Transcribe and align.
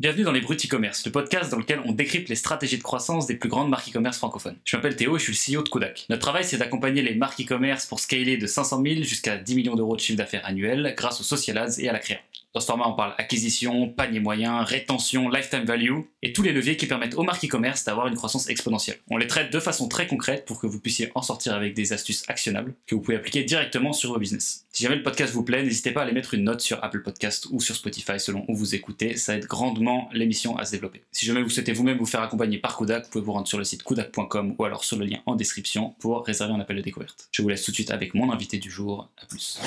Bienvenue 0.00 0.22
dans 0.22 0.30
les 0.30 0.40
Bruts 0.40 0.54
e-commerce, 0.54 1.04
le 1.06 1.10
podcast 1.10 1.50
dans 1.50 1.58
lequel 1.58 1.80
on 1.84 1.90
décrypte 1.90 2.28
les 2.28 2.36
stratégies 2.36 2.78
de 2.78 2.84
croissance 2.84 3.26
des 3.26 3.34
plus 3.34 3.48
grandes 3.48 3.68
marques 3.68 3.88
e-commerce 3.88 4.18
francophones. 4.18 4.56
Je 4.62 4.76
m'appelle 4.76 4.94
Théo 4.94 5.16
et 5.16 5.18
je 5.18 5.32
suis 5.32 5.52
le 5.54 5.58
CEO 5.58 5.64
de 5.64 5.68
Kodak. 5.68 6.06
Notre 6.08 6.22
travail, 6.22 6.44
c'est 6.44 6.56
d'accompagner 6.56 7.02
les 7.02 7.16
marques 7.16 7.40
e-commerce 7.40 7.84
pour 7.84 7.98
scaler 7.98 8.36
de 8.36 8.46
500 8.46 8.80
000 8.80 9.02
jusqu'à 9.02 9.38
10 9.38 9.56
millions 9.56 9.74
d'euros 9.74 9.96
de 9.96 10.00
chiffre 10.00 10.16
d'affaires 10.16 10.46
annuel 10.46 10.94
grâce 10.96 11.20
aux 11.20 11.24
social 11.24 11.58
ads 11.58 11.80
et 11.80 11.88
à 11.88 11.92
la 11.92 11.98
créa. 11.98 12.18
Dans 12.54 12.60
ce 12.60 12.66
format, 12.66 12.88
on 12.88 12.94
parle 12.94 13.14
acquisition, 13.18 13.88
panier 13.88 14.20
moyen, 14.20 14.62
rétention, 14.62 15.28
lifetime 15.28 15.64
value 15.64 16.00
et 16.22 16.32
tous 16.32 16.42
les 16.42 16.52
leviers 16.52 16.76
qui 16.76 16.86
permettent 16.86 17.14
aux 17.14 17.22
marques 17.22 17.44
e-commerce 17.44 17.84
d'avoir 17.84 18.06
une 18.06 18.14
croissance 18.14 18.48
exponentielle. 18.48 18.98
On 19.10 19.16
les 19.16 19.26
traite 19.26 19.52
de 19.52 19.60
façon 19.60 19.86
très 19.86 20.06
concrète 20.06 20.44
pour 20.46 20.60
que 20.60 20.66
vous 20.66 20.80
puissiez 20.80 21.10
en 21.14 21.22
sortir 21.22 21.54
avec 21.54 21.74
des 21.74 21.92
astuces 21.92 22.24
actionnables 22.28 22.74
que 22.86 22.94
vous 22.94 23.00
pouvez 23.00 23.16
appliquer 23.16 23.44
directement 23.44 23.92
sur 23.92 24.12
vos 24.12 24.18
business. 24.18 24.64
Si 24.72 24.84
jamais 24.84 24.96
le 24.96 25.02
podcast 25.02 25.32
vous 25.34 25.44
plaît, 25.44 25.62
n'hésitez 25.62 25.90
pas 25.90 26.00
à 26.00 26.04
aller 26.04 26.12
mettre 26.12 26.34
une 26.34 26.44
note 26.44 26.60
sur 26.60 26.82
Apple 26.82 27.02
Podcast 27.02 27.48
ou 27.50 27.60
sur 27.60 27.76
Spotify 27.76 28.18
selon 28.18 28.44
où 28.48 28.54
vous 28.54 28.74
écoutez, 28.74 29.16
ça 29.16 29.36
aide 29.36 29.46
grandement 29.46 29.87
l'émission 30.12 30.56
à 30.56 30.64
se 30.64 30.72
développer. 30.72 31.02
Si 31.12 31.26
jamais 31.26 31.42
vous 31.42 31.50
souhaitez 31.50 31.72
vous-même 31.72 31.98
vous 31.98 32.06
faire 32.06 32.22
accompagner 32.22 32.58
par 32.58 32.76
Kodak, 32.76 33.04
vous 33.04 33.10
pouvez 33.10 33.24
vous 33.24 33.32
rendre 33.32 33.48
sur 33.48 33.58
le 33.58 33.64
site 33.64 33.82
kodak.com 33.82 34.54
ou 34.58 34.64
alors 34.64 34.84
sur 34.84 34.96
le 34.96 35.04
lien 35.04 35.18
en 35.26 35.34
description 35.36 35.94
pour 35.98 36.24
réserver 36.24 36.52
un 36.52 36.60
appel 36.60 36.76
de 36.76 36.82
découverte. 36.82 37.28
Je 37.32 37.42
vous 37.42 37.48
laisse 37.48 37.62
tout 37.62 37.70
de 37.70 37.76
suite 37.76 37.90
avec 37.90 38.14
mon 38.14 38.32
invité 38.32 38.58
du 38.58 38.70
jour. 38.70 39.08
À 39.22 39.26
plus. 39.26 39.60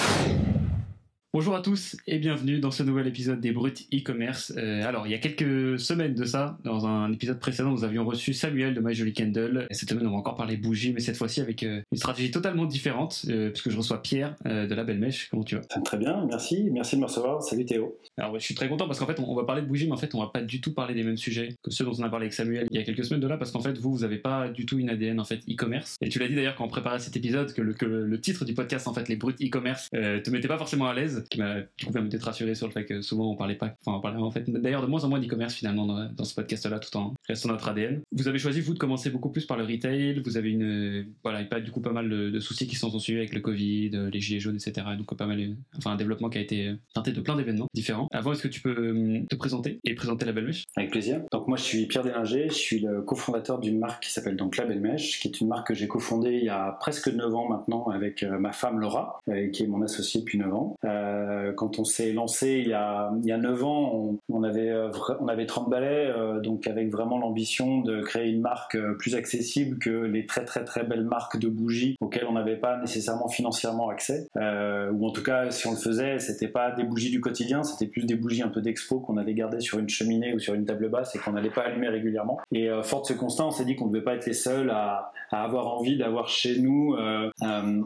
Bonjour 1.33 1.55
à 1.55 1.61
tous 1.61 1.95
et 2.07 2.19
bienvenue 2.19 2.59
dans 2.59 2.71
ce 2.71 2.83
nouvel 2.83 3.07
épisode 3.07 3.39
des 3.39 3.53
Bruts 3.53 3.71
e-commerce. 3.93 4.51
Euh, 4.57 4.83
alors, 4.83 5.07
il 5.07 5.11
y 5.11 5.13
a 5.13 5.17
quelques 5.17 5.79
semaines 5.79 6.13
de 6.13 6.25
ça, 6.25 6.57
dans 6.65 6.85
un 6.85 7.09
épisode 7.13 7.39
précédent, 7.39 7.71
nous 7.71 7.85
avions 7.85 8.03
reçu 8.03 8.33
Samuel 8.33 8.73
de 8.73 8.81
My 8.81 8.93
Jolly 8.93 9.13
Candle. 9.13 9.65
Et 9.69 9.73
cette 9.73 9.87
semaine, 9.91 10.07
on 10.07 10.11
va 10.11 10.17
encore 10.17 10.35
parler 10.35 10.57
bougie, 10.57 10.91
mais 10.91 10.99
cette 10.99 11.15
fois-ci 11.15 11.39
avec 11.39 11.63
euh, 11.63 11.83
une 11.89 11.97
stratégie 11.97 12.31
totalement 12.31 12.65
différente, 12.65 13.21
euh, 13.29 13.49
puisque 13.49 13.69
je 13.69 13.77
reçois 13.77 14.01
Pierre 14.01 14.35
de 14.43 14.75
La 14.75 14.83
Belle 14.83 14.99
Mèche. 14.99 15.29
Comment 15.29 15.45
tu 15.45 15.55
vas? 15.55 15.61
Très 15.61 15.97
bien, 15.97 16.25
merci. 16.25 16.69
Merci 16.69 16.97
de 16.97 16.99
me 16.99 17.05
recevoir. 17.05 17.41
Salut 17.41 17.63
Théo. 17.63 17.97
Alors, 18.17 18.37
je 18.37 18.43
suis 18.43 18.53
très 18.53 18.67
content 18.67 18.87
parce 18.87 18.99
qu'en 18.99 19.07
fait, 19.07 19.17
on, 19.21 19.33
va 19.33 19.45
parler 19.45 19.61
de 19.61 19.67
bougie, 19.67 19.85
mais 19.85 19.93
en 19.93 19.97
fait, 19.97 20.13
on 20.13 20.19
va 20.19 20.31
pas 20.33 20.41
du 20.41 20.59
tout 20.59 20.73
parler 20.73 20.93
des 20.93 21.03
mêmes 21.03 21.15
sujets 21.15 21.55
que 21.63 21.71
ceux 21.71 21.85
dont 21.85 21.93
on 21.97 22.03
a 22.03 22.09
parlé 22.09 22.25
avec 22.25 22.33
Samuel 22.33 22.67
il 22.69 22.77
y 22.77 22.81
a 22.81 22.83
quelques 22.83 23.05
semaines 23.05 23.21
de 23.21 23.27
là, 23.27 23.37
parce 23.37 23.51
qu'en 23.51 23.61
fait, 23.61 23.77
vous, 23.77 23.93
vous 23.93 24.03
avez 24.03 24.17
pas 24.17 24.49
du 24.49 24.65
tout 24.65 24.79
une 24.79 24.89
ADN 24.89 25.17
en 25.17 25.23
fait 25.23 25.39
e-commerce. 25.49 25.95
Et 26.01 26.09
tu 26.09 26.19
l'as 26.19 26.27
dit 26.27 26.35
d'ailleurs 26.35 26.55
quand 26.55 26.65
on 26.65 26.69
préparait 26.69 26.99
cet 26.99 27.15
épisode 27.15 27.53
que 27.53 27.61
le, 27.61 27.73
que 27.73 27.85
le, 27.85 28.19
titre 28.19 28.43
du 28.43 28.53
podcast, 28.53 28.89
en 28.89 28.93
fait, 28.93 29.07
les 29.07 29.15
Bruts 29.15 29.35
e-commerce, 29.41 29.89
te 29.91 30.29
mettait 30.29 30.49
pas 30.49 30.57
forcément 30.57 30.89
à 30.89 30.93
l'aise, 30.93 31.20
qui 31.29 31.39
m'a 31.39 31.61
peut-être 32.01 32.23
rassuré 32.23 32.55
sur 32.55 32.67
le 32.67 32.73
fait 32.73 32.85
que 32.85 33.01
souvent 33.01 33.31
on 33.31 33.35
parlait 33.35 33.55
pas, 33.55 33.75
enfin 33.85 33.97
on 33.97 34.01
parlait 34.01 34.17
en 34.17 34.31
fait 34.31 34.49
d'ailleurs 34.49 34.81
de 34.81 34.87
moins 34.87 35.03
en 35.03 35.09
moins 35.09 35.19
d'e-commerce 35.19 35.53
finalement 35.53 35.85
dans, 35.85 36.23
ce 36.23 36.35
podcast-là 36.35 36.79
tout 36.79 36.95
en 36.97 37.13
restant 37.27 37.49
notre 37.49 37.67
ADN. 37.67 38.01
Vous 38.11 38.27
avez 38.27 38.39
choisi 38.39 38.61
vous 38.61 38.73
de 38.73 38.79
commencer 38.79 39.09
beaucoup 39.09 39.29
plus 39.29 39.45
par 39.45 39.57
le 39.57 39.63
retail, 39.63 40.21
vous 40.23 40.37
avez 40.37 40.51
une 40.51 41.07
voilà 41.23 41.43
pas 41.43 41.59
du 41.59 41.71
coup 41.71 41.81
pas 41.81 41.91
mal 41.91 42.09
de, 42.09 42.39
soucis 42.39 42.67
qui 42.67 42.75
sont 42.75 42.97
suivis 42.99 43.19
avec 43.19 43.33
le 43.33 43.41
Covid, 43.41 43.89
les 44.11 44.19
gilets 44.19 44.39
jaunes 44.39 44.55
etc. 44.55 44.85
Donc 44.97 45.15
pas 45.15 45.25
mal, 45.25 45.39
enfin 45.77 45.91
un 45.91 45.95
développement 45.95 46.29
qui 46.29 46.37
a 46.37 46.41
été 46.41 46.73
teinté 46.93 47.11
de 47.11 47.21
plein 47.21 47.35
d'événements 47.35 47.67
différents. 47.73 48.07
Avant 48.11 48.33
est-ce 48.33 48.43
que 48.43 48.47
tu 48.47 48.61
peux 48.61 48.91
hum, 48.91 49.27
te 49.27 49.35
présenter 49.35 49.79
et 49.83 49.95
présenter 49.95 50.25
la 50.25 50.31
Belle 50.31 50.45
Mèche 50.45 50.65
Avec 50.75 50.91
plaisir. 50.91 51.21
Donc 51.31 51.47
moi 51.47 51.57
je 51.57 51.63
suis 51.63 51.85
Pierre 51.87 52.03
Délinger, 52.03 52.47
je 52.49 52.53
suis 52.53 52.79
le 52.79 53.01
cofondateur 53.01 53.59
d'une 53.59 53.79
marque 53.79 54.03
qui 54.03 54.11
s'appelle 54.11 54.35
donc 54.35 54.57
La 54.57 54.65
Belle 54.65 54.81
Mèche, 54.81 55.19
qui 55.19 55.27
est 55.27 55.41
une 55.41 55.47
marque 55.47 55.67
que 55.67 55.73
j'ai 55.73 55.87
cofondée 55.87 56.37
il 56.37 56.45
y 56.45 56.49
a 56.49 56.77
presque 56.79 57.07
9 57.07 57.35
ans 57.35 57.47
maintenant 57.47 57.87
avec 57.87 58.23
euh, 58.23 58.37
ma 58.37 58.51
femme 58.51 58.79
Laura, 58.79 59.19
euh, 59.29 59.49
qui 59.49 59.63
est 59.63 59.67
mon 59.67 59.81
associée 59.81 60.21
depuis 60.21 60.37
9 60.37 60.53
ans. 60.53 60.75
Euh, 60.85 61.10
quand 61.55 61.79
on 61.79 61.83
s'est 61.83 62.13
lancé 62.13 62.61
il 62.63 62.69
y 62.69 62.73
a, 62.73 63.11
il 63.21 63.27
y 63.27 63.31
a 63.31 63.37
9 63.37 63.63
ans, 63.63 64.17
on, 64.29 64.43
avait, 64.43 64.69
euh, 64.69 64.89
on 65.19 65.27
avait 65.27 65.45
30 65.45 65.69
balais, 65.69 66.07
euh, 66.07 66.39
donc 66.39 66.67
avec 66.67 66.89
vraiment 66.89 67.17
l'ambition 67.17 67.81
de 67.81 68.01
créer 68.01 68.29
une 68.29 68.41
marque 68.41 68.75
euh, 68.75 68.93
plus 68.95 69.15
accessible 69.15 69.77
que 69.79 69.89
les 69.89 70.25
très 70.25 70.45
très 70.45 70.63
très 70.63 70.83
belles 70.83 71.05
marques 71.05 71.37
de 71.37 71.47
bougies 71.47 71.95
auxquelles 71.99 72.25
on 72.27 72.33
n'avait 72.33 72.57
pas 72.57 72.79
nécessairement 72.79 73.27
financièrement 73.27 73.89
accès. 73.89 74.27
ou 74.35 75.07
en 75.07 75.11
tout 75.11 75.23
cas, 75.23 75.51
si 75.51 75.67
on 75.67 75.71
le 75.71 75.77
faisait, 75.77 76.19
c'était 76.19 76.47
pas 76.47 76.71
des 76.71 76.83
bougies 76.83 77.11
du 77.11 77.21
quotidien, 77.21 77.63
c'était 77.63 77.87
plus 77.87 78.05
des 78.05 78.15
bougies 78.15 78.41
un 78.41 78.49
peu 78.49 78.61
d'expo 78.61 78.99
qu'on 78.99 79.17
avait 79.17 79.33
gardées 79.33 79.59
sur 79.59 79.79
une 79.79 79.89
cheminée 79.89 80.33
ou 80.33 80.39
sur 80.39 80.53
une 80.53 80.65
table 80.65 80.89
basse 80.89 81.15
et 81.15 81.19
qu'on 81.19 81.33
n'allait 81.33 81.49
pas 81.49 81.61
allumer 81.61 81.89
régulièrement. 81.89 82.39
Et 82.51 82.69
fort 82.83 83.01
de 83.01 83.07
ce 83.07 83.13
constat, 83.13 83.45
on 83.45 83.51
s'est 83.51 83.65
dit 83.65 83.75
qu'on 83.75 83.87
ne 83.87 83.93
devait 83.93 84.03
pas 84.03 84.15
être 84.15 84.25
les 84.25 84.33
seuls 84.33 84.69
à, 84.69 85.11
à 85.31 85.43
avoir 85.43 85.67
envie 85.67 85.97
d'avoir 85.97 86.27
chez 86.27 86.59
nous 86.59 86.95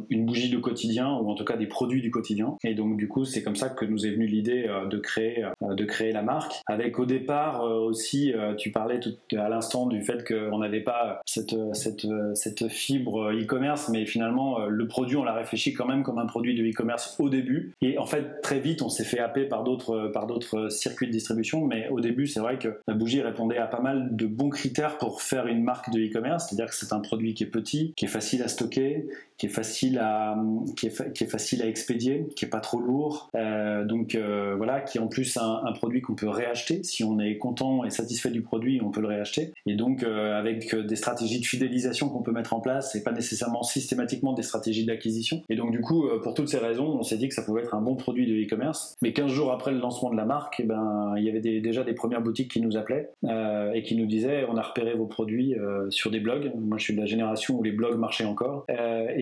une 0.10 0.26
bougie 0.26 0.50
de 0.50 0.58
quotidien 0.58 1.14
ou 1.14 1.30
en 1.30 1.36
tout 1.36 1.46
cas 1.46 1.58
des 1.58 1.68
produits 1.68 2.02
du 2.02 2.12
quotidien. 2.12 2.58
Et 2.64 2.74
donc 2.74 2.98
du 2.98 3.08
coup, 3.08 3.15
c'est 3.24 3.44
comme 3.44 3.56
ça 3.56 3.70
que 3.70 3.86
nous 3.86 4.06
est 4.06 4.12
venue 4.12 4.28
l'idée 4.28 4.68
de 4.90 4.98
créer 4.98 5.46
euh, 5.64 5.76
de 5.76 5.84
créer 5.86 6.12
la 6.12 6.22
marque. 6.22 6.62
Avec 6.68 7.00
au 7.00 7.06
départ 7.06 7.64
euh, 7.64 7.80
aussi, 7.80 8.34
euh, 8.34 8.56
tu 8.56 8.72
parlais 8.72 9.00
tout 9.00 9.16
à 9.38 9.50
l'instant 9.50 9.88
du 9.88 10.02
fait 10.02 10.26
qu'on 10.26 10.60
n'avait 10.60 10.82
pas 10.82 11.22
cette 11.26 11.56
cette 11.74 12.08
cette 12.34 12.68
fibre 12.68 13.32
e-commerce, 13.34 13.90
mais 13.90 14.06
finalement 14.06 14.66
le 14.68 14.88
produit 14.88 15.18
on 15.18 15.24
l'a 15.24 15.34
réfléchi 15.34 15.74
quand 15.74 15.86
même 15.86 16.04
comme 16.04 16.18
un 16.18 16.26
produit 16.26 16.56
de 16.56 16.64
e-commerce 16.64 17.16
au 17.20 17.30
début. 17.30 17.74
Et 17.82 17.98
en 17.98 18.06
fait 18.06 18.42
très 18.42 18.60
vite 18.60 18.82
on 18.82 18.90
s'est 18.90 19.04
fait 19.04 19.20
happer 19.20 19.46
par 19.46 19.64
d'autres 19.64 20.10
par 20.14 20.28
d'autres 20.28 20.70
circuits 20.70 21.08
de 21.08 21.12
distribution, 21.12 21.66
mais 21.66 21.90
au 21.90 22.00
début 22.00 22.28
c'est 22.28 22.40
vrai 22.40 22.58
que 22.58 22.80
la 22.88 22.94
bougie 22.94 23.22
répondait 23.22 23.58
à 23.58 23.68
pas 23.68 23.82
mal 23.82 24.16
de 24.16 24.26
bons 24.26 24.50
critères 24.50 24.98
pour 24.98 25.22
faire 25.22 25.48
une 25.48 25.64
marque 25.64 25.92
de 25.92 26.00
e-commerce, 26.00 26.48
c'est-à-dire 26.48 26.68
que 26.68 26.76
c'est 26.76 26.94
un 26.94 27.00
produit 27.00 27.34
qui 27.34 27.44
est 27.44 27.48
petit, 27.48 27.94
qui 27.96 28.06
est 28.06 28.10
facile 28.10 28.44
à 28.44 28.48
stocker, 28.48 29.08
qui 29.38 29.48
est 29.48 29.50
facile 29.50 30.00
à 30.00 30.38
qui 30.76 30.88
est, 30.88 31.14
qui 31.14 31.24
est 31.24 31.28
facile 31.28 31.62
à 31.62 31.68
expédier, 31.68 32.28
qui 32.36 32.46
est 32.46 32.50
pas 32.50 32.60
trop 32.60 32.80
lourd. 32.80 33.30
donc 33.86 34.18
voilà, 34.58 34.82
qui 34.82 35.00
en 35.00 35.08
plus 35.08 35.38
un, 35.38 35.72
produit 35.74 36.02
qu'on 36.02 36.16
peut 36.16 36.30
réacheter. 36.30 36.84
Si 36.84 37.04
on 37.04 37.20
est 37.20 37.38
content 37.38 37.84
et 37.84 37.90
satisfait 37.90 38.30
du 38.30 38.42
produit, 38.42 38.82
on 38.82 38.92
peut 38.92 39.02
le 39.02 39.08
réacheter. 39.08 39.54
Et 39.66 39.76
donc 39.76 40.04
euh, 40.04 40.38
avec 40.38 40.76
des 40.76 40.96
stratégies 40.96 41.40
de 41.40 41.46
fidélisation 41.46 42.10
qu'on 42.10 42.22
peut 42.22 42.32
mettre 42.32 42.54
en 42.54 42.60
place, 42.60 42.96
et 42.96 43.04
pas 43.04 43.12
nécessairement 43.12 43.64
systématiquement 43.64 44.34
des 44.34 44.44
stratégies 44.44 44.86
d'acquisition. 44.86 45.42
Et 45.50 45.56
donc 45.56 45.72
du 45.72 45.82
coup, 45.82 46.08
euh, 46.08 46.22
pour 46.22 46.34
toutes 46.34 46.50
ces 46.50 46.58
raisons, 46.58 46.88
on 46.88 47.04
s'est 47.04 47.18
dit 47.18 47.28
que 47.28 47.34
ça 47.34 47.44
pouvait 47.44 47.62
être 47.62 47.76
un 47.76 47.82
bon 47.82 47.96
produit 47.96 48.26
de 48.26 48.46
e-commerce. 48.46 48.96
Mais 49.02 49.14
15 49.14 49.32
jours 49.32 49.52
après 49.52 49.72
le 49.72 49.80
lancement 49.80 50.10
de 50.10 50.18
la 50.18 50.26
marque, 50.26 50.60
eh 50.60 50.64
ben, 50.64 51.14
il 51.18 51.24
y 51.24 51.30
avait 51.30 51.42
déjà 51.42 51.84
des 51.84 51.94
premières 51.94 52.22
boutiques 52.22 52.52
qui 52.52 52.62
nous 52.62 52.78
appelaient 52.78 53.10
euh, 53.26 53.72
et 53.74 53.84
qui 53.84 53.96
nous 53.96 54.06
disaient 54.06 54.46
on 54.50 54.58
a 54.58 54.62
repéré 54.62 54.94
vos 54.94 55.06
produits 55.06 55.56
sur 55.90 56.12
des 56.12 56.20
blogs. 56.20 56.52
Moi, 56.56 56.78
je 56.78 56.84
suis 56.84 56.96
de 56.96 57.00
la 57.00 57.06
génération 57.06 57.58
où 57.58 57.64
les 57.64 57.72
blogs 57.72 57.98
marchaient 57.98 58.26
encore. 58.26 58.66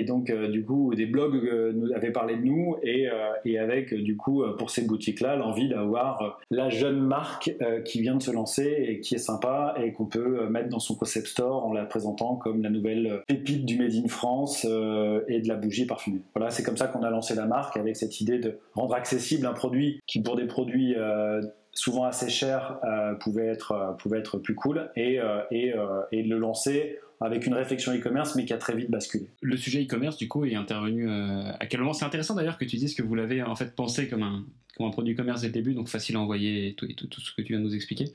Donc 0.03 0.31
du 0.31 0.65
coup, 0.65 0.93
des 0.95 1.05
blogs 1.05 1.73
nous 1.75 1.93
avaient 1.93 2.11
parlé 2.11 2.35
de 2.37 2.43
nous 2.43 2.75
et, 2.83 3.07
et 3.45 3.59
avec 3.59 3.93
du 3.93 4.17
coup 4.17 4.43
pour 4.57 4.69
ces 4.69 4.85
boutiques-là 4.85 5.35
l'envie 5.35 5.69
d'avoir 5.69 6.21
euh, 6.21 6.29
la 6.49 6.69
jeune 6.69 6.99
marque 6.99 7.51
euh, 7.61 7.81
qui 7.81 8.01
vient 8.01 8.15
de 8.15 8.21
se 8.21 8.31
lancer 8.31 8.85
et 8.87 8.99
qui 8.99 9.15
est 9.15 9.19
sympa 9.19 9.75
et 9.81 9.93
qu'on 9.93 10.05
peut 10.05 10.41
euh, 10.41 10.49
mettre 10.49 10.69
dans 10.69 10.79
son 10.79 10.95
concept 10.95 11.27
store 11.27 11.65
en 11.65 11.73
la 11.73 11.85
présentant 11.85 12.35
comme 12.35 12.61
la 12.61 12.69
nouvelle 12.69 13.23
pépite 13.27 13.65
du 13.65 13.77
Made 13.77 13.93
in 13.93 14.07
France 14.07 14.65
et 14.65 15.41
de 15.41 15.47
la 15.47 15.55
bougie 15.55 15.85
parfumée. 15.85 16.21
Voilà, 16.35 16.49
c'est 16.49 16.63
comme 16.63 16.77
ça 16.77 16.87
qu'on 16.87 17.03
a 17.03 17.09
lancé 17.09 17.35
la 17.35 17.45
marque 17.45 17.77
avec 17.77 17.95
cette 17.95 18.21
idée 18.21 18.39
de 18.39 18.59
rendre 18.73 18.95
accessible 18.95 19.45
un 19.45 19.53
produit 19.53 19.99
qui 20.07 20.21
pour 20.21 20.35
des 20.35 20.45
produits 20.45 20.95
souvent 21.73 22.03
assez 22.05 22.29
chers 22.29 22.79
pouvait, 23.19 23.47
être, 23.47 23.95
pouvait 23.99 24.19
être 24.19 24.37
plus 24.37 24.55
cool 24.55 24.89
et, 24.95 25.19
et, 25.51 25.73
et 26.11 26.23
de 26.23 26.29
le 26.29 26.37
lancer 26.37 26.99
avec 27.23 27.45
une 27.45 27.53
réflexion 27.53 27.93
e-commerce, 27.93 28.35
mais 28.35 28.45
qui 28.45 28.53
a 28.53 28.57
très 28.57 28.75
vite 28.75 28.91
basculé. 28.91 29.27
Le 29.41 29.57
sujet 29.57 29.83
e-commerce, 29.83 30.17
du 30.17 30.27
coup, 30.27 30.45
est 30.45 30.55
intervenu 30.55 31.09
à 31.09 31.65
quel 31.67 31.79
moment? 31.79 31.93
C'est 31.93 32.05
intéressant 32.05 32.35
d'ailleurs 32.35 32.57
que 32.57 32.65
tu 32.65 32.77
dises 32.77 32.95
que 32.95 33.01
vous 33.03 33.15
l'avez 33.15 33.41
en 33.41 33.55
fait 33.55 33.75
pensé 33.75 34.07
comme 34.07 34.23
un, 34.23 34.45
comme 34.75 34.87
un 34.87 34.91
produit 34.91 35.15
commerce 35.15 35.41
dès 35.41 35.47
le 35.47 35.53
début, 35.53 35.73
donc 35.73 35.87
facile 35.87 36.15
à 36.15 36.19
envoyer 36.19 36.67
et 36.67 36.73
tout, 36.73 36.87
tout, 36.87 37.21
ce 37.21 37.33
que 37.33 37.41
tu 37.41 37.53
viens 37.53 37.59
de 37.59 37.65
nous 37.65 37.75
expliquer 37.75 38.05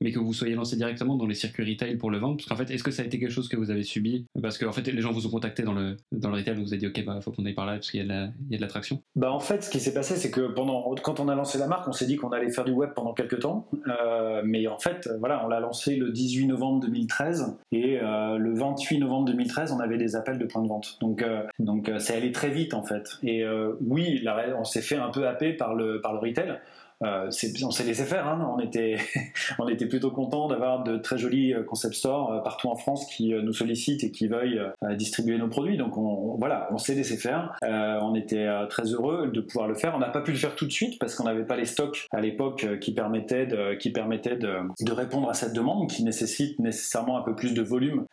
mais 0.00 0.12
que 0.12 0.18
vous 0.18 0.32
soyez 0.32 0.54
lancé 0.54 0.76
directement 0.76 1.16
dans 1.16 1.26
les 1.26 1.34
circuits 1.34 1.70
retail 1.70 1.96
pour 1.96 2.10
le 2.10 2.18
vendre 2.18 2.42
Parce 2.48 2.60
fait, 2.60 2.74
est-ce 2.74 2.84
que 2.84 2.90
ça 2.90 3.02
a 3.02 3.06
été 3.06 3.18
quelque 3.18 3.30
chose 3.30 3.48
que 3.48 3.56
vous 3.56 3.70
avez 3.70 3.82
subi? 3.82 4.26
Parce 4.40 4.58
qu'en 4.58 4.72
fait, 4.72 4.86
les 4.86 5.00
gens 5.00 5.12
vous 5.12 5.26
ont 5.26 5.30
contacté 5.30 5.62
dans 5.62 5.72
le, 5.72 5.96
dans 6.12 6.30
le 6.30 6.36
retail, 6.36 6.54
vous 6.56 6.72
avez 6.72 6.78
dit, 6.78 6.86
OK, 6.86 7.04
bah, 7.04 7.20
faut 7.20 7.32
qu'on 7.32 7.44
aille 7.46 7.54
par 7.54 7.66
là 7.66 7.74
parce 7.74 7.90
qu'il 7.90 8.06
y 8.06 8.10
a 8.10 8.26
de 8.28 8.60
l'attraction 8.60 9.02
bah, 9.14 9.32
En 9.32 9.40
fait, 9.40 9.64
ce 9.64 9.70
qui 9.70 9.80
s'est 9.80 9.94
passé, 9.94 10.16
c'est 10.16 10.30
que 10.30 10.52
pendant, 10.52 10.94
quand 11.02 11.20
on 11.20 11.28
a 11.28 11.34
lancé 11.34 11.58
la 11.58 11.66
marque, 11.66 11.88
on 11.88 11.92
s'est 11.92 12.06
dit 12.06 12.16
qu'on 12.16 12.30
allait 12.30 12.50
faire 12.50 12.64
du 12.64 12.72
web 12.72 12.90
pendant 12.94 13.14
quelques 13.14 13.40
temps. 13.40 13.68
Euh, 13.88 14.42
mais 14.44 14.66
en 14.66 14.78
fait, 14.78 15.08
voilà, 15.18 15.44
on 15.44 15.48
l'a 15.48 15.60
lancé 15.60 15.96
le 15.96 16.10
18 16.10 16.46
novembre 16.46 16.80
2013 16.80 17.56
et 17.72 17.98
euh, 18.02 18.36
le 18.36 18.54
28 18.54 18.98
novembre 18.98 19.26
2013, 19.26 19.72
on 19.72 19.80
avait 19.80 19.98
des 19.98 20.16
appels 20.16 20.38
de 20.38 20.44
points 20.44 20.62
de 20.62 20.68
vente. 20.68 20.98
Donc, 21.00 21.22
euh, 21.22 21.42
donc 21.58 21.90
c'est 21.98 22.16
allé 22.16 22.32
très 22.32 22.50
vite 22.50 22.74
en 22.74 22.82
fait. 22.82 23.18
Et 23.22 23.44
oui, 23.80 24.24
on 24.58 24.64
s'est 24.64 24.82
fait 24.82 24.96
un 24.96 25.10
peu 25.10 25.26
happer 25.26 25.52
par 25.52 25.74
le, 25.74 26.00
par 26.00 26.12
le 26.12 26.18
retail. 26.18 26.58
Euh, 27.04 27.30
on 27.62 27.70
s'est 27.70 27.84
laissé 27.84 28.04
faire. 28.04 28.26
Hein. 28.26 28.46
On, 28.56 28.58
était, 28.58 28.96
on 29.58 29.68
était 29.68 29.86
plutôt 29.86 30.10
content 30.10 30.48
d'avoir 30.48 30.82
de 30.82 30.96
très 30.96 31.18
jolis 31.18 31.52
euh, 31.52 31.62
concept 31.62 31.94
stores 31.94 32.32
euh, 32.32 32.40
partout 32.40 32.68
en 32.68 32.76
France 32.76 33.06
qui 33.06 33.34
nous 33.34 33.52
sollicitent 33.52 34.04
et 34.04 34.10
qui 34.10 34.28
veuillent 34.28 34.60
distribuer 34.94 35.38
nos 35.38 35.48
produits. 35.48 35.76
Donc 35.76 35.96
on, 35.98 36.36
voilà, 36.38 36.68
on 36.72 36.78
s'est 36.78 36.94
laissé 36.94 37.16
faire. 37.16 37.56
on 37.62 38.14
était 38.14 38.48
très 38.68 38.84
heureux 38.84 39.30
de 39.32 39.40
pouvoir 39.40 39.68
le 39.68 39.74
faire. 39.74 39.94
On 39.94 39.98
n'a 39.98 40.08
pas 40.08 40.20
pu 40.20 40.32
le 40.32 40.38
faire 40.38 40.54
tout 40.54 40.66
de 40.66 40.72
suite 40.72 40.98
parce 40.98 41.14
qu'on 41.14 41.24
n'avait 41.24 41.44
pas 41.44 41.56
les 41.56 41.64
stocks 41.64 42.06
à 42.12 42.20
l'époque 42.20 42.66
qui 42.80 42.92
permettaient, 42.94 43.46
de, 43.46 43.74
qui 43.74 43.90
permettaient 43.90 44.36
de, 44.36 44.56
de, 44.80 44.92
répondre 44.92 45.28
à 45.28 45.34
cette 45.34 45.52
demande 45.52 45.88
qui 45.90 46.04
nécessite 46.04 46.58
nécessairement 46.58 47.18
un 47.18 47.22
peu 47.22 47.34
plus 47.34 47.54
de 47.54 47.62
volume 47.62 48.06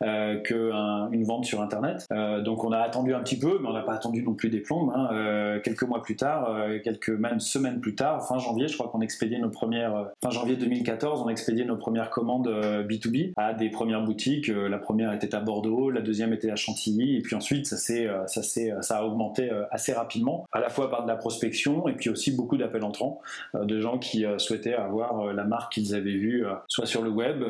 qu'une 0.43 1.23
vente 1.23 1.45
sur 1.45 1.61
Internet. 1.61 2.07
donc 2.43 2.63
on 2.63 2.71
a 2.71 2.79
attendu 2.79 3.13
un 3.13 3.21
petit 3.21 3.39
peu, 3.39 3.59
mais 3.61 3.67
on 3.67 3.73
n'a 3.73 3.83
pas 3.83 3.93
attendu 3.93 4.23
non 4.23 4.33
plus 4.33 4.49
des 4.49 4.59
plombes. 4.59 4.91
Hein. 4.95 5.59
quelques 5.63 5.83
mois 5.83 6.01
plus 6.01 6.15
tard, 6.15 6.55
quelques 6.83 7.09
même 7.09 7.39
semaines 7.39 7.79
plus 7.79 7.95
tard, 7.95 8.27
fin 8.27 8.39
janvier, 8.39 8.67
Je 8.73 8.77
crois 8.79 8.89
qu'on 8.89 9.01
expédiait 9.01 9.37
nos 9.37 9.51
premières, 9.51 10.07
fin 10.23 10.31
janvier 10.31 10.55
2014, 10.55 11.21
on 11.21 11.29
expédiait 11.29 11.63
nos 11.63 11.77
premières 11.77 12.09
commandes 12.09 12.47
B2B 12.47 13.33
à 13.37 13.53
des 13.53 13.69
premières 13.69 14.03
boutiques. 14.03 14.47
La 14.47 14.79
première 14.79 15.13
était 15.13 15.35
à 15.35 15.41
Bordeaux, 15.41 15.91
la 15.91 16.01
deuxième 16.01 16.33
était 16.33 16.49
à 16.49 16.55
Chantilly, 16.55 17.17
et 17.17 17.21
puis 17.21 17.35
ensuite 17.35 17.67
ça 17.67 17.77
s'est, 17.77 18.07
ça 18.25 18.41
s'est, 18.41 18.73
ça 18.81 18.97
a 18.97 19.03
augmenté 19.03 19.51
assez 19.69 19.93
rapidement, 19.93 20.47
à 20.51 20.59
la 20.59 20.69
fois 20.69 20.89
par 20.89 21.03
de 21.03 21.07
la 21.07 21.15
prospection 21.15 21.87
et 21.87 21.93
puis 21.93 22.09
aussi 22.09 22.35
beaucoup 22.35 22.57
d'appels 22.57 22.83
entrants 22.83 23.21
de 23.53 23.79
gens 23.79 23.99
qui 23.99 24.25
souhaitaient 24.39 24.73
avoir 24.73 25.31
la 25.31 25.43
marque 25.43 25.73
qu'ils 25.73 25.93
avaient 25.93 26.17
vue 26.17 26.43
soit 26.67 26.87
sur 26.87 27.03
le 27.03 27.11
web, 27.11 27.43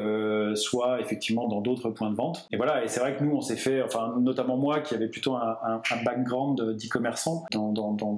soit 0.55 0.99
effectivement 0.99 1.47
dans 1.47 1.61
d'autres 1.61 1.89
points 1.89 2.09
de 2.09 2.15
vente. 2.15 2.49
Et 2.51 2.57
voilà, 2.57 2.83
et 2.83 2.89
c'est 2.89 2.99
vrai 2.99 3.15
que 3.15 3.23
nous 3.23 3.33
on 3.33 3.41
s'est 3.41 3.55
fait, 3.55 3.81
enfin 3.81 4.13
notamment 4.19 4.57
moi 4.57 4.81
qui 4.81 4.93
avait 4.93 5.07
plutôt 5.07 5.35
un, 5.35 5.57
un 5.63 6.03
background 6.03 6.75
d'e-commerçant 6.75 7.45
dans, 7.53 7.73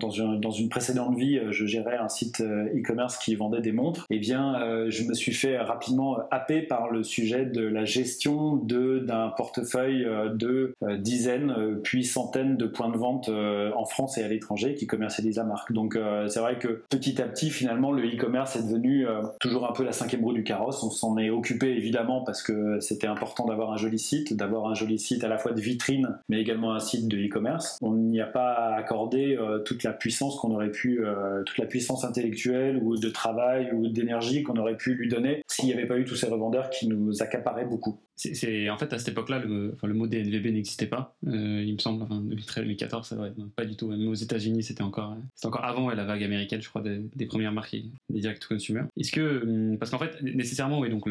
une, 0.09 0.39
dans, 0.39 0.51
une, 0.51 0.69
précédente 0.69 1.15
vie, 1.15 1.39
je 1.51 1.67
gérais 1.67 1.97
un 1.97 2.09
site 2.09 2.41
e-commerce 2.41 2.94
qui 3.19 3.35
vendait 3.35 3.61
des 3.61 3.71
montres. 3.71 4.05
Eh 4.09 4.19
bien, 4.19 4.87
je 4.89 5.03
me 5.03 5.13
suis 5.13 5.33
fait 5.33 5.57
rapidement 5.57 6.19
happer 6.31 6.61
par 6.61 6.89
le 6.91 7.03
sujet 7.03 7.45
de 7.45 7.65
la 7.65 7.85
gestion 7.85 8.55
d'un 8.55 9.29
portefeuille 9.35 10.07
de 10.33 10.73
dizaines 10.97 11.79
puis 11.83 12.03
centaines 12.03 12.57
de 12.57 12.65
points 12.65 12.89
de 12.89 12.97
vente 12.97 13.29
en 13.29 13.85
France 13.85 14.17
et 14.17 14.23
à 14.23 14.27
l'étranger 14.27 14.75
qui 14.75 14.87
commercialisent 14.87 15.37
la 15.37 15.43
marque. 15.43 15.71
Donc 15.71 15.97
c'est 16.27 16.39
vrai 16.39 16.57
que 16.57 16.83
petit 16.89 17.21
à 17.21 17.25
petit, 17.25 17.49
finalement, 17.49 17.91
le 17.91 18.03
e-commerce 18.03 18.55
est 18.55 18.63
devenu 18.63 19.05
toujours 19.39 19.69
un 19.69 19.73
peu 19.73 19.83
la 19.83 19.91
cinquième 19.91 20.23
roue 20.23 20.33
du 20.33 20.43
carrosse. 20.43 20.83
On 20.83 20.89
s'en 20.89 21.17
est 21.17 21.29
occupé 21.29 21.69
évidemment 21.69 22.23
parce 22.23 22.41
que 22.41 22.79
c'était 22.79 23.07
important 23.07 23.45
d'avoir 23.45 23.71
un 23.71 23.77
joli 23.77 23.99
site, 23.99 24.35
d'avoir 24.35 24.67
un 24.67 24.73
joli 24.73 24.99
site 24.99 25.23
à 25.23 25.27
la 25.27 25.37
fois 25.37 25.51
de 25.51 25.61
vitrine, 25.61 26.17
mais 26.29 26.39
également 26.39 26.73
un 26.73 26.79
site 26.79 27.07
de 27.07 27.17
e-commerce. 27.17 27.77
On 27.81 27.93
n'y 27.93 28.21
a 28.21 28.25
pas 28.25 28.73
accordé 28.75 29.37
euh, 29.37 29.59
toute 29.59 29.83
la 29.83 29.93
puissance 29.93 30.35
qu'on 30.37 30.51
aurait 30.51 30.71
pu, 30.71 31.05
euh, 31.05 31.43
toute 31.43 31.57
la 31.57 31.65
puissance 31.65 32.03
intellectuelle 32.03 32.79
de 32.93 33.09
travail 33.09 33.71
ou 33.73 33.87
d'énergie 33.87 34.43
qu'on 34.43 34.57
aurait 34.57 34.77
pu 34.77 34.93
lui 34.93 35.09
donner 35.09 35.41
s'il 35.47 35.65
n'y 35.65 35.73
avait 35.73 35.87
pas 35.87 35.97
eu 35.97 36.05
tous 36.05 36.15
ces 36.15 36.27
revendeurs 36.27 36.69
qui 36.69 36.87
nous 36.87 37.21
accaparaient 37.21 37.65
beaucoup. 37.65 37.99
C'est 38.15 38.69
en 38.69 38.77
fait 38.77 38.93
à 38.93 38.97
cette 38.99 39.09
époque-là 39.09 39.39
le, 39.39 39.93
mot 39.93 40.07
DNVB 40.07 40.45
n'existait 40.53 40.87
pas, 40.87 41.17
euh, 41.27 41.63
il 41.65 41.73
me 41.73 41.79
semble, 41.79 42.03
enfin 42.03 42.21
2013-2014, 42.21 43.03
ça 43.03 43.15
va 43.15 43.27
pas 43.55 43.65
du 43.65 43.75
tout. 43.75 43.87
Même 43.89 44.07
aux 44.07 44.13
États-Unis, 44.13 44.63
c'était 44.63 44.83
encore, 44.83 45.17
c'était 45.35 45.47
encore 45.47 45.65
avant 45.65 45.89
la 45.89 46.05
vague 46.05 46.23
américaine, 46.23 46.61
je 46.61 46.69
crois, 46.69 46.81
des, 46.81 47.25
premières 47.25 47.51
marques 47.51 47.75
des 48.09 48.19
direct 48.21 48.45
consumer. 48.45 48.83
Est-ce 48.97 49.11
que 49.11 49.43
hum, 49.43 49.77
parce 49.77 49.91
qu'en 49.91 49.99
fait 49.99 50.21
nécessairement, 50.21 50.79
oui, 50.79 50.89
donc 50.89 51.09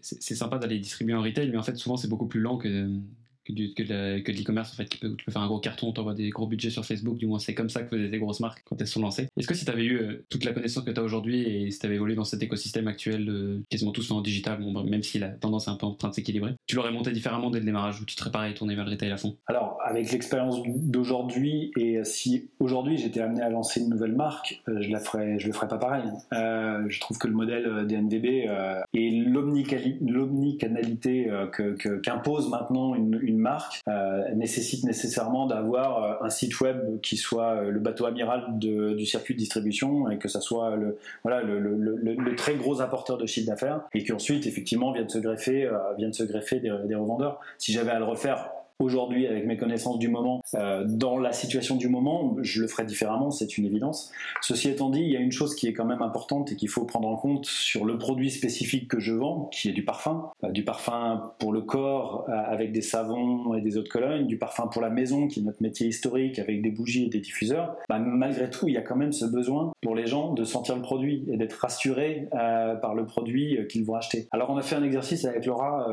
c'est 0.00 0.34
sympa 0.34 0.58
d'aller 0.58 0.78
distribuer 0.78 1.14
en 1.14 1.22
retail, 1.22 1.50
mais 1.50 1.56
en 1.56 1.62
fait 1.62 1.76
souvent 1.76 1.96
c'est 1.96 2.08
beaucoup 2.08 2.28
plus 2.28 2.40
lent 2.40 2.56
que 2.56 2.88
que, 3.44 3.52
du, 3.52 3.74
de, 3.74 4.32
l'e-commerce 4.32 4.72
en 4.72 4.76
fait 4.76 4.86
qui 4.86 4.98
peut, 4.98 5.14
tu 5.16 5.24
peux 5.24 5.32
faire 5.32 5.42
un 5.42 5.46
gros 5.46 5.60
carton 5.60 5.92
t'envoies 5.92 6.14
des 6.14 6.30
gros 6.30 6.46
budgets 6.46 6.70
sur 6.70 6.84
Facebook 6.84 7.16
du 7.16 7.26
moins 7.26 7.38
c'est 7.38 7.54
comme 7.54 7.68
ça 7.68 7.82
que 7.82 7.96
faisaient 7.96 8.08
des 8.08 8.18
grosses 8.18 8.40
marques 8.40 8.62
quand 8.64 8.80
elles 8.80 8.86
sont 8.86 9.00
lancées. 9.00 9.28
Est-ce 9.36 9.46
que 9.46 9.54
si 9.54 9.64
tu 9.64 9.70
avais 9.70 9.84
eu 9.84 9.98
euh, 9.98 10.24
toute 10.28 10.44
la 10.44 10.52
connaissance 10.52 10.84
que 10.84 10.90
tu 10.90 11.00
as 11.00 11.02
aujourd'hui 11.02 11.42
et 11.42 11.70
si 11.70 11.78
tu 11.78 11.86
avais 11.86 11.96
évolué 11.96 12.14
dans 12.14 12.24
cet 12.24 12.42
écosystème 12.42 12.88
actuel 12.88 13.26
de 13.26 13.62
quasiment 13.70 13.92
tout 13.92 14.12
en 14.12 14.20
digital 14.20 14.60
bon, 14.60 14.84
même 14.84 15.02
si 15.02 15.18
la 15.18 15.28
tendance 15.28 15.68
est 15.68 15.70
un 15.70 15.76
peu 15.76 15.86
en 15.86 15.94
train 15.94 16.08
de 16.08 16.14
s'équilibrer 16.14 16.54
tu 16.66 16.76
l'aurais 16.76 16.92
monté 16.92 17.12
différemment 17.12 17.50
dès 17.50 17.60
le 17.60 17.64
démarrage 17.64 18.00
ou 18.00 18.04
tu 18.04 18.14
serais 18.14 18.30
pareil 18.30 18.54
tourné 18.54 18.74
vers 18.74 18.84
le 18.84 18.92
retail 18.92 19.10
à 19.10 19.16
fond 19.16 19.36
alors 19.46 19.78
avec 19.84 20.10
l'expérience 20.12 20.62
d'aujourd'hui 20.64 21.72
et 21.76 22.02
si 22.04 22.50
aujourd'hui 22.58 22.98
j'étais 22.98 23.20
amené 23.20 23.42
à 23.42 23.50
lancer 23.50 23.80
une 23.80 23.90
nouvelle 23.90 24.14
marque 24.14 24.62
euh, 24.68 24.80
je 24.80 24.90
la 24.90 24.98
ferais 24.98 25.38
je 25.38 25.46
le 25.46 25.52
ferais 25.52 25.68
pas 25.68 25.78
pareil. 25.78 26.04
Euh, 26.32 26.84
je 26.88 27.00
trouve 27.00 27.18
que 27.18 27.28
le 27.28 27.34
modèle 27.34 27.86
DNVB 27.86 28.48
et 28.94 29.10
l'omnicanalité 29.10 31.30
qu'impose 32.02 32.48
maintenant 32.48 32.94
une 32.94 33.33
marque 33.36 33.80
euh, 33.88 34.28
nécessite 34.34 34.84
nécessairement 34.84 35.46
d'avoir 35.46 36.02
euh, 36.02 36.26
un 36.26 36.30
site 36.30 36.60
web 36.60 37.00
qui 37.00 37.16
soit 37.16 37.54
euh, 37.54 37.70
le 37.70 37.80
bateau 37.80 38.06
amiral 38.06 38.58
du 38.58 39.06
circuit 39.06 39.34
de 39.34 39.38
distribution 39.38 40.10
et 40.10 40.18
que 40.18 40.28
ça 40.28 40.40
soit 40.40 40.76
le, 40.76 40.96
très 42.36 42.54
gros 42.56 42.80
apporteur 42.80 43.18
de 43.18 43.26
chiffre 43.26 43.46
d'affaires 43.46 43.82
et 43.92 44.04
qu'ensuite 44.04 44.46
effectivement 44.46 44.92
viennent 44.92 45.08
se 45.08 45.18
greffer, 45.18 45.70
viennent 45.96 46.12
se 46.12 46.24
greffer 46.24 46.60
des 46.60 46.70
revendeurs. 46.70 47.40
Si 47.58 47.72
j'avais 47.72 47.90
à 47.90 47.98
le 47.98 48.04
refaire, 48.04 48.50
aujourd'hui 48.78 49.26
avec 49.26 49.46
mes 49.46 49.56
connaissances 49.56 49.98
du 49.98 50.08
moment, 50.08 50.42
euh, 50.54 50.84
dans 50.86 51.18
la 51.18 51.32
situation 51.32 51.76
du 51.76 51.88
moment, 51.88 52.36
je 52.40 52.60
le 52.60 52.68
ferai 52.68 52.84
différemment, 52.84 53.30
c'est 53.30 53.56
une 53.56 53.66
évidence. 53.66 54.12
Ceci 54.42 54.68
étant 54.68 54.90
dit, 54.90 55.00
il 55.00 55.10
y 55.10 55.16
a 55.16 55.20
une 55.20 55.32
chose 55.32 55.54
qui 55.54 55.68
est 55.68 55.72
quand 55.72 55.84
même 55.84 56.02
importante 56.02 56.50
et 56.52 56.56
qu'il 56.56 56.68
faut 56.68 56.84
prendre 56.84 57.08
en 57.08 57.16
compte 57.16 57.46
sur 57.46 57.84
le 57.84 57.98
produit 57.98 58.30
spécifique 58.30 58.88
que 58.88 58.98
je 58.98 59.12
vends, 59.12 59.48
qui 59.52 59.68
est 59.68 59.72
du 59.72 59.84
parfum, 59.84 60.30
euh, 60.42 60.50
du 60.50 60.64
parfum 60.64 61.32
pour 61.38 61.52
le 61.52 61.62
corps 61.62 62.26
euh, 62.28 62.32
avec 62.32 62.72
des 62.72 62.82
savons 62.82 63.54
et 63.54 63.60
des 63.60 63.76
eaux 63.78 63.82
de 63.82 64.22
du 64.24 64.38
parfum 64.38 64.66
pour 64.66 64.82
la 64.82 64.90
maison 64.90 65.28
qui 65.28 65.40
est 65.40 65.42
notre 65.42 65.62
métier 65.62 65.86
historique 65.86 66.38
avec 66.38 66.60
des 66.60 66.70
bougies 66.70 67.04
et 67.04 67.08
des 67.08 67.20
diffuseurs. 67.20 67.76
Bah, 67.88 67.98
malgré 67.98 68.50
tout, 68.50 68.66
il 68.66 68.74
y 68.74 68.76
a 68.76 68.82
quand 68.82 68.96
même 68.96 69.12
ce 69.12 69.24
besoin 69.24 69.72
pour 69.82 69.94
les 69.94 70.06
gens 70.06 70.32
de 70.34 70.42
sentir 70.42 70.74
le 70.74 70.82
produit 70.82 71.24
et 71.30 71.36
d'être 71.36 71.54
rassurés 71.54 72.28
par 72.32 72.94
le 72.94 73.06
produit 73.06 73.58
qu'ils 73.68 73.84
vont 73.84 73.94
acheter. 73.94 74.26
Alors 74.32 74.50
on 74.50 74.56
a 74.56 74.62
fait 74.62 74.74
un 74.74 74.82
exercice 74.82 75.24
avec 75.24 75.46
Laura 75.46 75.86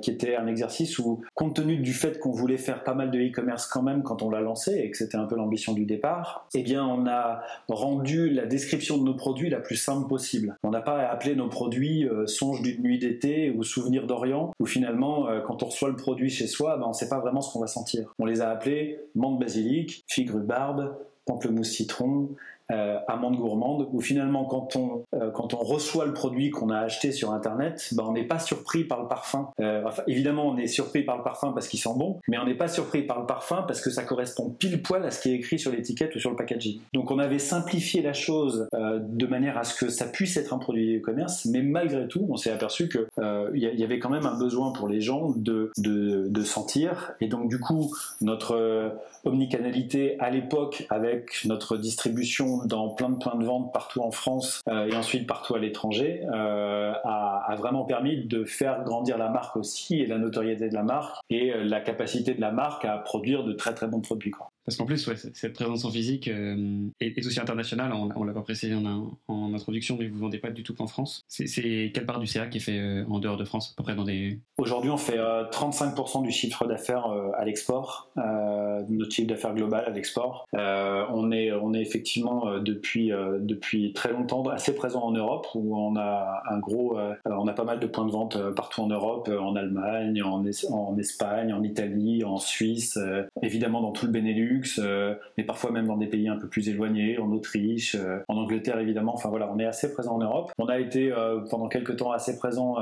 qui 0.00 0.10
était 0.10 0.36
un 0.36 0.46
exercice 0.46 0.98
où, 0.98 1.20
compte 1.34 1.56
tenu 1.56 1.79
du 1.80 1.92
fait 1.92 2.18
qu'on 2.18 2.30
voulait 2.30 2.56
faire 2.56 2.84
pas 2.84 2.94
mal 2.94 3.10
de 3.10 3.18
e-commerce 3.18 3.66
quand 3.66 3.82
même 3.82 4.02
quand 4.02 4.22
on 4.22 4.30
l'a 4.30 4.40
lancé 4.40 4.78
et 4.78 4.90
que 4.90 4.96
c'était 4.96 5.16
un 5.16 5.26
peu 5.26 5.36
l'ambition 5.36 5.72
du 5.72 5.84
départ, 5.84 6.46
eh 6.54 6.62
bien 6.62 6.84
on 6.84 7.06
a 7.06 7.42
rendu 7.68 8.30
la 8.30 8.46
description 8.46 8.98
de 8.98 9.04
nos 9.04 9.14
produits 9.14 9.50
la 9.50 9.60
plus 9.60 9.76
simple 9.76 10.08
possible. 10.08 10.56
On 10.62 10.70
n'a 10.70 10.80
pas 10.80 11.06
appelé 11.06 11.34
nos 11.34 11.48
produits 11.48 12.08
euh, 12.08 12.26
songe 12.26 12.62
d'une 12.62 12.82
nuit 12.82 12.98
d'été 12.98 13.50
ou 13.50 13.62
souvenir 13.62 14.06
d'Orient, 14.06 14.52
où 14.58 14.66
finalement 14.66 15.28
euh, 15.28 15.40
quand 15.40 15.62
on 15.62 15.66
reçoit 15.66 15.88
le 15.88 15.96
produit 15.96 16.30
chez 16.30 16.46
soi, 16.46 16.76
ben, 16.76 16.84
on 16.86 16.90
ne 16.90 16.94
sait 16.94 17.08
pas 17.08 17.18
vraiment 17.18 17.40
ce 17.40 17.52
qu'on 17.52 17.60
va 17.60 17.66
sentir. 17.66 18.12
On 18.18 18.24
les 18.24 18.40
a 18.40 18.50
appelés 18.50 19.00
menthe 19.14 19.38
basilic, 19.38 20.04
figue 20.06 20.30
rhubarbe, 20.30 20.94
pamplemousse 21.26 21.70
citron, 21.70 22.30
euh, 22.70 22.98
amande 23.08 23.36
gourmande, 23.36 23.88
où 23.92 24.00
finalement 24.00 24.44
quand 24.44 24.76
on, 24.76 25.04
euh, 25.14 25.30
quand 25.30 25.54
on 25.54 25.58
reçoit 25.58 26.06
le 26.06 26.12
produit 26.12 26.50
qu'on 26.50 26.70
a 26.70 26.78
acheté 26.78 27.12
sur 27.12 27.32
Internet, 27.32 27.88
ben, 27.92 28.04
on 28.06 28.12
n'est 28.12 28.26
pas 28.26 28.38
surpris 28.38 28.84
par 28.84 29.02
le 29.02 29.08
parfum. 29.08 29.50
Euh, 29.60 29.82
évidemment, 30.06 30.46
on 30.46 30.56
est 30.56 30.66
surpris 30.66 31.02
par 31.02 31.16
le 31.16 31.22
parfum 31.22 31.52
parce 31.52 31.68
qu'il 31.68 31.80
sent 31.80 31.94
bon, 31.96 32.20
mais 32.28 32.38
on 32.38 32.44
n'est 32.44 32.54
pas 32.54 32.68
surpris 32.68 33.02
par 33.02 33.20
le 33.20 33.26
parfum 33.26 33.64
parce 33.66 33.80
que 33.80 33.90
ça 33.90 34.04
correspond 34.04 34.50
pile 34.50 34.82
poil 34.82 35.04
à 35.04 35.10
ce 35.10 35.20
qui 35.20 35.30
est 35.30 35.34
écrit 35.34 35.58
sur 35.58 35.72
l'étiquette 35.72 36.14
ou 36.14 36.18
sur 36.18 36.30
le 36.30 36.36
packaging. 36.36 36.80
Donc 36.92 37.10
on 37.10 37.18
avait 37.18 37.38
simplifié 37.38 38.02
la 38.02 38.12
chose 38.12 38.68
de 38.72 39.26
manière 39.26 39.58
à 39.58 39.64
ce 39.64 39.74
que 39.74 39.90
ça 39.90 40.06
puisse 40.06 40.36
être 40.36 40.52
un 40.52 40.58
produit 40.58 40.94
de 40.94 40.98
commerce, 41.00 41.46
mais 41.46 41.62
malgré 41.62 42.06
tout, 42.06 42.26
on 42.28 42.36
s'est 42.36 42.50
aperçu 42.50 42.88
qu'il 42.88 43.06
y, 43.54 43.84
avait 43.84 43.98
quand 43.98 44.10
même 44.10 44.26
un 44.26 44.38
besoin 44.38 44.72
pour 44.72 44.88
les 44.88 45.00
gens 45.00 45.32
de, 45.36 45.70
de, 45.78 46.28
de 46.28 46.42
sentir, 46.42 47.12
et 47.20 47.28
donc 47.28 47.48
du 47.48 47.58
coup, 47.58 47.94
notre 48.20 48.92
omnicanalité 49.24 50.18
à 50.20 50.30
l'époque 50.30 50.86
avec 50.90 51.44
notre 51.44 51.76
distribution 51.76 52.59
dans 52.66 52.90
plein 52.90 53.10
de 53.10 53.16
points 53.16 53.36
de 53.36 53.44
vente 53.44 53.72
partout 53.72 54.00
en 54.00 54.10
France 54.10 54.62
euh, 54.68 54.86
et 54.86 54.96
ensuite 54.96 55.26
partout 55.26 55.54
à 55.54 55.58
l'étranger 55.58 56.22
euh, 56.32 56.92
a, 57.04 57.44
a, 57.46 57.56
vraiment 57.56 57.84
permis 57.84 58.24
de 58.24 58.44
faire 58.44 58.84
grandir 58.84 59.18
la 59.18 59.28
marque 59.28 59.56
aussi 59.56 60.00
et 60.00 60.06
la 60.06 60.18
notoriété 60.18 60.68
de 60.68 60.74
la 60.74 60.82
marque 60.82 61.16
et 61.30 61.52
euh, 61.52 61.64
la 61.64 61.80
capacité 61.80 62.34
de 62.34 62.40
la 62.40 62.50
marque 62.50 62.84
à 62.84 62.98
produire 62.98 63.44
de 63.44 63.52
très 63.52 63.74
très 63.74 63.86
bons 63.86 64.00
produits. 64.00 64.30
Quoi. 64.30 64.50
Parce 64.64 64.76
qu'en 64.76 64.84
plus, 64.84 65.06
ouais, 65.06 65.16
cette 65.16 65.54
présence 65.54 65.84
en 65.84 65.90
physique 65.90 66.28
euh, 66.28 66.86
est, 67.00 67.26
aussi 67.26 67.40
internationale. 67.40 67.92
On, 67.92 68.24
l'a 68.24 68.32
pas 68.32 68.42
précisé 68.42 68.74
en, 68.74 69.54
introduction, 69.54 69.96
mais 69.98 70.08
vous 70.08 70.18
vendez 70.18 70.38
pas 70.38 70.50
du 70.50 70.62
tout 70.62 70.74
qu'en 70.74 70.86
France. 70.86 71.22
C'est 71.28 71.90
quelle 71.94 72.06
part 72.06 72.20
du 72.20 72.26
CA 72.26 72.46
qui 72.46 72.58
est 72.58 72.60
fait 72.60 72.78
euh, 72.78 73.04
en 73.08 73.18
dehors 73.18 73.36
de 73.36 73.44
France, 73.44 73.72
à 73.72 73.76
peu 73.76 73.82
près 73.82 73.94
dans 73.94 74.04
des. 74.04 74.38
Aujourd'hui, 74.58 74.90
on 74.90 74.98
fait 74.98 75.16
35% 75.16 76.20
euh, 76.20 76.22
du 76.22 76.30
chiffre 76.30 76.66
d'affaires 76.66 77.06
à 77.36 77.44
l'export, 77.44 78.10
notre 78.16 79.10
chiffre 79.10 79.28
d'affaires 79.28 79.54
global 79.54 79.84
à 79.86 79.90
l'export. 79.90 80.46
on 80.52 81.32
est, 81.32 81.52
on 81.52 81.72
est 81.72 81.80
effectivement 81.80 82.58
depuis 82.60 83.10
depuis 83.40 83.92
très 83.92 84.12
longtemps 84.12 84.42
assez 84.48 84.74
présent 84.74 85.02
en 85.02 85.12
Europe, 85.12 85.46
où 85.54 85.76
on 85.76 85.96
a 85.96 86.42
un 86.50 86.58
gros, 86.58 86.98
on 87.24 87.48
a 87.48 87.52
pas 87.52 87.64
mal 87.64 87.80
de 87.80 87.86
points 87.86 88.06
de 88.06 88.12
vente 88.12 88.38
partout 88.54 88.82
en 88.82 88.88
Europe, 88.88 89.28
en 89.28 89.56
Allemagne, 89.56 90.22
en, 90.22 90.44
en 90.70 90.98
Espagne, 90.98 91.52
en 91.52 91.62
Italie, 91.62 92.24
en 92.24 92.36
Suisse, 92.36 92.98
évidemment 93.42 93.80
dans 93.80 93.92
tout 93.92 94.06
le 94.06 94.12
Benelux 94.12 94.49
euh, 94.78 95.14
mais 95.36 95.44
parfois 95.44 95.70
même 95.70 95.86
dans 95.86 95.96
des 95.96 96.06
pays 96.06 96.28
un 96.28 96.36
peu 96.36 96.48
plus 96.48 96.68
éloignés, 96.68 97.18
en 97.18 97.30
Autriche, 97.32 97.94
euh, 97.94 98.18
en 98.28 98.36
Angleterre 98.36 98.78
évidemment. 98.78 99.14
Enfin 99.14 99.28
voilà, 99.28 99.50
on 99.52 99.58
est 99.58 99.66
assez 99.66 99.92
présent 99.92 100.16
en 100.16 100.18
Europe. 100.18 100.52
On 100.58 100.66
a 100.66 100.78
été 100.78 101.12
euh, 101.12 101.40
pendant 101.48 101.68
quelques 101.68 101.96
temps 101.96 102.12
assez 102.12 102.38
présent 102.38 102.76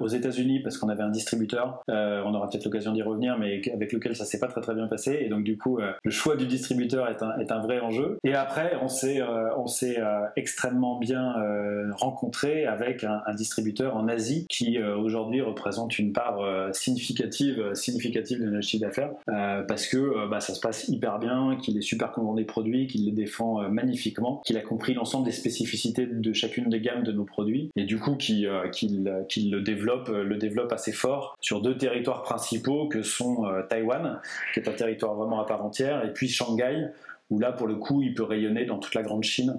aux 0.00 0.08
États-Unis 0.08 0.60
parce 0.60 0.78
qu'on 0.78 0.88
avait 0.88 1.02
un 1.02 1.10
distributeur. 1.10 1.82
on 1.88 2.34
aura 2.34 2.48
peut-être 2.48 2.64
l'occasion 2.64 2.92
d'y 2.92 3.02
revenir, 3.02 3.38
mais 3.38 3.60
avec 3.72 3.92
lequel 3.92 4.16
ça 4.16 4.24
s'est 4.24 4.38
pas 4.38 4.48
très 4.48 4.60
très 4.60 4.74
bien 4.74 4.86
passé. 4.86 5.18
Et 5.20 5.28
donc 5.28 5.44
du 5.44 5.56
coup, 5.56 5.78
le 5.78 6.10
choix 6.10 6.36
du 6.36 6.46
distributeur 6.46 7.08
est 7.08 7.22
un, 7.22 7.38
est 7.38 7.50
un 7.50 7.60
vrai 7.60 7.80
enjeu. 7.80 8.18
Et 8.24 8.34
après, 8.34 8.72
on 8.82 8.88
s'est 8.88 9.20
on 9.56 9.66
s'est 9.66 9.98
extrêmement 10.36 10.98
bien 10.98 11.34
rencontré 11.92 12.66
avec 12.66 13.04
un, 13.04 13.22
un, 13.26 13.34
distributeur 13.34 13.96
en 13.96 14.08
Asie 14.08 14.46
qui 14.48 14.80
aujourd'hui 14.82 15.40
représente 15.40 15.98
une 15.98 16.12
part 16.12 16.40
significative 16.72 17.74
significative 17.74 18.40
de 18.40 18.50
notre 18.50 18.66
chiffre 18.66 18.84
d'affaires 18.84 19.10
parce 19.66 19.86
que 19.86 20.28
bah, 20.28 20.40
ça 20.40 20.54
se 20.54 20.60
passe 20.60 20.77
hyper 20.86 21.18
bien, 21.18 21.56
qu'il 21.60 21.76
est 21.76 21.82
super 21.82 22.12
content 22.12 22.34
des 22.34 22.44
produits, 22.44 22.86
qu'il 22.86 23.06
les 23.06 23.12
défend 23.12 23.62
euh, 23.62 23.68
magnifiquement, 23.68 24.42
qu'il 24.44 24.56
a 24.56 24.60
compris 24.60 24.94
l'ensemble 24.94 25.24
des 25.24 25.32
spécificités 25.32 26.06
de 26.06 26.32
chacune 26.32 26.68
des 26.68 26.80
gammes 26.80 27.02
de 27.02 27.12
nos 27.12 27.24
produits, 27.24 27.70
et 27.74 27.84
du 27.84 27.98
coup 27.98 28.14
qu'il 28.16 28.46
euh, 28.46 28.70
le 28.70 29.60
développe, 29.60 30.08
euh, 30.10 30.22
le 30.22 30.36
développe 30.36 30.72
assez 30.72 30.92
fort 30.92 31.36
sur 31.40 31.60
deux 31.60 31.76
territoires 31.76 32.22
principaux 32.22 32.88
que 32.88 33.02
sont 33.02 33.44
Taïwan, 33.68 34.20
qui 34.54 34.60
est 34.60 34.68
un 34.68 34.72
territoire 34.72 35.14
vraiment 35.14 35.40
à 35.40 35.46
part 35.46 35.64
entière, 35.64 36.04
et 36.04 36.12
puis 36.12 36.28
Shanghai, 36.28 36.88
où 37.30 37.38
là, 37.38 37.52
pour 37.52 37.66
le 37.66 37.76
coup, 37.76 38.02
il 38.02 38.14
peut 38.14 38.22
rayonner 38.22 38.64
dans 38.64 38.78
toute 38.78 38.94
la 38.94 39.02
grande 39.02 39.22
Chine. 39.22 39.58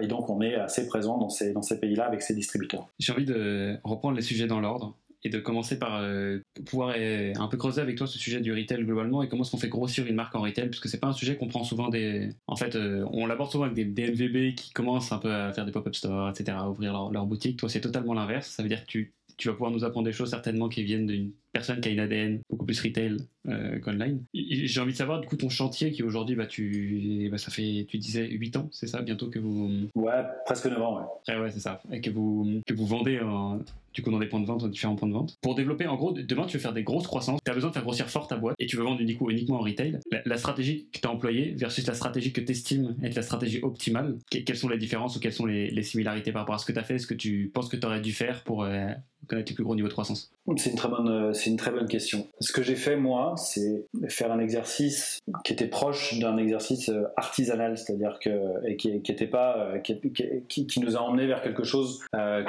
et 0.00 0.06
donc, 0.06 0.30
on 0.30 0.40
est 0.40 0.54
assez 0.54 0.86
présent 0.86 1.18
dans 1.18 1.28
ces, 1.28 1.52
dans 1.52 1.60
ces 1.60 1.78
pays-là 1.78 2.06
avec 2.06 2.22
ces 2.22 2.34
distributeurs. 2.34 2.88
J'ai 2.98 3.12
envie 3.12 3.26
de 3.26 3.76
reprendre 3.84 4.16
les 4.16 4.22
sujets 4.22 4.46
dans 4.46 4.60
l'ordre 4.60 4.96
et 5.24 5.28
de 5.28 5.38
commencer 5.38 5.78
par 5.78 6.00
euh, 6.00 6.38
pouvoir 6.66 6.94
euh, 6.96 7.32
un 7.36 7.48
peu 7.48 7.56
creuser 7.56 7.80
avec 7.80 7.96
toi 7.96 8.06
ce 8.06 8.18
sujet 8.18 8.40
du 8.40 8.52
retail 8.52 8.84
globalement 8.84 9.22
et 9.22 9.28
comment 9.28 9.42
est-ce 9.42 9.50
qu'on 9.50 9.58
fait 9.58 9.68
grossir 9.68 10.06
une 10.06 10.14
marque 10.14 10.34
en 10.34 10.42
retail 10.42 10.68
puisque 10.68 10.88
c'est 10.88 10.98
pas 10.98 11.08
un 11.08 11.12
sujet 11.12 11.36
qu'on 11.36 11.48
prend 11.48 11.64
souvent 11.64 11.88
des 11.88 12.30
en 12.46 12.56
fait 12.56 12.74
euh, 12.76 13.06
on 13.12 13.26
l'aborde 13.26 13.50
souvent 13.50 13.64
avec 13.64 13.74
des 13.74 13.84
DMVB 13.84 14.54
qui 14.54 14.72
commencent 14.72 15.12
un 15.12 15.18
peu 15.18 15.32
à 15.32 15.52
faire 15.52 15.64
des 15.64 15.72
pop-up 15.72 15.94
stores 15.94 16.30
etc 16.30 16.56
à 16.58 16.68
ouvrir 16.68 16.92
leur, 16.92 17.10
leur 17.12 17.26
boutique 17.26 17.58
toi 17.58 17.68
c'est 17.68 17.80
totalement 17.80 18.14
l'inverse 18.14 18.48
ça 18.48 18.62
veut 18.62 18.68
dire 18.68 18.82
que 18.82 18.90
tu 18.90 19.12
tu 19.36 19.48
vas 19.48 19.54
pouvoir 19.54 19.70
nous 19.70 19.84
apprendre 19.84 20.06
des 20.06 20.12
choses 20.12 20.30
certainement 20.30 20.68
qui 20.68 20.82
viennent 20.82 21.06
d'une 21.06 21.32
personne 21.52 21.80
qui 21.80 21.88
a 21.88 21.92
une 21.92 22.00
ADN 22.00 22.40
beaucoup 22.48 22.64
plus 22.64 22.80
retail 22.80 23.16
euh, 23.48 23.78
qu'online. 23.80 24.22
J'ai 24.34 24.80
envie 24.80 24.92
de 24.92 24.96
savoir 24.96 25.20
du 25.20 25.26
coup 25.26 25.36
ton 25.36 25.48
chantier 25.48 25.90
qui 25.90 26.02
aujourd'hui 26.02 26.36
bah 26.36 26.46
tu 26.46 27.28
bah, 27.30 27.38
ça 27.38 27.50
fait 27.50 27.86
tu 27.88 27.98
disais 27.98 28.28
8 28.28 28.56
ans, 28.56 28.68
c'est 28.72 28.86
ça 28.86 29.02
bientôt 29.02 29.28
que 29.28 29.38
vous 29.38 29.88
Ouais, 29.94 30.22
presque 30.44 30.66
9 30.66 30.80
ans 30.80 30.98
ouais. 30.98 31.34
Ouais 31.34 31.40
ouais, 31.40 31.50
c'est 31.50 31.60
ça. 31.60 31.80
Et 31.90 32.00
que 32.00 32.10
vous 32.10 32.60
que 32.66 32.74
vous 32.74 32.86
vendez 32.86 33.20
en, 33.20 33.60
du 33.92 34.02
coup 34.02 34.10
dans 34.10 34.18
des 34.18 34.26
points 34.26 34.40
de 34.40 34.46
vente, 34.46 34.60
dans 34.60 34.68
différents 34.68 34.96
points 34.96 35.08
de 35.08 35.14
vente. 35.14 35.36
Pour 35.40 35.54
développer 35.54 35.86
en 35.86 35.96
gros 35.96 36.12
demain 36.12 36.46
tu 36.46 36.56
veux 36.56 36.62
faire 36.62 36.72
des 36.72 36.82
grosses 36.82 37.06
croissances, 37.06 37.40
tu 37.44 37.50
as 37.50 37.54
besoin 37.54 37.70
de 37.70 37.74
faire 37.74 37.84
grossir 37.84 38.08
fort 38.08 38.26
ta 38.26 38.36
boîte 38.36 38.56
et 38.58 38.66
tu 38.66 38.76
veux 38.76 38.84
vendre 38.84 39.00
uniquement, 39.00 39.58
en 39.58 39.62
retail. 39.62 39.98
La, 40.24 40.36
stratégie 40.36 40.88
que 40.92 40.98
tu 40.98 41.06
as 41.06 41.10
employée 41.10 41.54
versus 41.56 41.86
la 41.86 41.94
stratégie 41.94 42.32
que 42.32 42.40
tu 42.40 42.52
estimes 42.52 42.96
être 43.02 43.14
la 43.14 43.22
stratégie 43.22 43.60
optimale, 43.62 44.16
quelles 44.30 44.56
sont 44.56 44.68
les 44.68 44.78
différences 44.78 45.16
ou 45.16 45.20
quelles 45.20 45.32
sont 45.32 45.46
les, 45.46 45.70
les 45.70 45.82
similarités 45.82 46.32
par 46.32 46.42
rapport 46.42 46.54
à 46.54 46.58
ce 46.58 46.66
que 46.66 46.72
tu 46.72 46.78
as 46.78 46.84
fait, 46.84 46.98
ce 46.98 47.06
que 47.06 47.14
tu 47.14 47.50
penses 47.52 47.68
que 47.68 47.76
tu 47.76 47.86
aurais 47.86 48.00
dû 48.00 48.12
faire 48.12 48.42
pour 48.44 48.64
euh, 48.64 48.88
connaître 49.28 49.48
tes 49.48 49.54
plus 49.54 49.64
gros 49.64 49.74
niveaux 49.74 49.88
de 49.88 49.92
croissance? 49.92 50.32
C'est 50.56 50.70
une 50.70 50.76
très 50.76 50.88
bonne 50.88 51.08
euh, 51.08 51.32
une 51.46 51.56
très 51.56 51.70
bonne 51.70 51.86
question. 51.86 52.26
Ce 52.40 52.52
que 52.52 52.62
j'ai 52.62 52.74
fait 52.74 52.96
moi, 52.96 53.34
c'est 53.36 53.86
faire 54.08 54.32
un 54.32 54.40
exercice 54.40 55.18
qui 55.44 55.52
était 55.52 55.68
proche 55.68 56.18
d'un 56.18 56.36
exercice 56.36 56.88
euh, 56.88 57.04
artisanal, 57.16 57.78
c'est-à-dire 57.78 58.18
que 58.20 58.30
qui, 58.76 58.90
était 58.90 59.26
pas 59.26 59.74
qui, 59.82 60.80
nous 60.80 60.96
a 60.96 61.00
emmené 61.00 61.26
vers 61.26 61.42
quelque 61.42 61.64
chose 61.64 62.00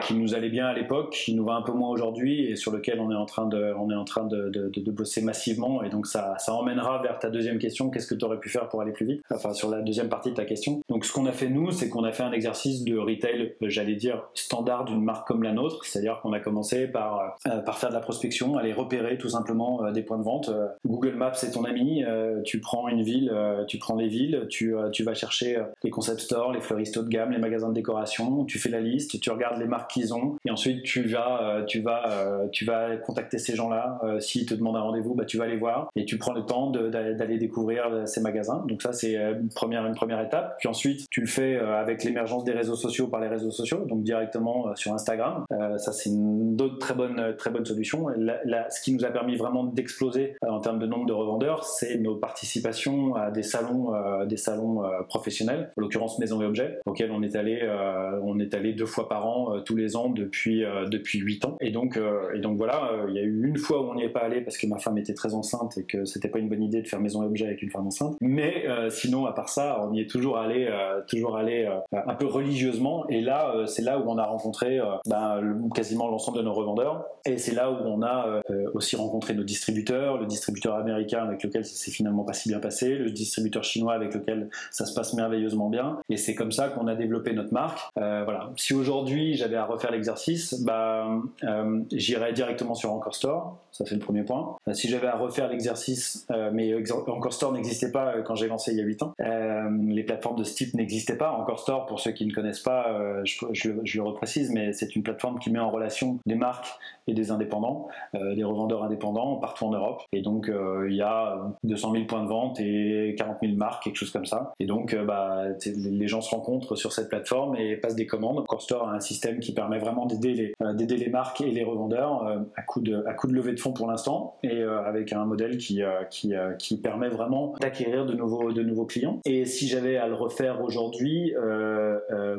qui 0.05 0.13
nous 0.15 0.33
allait 0.33 0.49
bien 0.49 0.65
à 0.65 0.73
l'époque, 0.73 1.23
nous 1.35 1.45
va 1.45 1.53
un 1.53 1.61
peu 1.61 1.71
moins 1.71 1.89
aujourd'hui 1.89 2.45
et 2.45 2.55
sur 2.55 2.71
lequel 2.71 2.99
on 2.99 3.11
est 3.11 3.15
en 3.15 3.25
train 3.25 3.47
de 3.47 3.73
on 3.77 3.89
est 3.89 3.95
en 3.95 4.05
train 4.05 4.25
de, 4.25 4.49
de, 4.49 4.91
bosser 4.91 5.21
massivement. 5.21 5.83
Et 5.83 5.89
donc 5.89 6.07
ça 6.07 6.35
ça 6.37 6.53
emmènera 6.53 7.01
vers 7.01 7.19
ta 7.19 7.29
deuxième 7.29 7.57
question, 7.57 7.89
qu'est-ce 7.89 8.07
que 8.07 8.15
tu 8.15 8.25
aurais 8.25 8.39
pu 8.39 8.49
faire 8.49 8.69
pour 8.69 8.81
aller 8.81 8.91
plus 8.91 9.05
vite? 9.05 9.21
Enfin 9.31 9.53
sur 9.53 9.69
la 9.69 9.81
deuxième 9.81 10.09
partie 10.09 10.31
de 10.31 10.35
ta 10.35 10.45
question. 10.45 10.81
Donc 10.89 11.05
ce 11.05 11.11
qu'on 11.11 11.25
a 11.25 11.31
fait 11.31 11.49
nous, 11.49 11.71
c'est 11.71 11.89
qu'on 11.89 12.03
a 12.03 12.11
fait 12.11 12.23
un 12.23 12.31
exercice 12.31 12.83
de 12.83 12.97
retail, 12.97 13.55
j'allais 13.61 13.95
dire 13.95 14.23
standard 14.33 14.85
d'une 14.85 15.03
marque 15.03 15.27
comme 15.27 15.43
la 15.43 15.51
nôtre, 15.51 15.83
c'est-à-dire 15.85 16.19
qu'on 16.21 16.33
a 16.33 16.39
commencé 16.39 16.87
par 16.87 17.37
par 17.65 17.77
faire 17.77 17.89
de 17.89 17.95
la 17.95 18.01
prospection, 18.01 18.57
aller 18.57 18.73
repérer 18.73 19.17
tout 19.17 19.29
simplement 19.29 19.91
des 19.91 20.03
points 20.03 20.17
de 20.17 20.23
vente. 20.23 20.51
Google 20.85 21.15
Maps 21.15 21.33
c'est 21.33 21.51
ton 21.51 21.63
ami, 21.63 22.03
tu 22.45 22.59
prends 22.59 22.87
une 22.87 23.01
ville, 23.01 23.33
tu 23.67 23.77
prends 23.77 23.95
les 23.95 24.07
villes, 24.07 24.47
tu, 24.49 24.73
tu 24.91 25.03
vas 25.03 25.13
chercher 25.13 25.61
les 25.83 25.89
concept 25.89 26.19
stores, 26.19 26.53
les 26.53 26.61
fleuristes 26.61 26.97
haut 26.97 27.03
de 27.03 27.09
gamme, 27.09 27.31
les 27.31 27.37
magasins 27.37 27.69
de 27.69 27.73
décoration, 27.73 28.45
tu 28.45 28.59
fais 28.59 28.69
la 28.69 28.79
liste, 28.79 29.19
tu 29.19 29.29
regardes 29.29 29.59
les 29.59 29.67
marques 29.67 29.91
qu'ils 29.91 30.13
ont, 30.13 30.37
et 30.45 30.51
ensuite 30.51 30.83
tu 30.83 31.03
vas, 31.03 31.22
tu 31.67 31.81
vas, 31.81 32.47
tu 32.51 32.65
vas 32.65 32.95
contacter 32.97 33.37
ces 33.37 33.55
gens-là. 33.55 33.99
S'ils 34.19 34.45
te 34.45 34.53
demandent 34.53 34.77
un 34.77 34.81
rendez-vous, 34.81 35.15
bah, 35.15 35.25
tu 35.25 35.37
vas 35.37 35.47
les 35.47 35.57
voir 35.57 35.89
et 35.95 36.05
tu 36.05 36.17
prends 36.17 36.33
le 36.33 36.45
temps 36.45 36.69
d'aller 36.69 37.37
découvrir 37.37 38.07
ces 38.07 38.21
magasins. 38.21 38.63
Donc 38.67 38.81
ça 38.81 38.93
c'est 38.93 39.15
une 39.15 39.49
première, 39.49 39.85
une 39.85 39.95
première 39.95 40.21
étape. 40.21 40.55
Puis 40.59 40.67
ensuite 40.67 41.07
tu 41.09 41.21
le 41.21 41.27
fais 41.27 41.57
avec 41.57 42.03
l'émergence 42.03 42.43
des 42.43 42.53
réseaux 42.53 42.75
sociaux 42.75 43.07
par 43.07 43.21
les 43.21 43.27
réseaux 43.27 43.51
sociaux, 43.51 43.85
donc 43.85 44.03
directement 44.03 44.75
sur 44.75 44.93
Instagram. 44.93 45.45
ça 45.77 45.91
c'est 45.91 46.09
une 46.09 46.59
autre 46.61 46.77
très 46.79 46.93
bonne, 46.93 47.35
très 47.37 47.49
bonne 47.49 47.65
solution. 47.65 48.07
ce 48.07 48.81
qui 48.81 48.93
nous 48.93 49.05
a 49.05 49.09
permis 49.09 49.35
vraiment 49.35 49.63
d'exploser 49.63 50.35
en 50.41 50.59
termes 50.59 50.79
de 50.79 50.87
nombre 50.87 51.05
de 51.05 51.13
revendeurs, 51.13 51.63
c'est 51.63 51.97
nos 51.97 52.15
participations 52.15 53.15
à 53.15 53.31
des 53.31 53.43
salons, 53.43 53.93
euh, 53.93 54.25
des 54.25 54.37
salons 54.37 54.83
euh, 54.83 55.01
professionnels, 55.07 55.71
en 55.77 55.81
l'occurrence 55.81 56.19
Maison 56.19 56.41
et 56.41 56.45
Objets, 56.45 56.79
auxquels 56.85 57.11
on 57.11 57.21
est 57.21 57.35
allé, 57.35 57.59
euh, 57.61 58.19
on 58.23 58.39
est 58.39 58.53
allé 58.53 58.73
deux 58.73 58.85
fois 58.85 59.09
par 59.09 59.27
an 59.27 59.61
tous 59.65 59.75
les 59.75 59.95
ans 59.95 60.09
depuis 60.09 60.63
depuis 60.89 61.12
huit 61.19 61.45
ans. 61.45 61.57
Et 61.61 61.71
donc 61.71 61.99
et 62.33 62.39
donc 62.39 62.57
voilà, 62.57 62.91
il 63.07 63.15
y 63.15 63.19
a 63.19 63.23
eu 63.23 63.47
une 63.47 63.57
fois 63.57 63.81
où 63.81 63.91
on 63.91 63.95
n'y 63.95 64.03
est 64.03 64.09
pas 64.09 64.21
allé 64.21 64.41
parce 64.41 64.57
que 64.57 64.67
ma 64.67 64.77
femme 64.77 64.97
était 64.97 65.13
très 65.13 65.33
enceinte 65.33 65.77
et 65.77 65.83
que 65.83 66.05
c'était 66.05 66.27
pas 66.27 66.39
une 66.39 66.49
bonne 66.49 66.63
idée 66.63 66.81
de 66.81 66.87
faire 66.87 66.99
Maison 66.99 67.23
et 67.23 67.25
Objets 67.25 67.45
avec 67.45 67.61
une 67.61 67.69
femme 67.69 67.87
enceinte. 67.87 68.15
Mais 68.21 68.65
sinon 68.89 69.25
à 69.25 69.33
part 69.33 69.49
ça, 69.49 69.81
on 69.83 69.93
y 69.93 70.01
est 70.01 70.09
toujours 70.09 70.37
allé, 70.37 70.69
toujours 71.07 71.37
allé 71.37 71.69
un 71.91 72.15
peu 72.15 72.25
religieusement. 72.25 73.07
Et 73.09 73.21
là, 73.21 73.53
c'est 73.67 73.81
là 73.83 73.99
où 73.99 74.03
on 74.07 74.17
a 74.17 74.25
rencontré 74.25 74.79
ben, 75.05 75.41
quasiment 75.73 76.07
l'ensemble 76.09 76.37
de 76.37 76.43
nos 76.43 76.53
revendeurs. 76.53 77.05
Et 77.25 77.37
c'est 77.37 77.53
là 77.53 77.71
où 77.71 77.75
on 77.85 78.01
a 78.01 78.41
aussi 78.73 78.95
rencontré 78.95 79.33
nos 79.33 79.43
distributeurs, 79.43 80.17
le 80.17 80.25
distributeur 80.25 80.75
américain 80.75 81.23
avec 81.23 81.43
lequel 81.43 81.65
ça 81.65 81.75
s'est 81.75 81.91
finalement 81.91 82.23
pas 82.23 82.33
si 82.33 82.49
bien 82.49 82.59
passé, 82.59 82.95
le 82.95 83.11
distributeur 83.11 83.63
chinois 83.63 83.93
avec 83.93 84.13
lequel 84.13 84.49
ça 84.71 84.85
se 84.85 84.93
passe 84.93 85.13
merveilleusement 85.13 85.69
bien, 85.69 85.99
et 86.09 86.17
c'est 86.17 86.35
comme 86.35 86.51
ça 86.51 86.69
qu'on 86.69 86.87
a 86.87 86.95
développé 86.95 87.33
notre 87.33 87.53
marque. 87.53 87.79
Euh, 87.97 88.23
voilà. 88.23 88.51
Si 88.57 88.73
aujourd'hui 88.73 89.35
j'avais 89.35 89.55
à 89.55 89.65
refaire 89.65 89.91
l'exercice, 89.91 90.61
bah, 90.61 91.02
euh, 91.43 91.81
j'irais 91.91 92.33
directement 92.33 92.75
sur 92.75 92.91
Encore 92.91 93.15
Store, 93.15 93.57
ça 93.71 93.85
c'est 93.85 93.95
le 93.95 94.01
premier 94.01 94.23
point. 94.23 94.55
Euh, 94.67 94.73
si 94.73 94.89
j'avais 94.89 95.07
à 95.07 95.15
refaire 95.15 95.49
l'exercice, 95.49 96.27
mais 96.51 96.73
Encore 97.07 97.33
Store 97.33 97.51
n'existait 97.51 97.91
pas 97.91 98.21
quand 98.21 98.35
j'ai 98.35 98.47
lancé 98.47 98.71
il 98.71 98.77
y 98.77 98.81
a 98.81 98.85
8 98.85 99.03
ans, 99.03 99.13
les 99.19 100.03
plateformes 100.03 100.37
de 100.37 100.43
ce 100.43 100.55
type 100.55 100.73
n'existaient 100.73 101.17
pas. 101.17 101.31
Encore 101.31 101.59
Store, 101.59 101.85
pour 101.85 101.99
ceux 101.99 102.11
qui 102.11 102.25
ne 102.25 102.33
connaissent 102.33 102.61
pas, 102.61 103.23
je, 103.23 103.45
je, 103.51 103.71
je 103.83 103.97
le 103.97 104.07
reprécise, 104.07 104.51
mais 104.51 104.73
c'est 104.73 104.95
une 104.95 105.03
plateforme 105.03 105.39
qui 105.39 105.51
met 105.51 105.59
en 105.59 105.71
relation 105.71 106.19
des 106.25 106.35
marques 106.35 106.67
et 107.07 107.13
des 107.13 107.31
indépendants, 107.31 107.87
des 108.13 108.43
revendeurs 108.43 108.83
indépendants 108.83 109.35
partout 109.37 109.65
en 109.65 109.71
Europe. 109.71 110.01
Et 110.11 110.21
donc 110.21 110.51
il 110.87 110.95
y 110.95 111.01
a 111.01 111.37
200 111.63 111.91
000 111.93 112.05
points 112.05 112.23
de 112.23 112.27
vente 112.27 112.59
et 112.59 113.15
40 113.17 113.37
000 113.41 113.53
marques, 113.55 113.83
quelque 113.83 113.97
chose 113.97 114.11
comme 114.11 114.25
ça. 114.25 114.53
Et 114.59 114.65
donc, 114.65 114.93
euh, 114.93 115.03
bah, 115.03 115.43
les 115.65 116.07
gens 116.07 116.21
se 116.21 116.29
rencontrent 116.29 116.75
sur 116.75 116.93
cette 116.93 117.09
plateforme 117.09 117.55
et 117.55 117.77
passent 117.77 117.95
des 117.95 118.05
commandes. 118.05 118.45
CoreStore 118.45 118.87
a 118.87 118.93
un 118.93 118.99
système 118.99 119.39
qui 119.39 119.53
permet 119.53 119.79
vraiment 119.79 120.05
d'aider 120.05 120.33
les, 120.33 120.92
euh, 120.93 120.97
les 120.97 121.09
marques 121.09 121.41
et 121.41 121.51
les 121.51 121.63
revendeurs 121.63 122.25
euh, 122.25 122.39
à 122.55 122.61
coup 122.61 122.81
de, 122.81 123.03
à 123.05 123.13
coup 123.13 123.27
de 123.27 123.33
levée 123.33 123.53
de 123.53 123.59
fonds 123.59 123.73
pour 123.73 123.87
l'instant 123.87 124.35
et 124.43 124.61
avec 124.63 125.13
un 125.13 125.25
modèle 125.25 125.57
qui, 125.57 125.81
qui, 126.09 126.33
qui 126.59 126.77
permet 126.77 127.09
vraiment 127.09 127.55
d'acquérir 127.59 128.05
de 128.05 128.13
nouveaux, 128.13 128.51
de 128.51 128.61
nouveaux 128.61 128.85
clients. 128.85 129.19
Et 129.25 129.45
si 129.45 129.67
j'avais 129.67 129.97
à 129.97 130.07
le 130.07 130.13
refaire 130.13 130.61
aujourd'hui, 130.61 131.33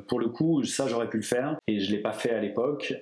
pour 0.09 0.21
le 0.21 0.29
coup, 0.29 0.63
ça 0.65 0.87
j'aurais 0.87 1.09
pu 1.09 1.19
le 1.19 1.23
faire 1.23 1.57
et 1.67 1.81
je 1.81 1.91
l'ai 1.91 2.01
pas 2.01 2.13
fait 2.13 2.31
à 2.31 2.41
l'époque. 2.41 2.95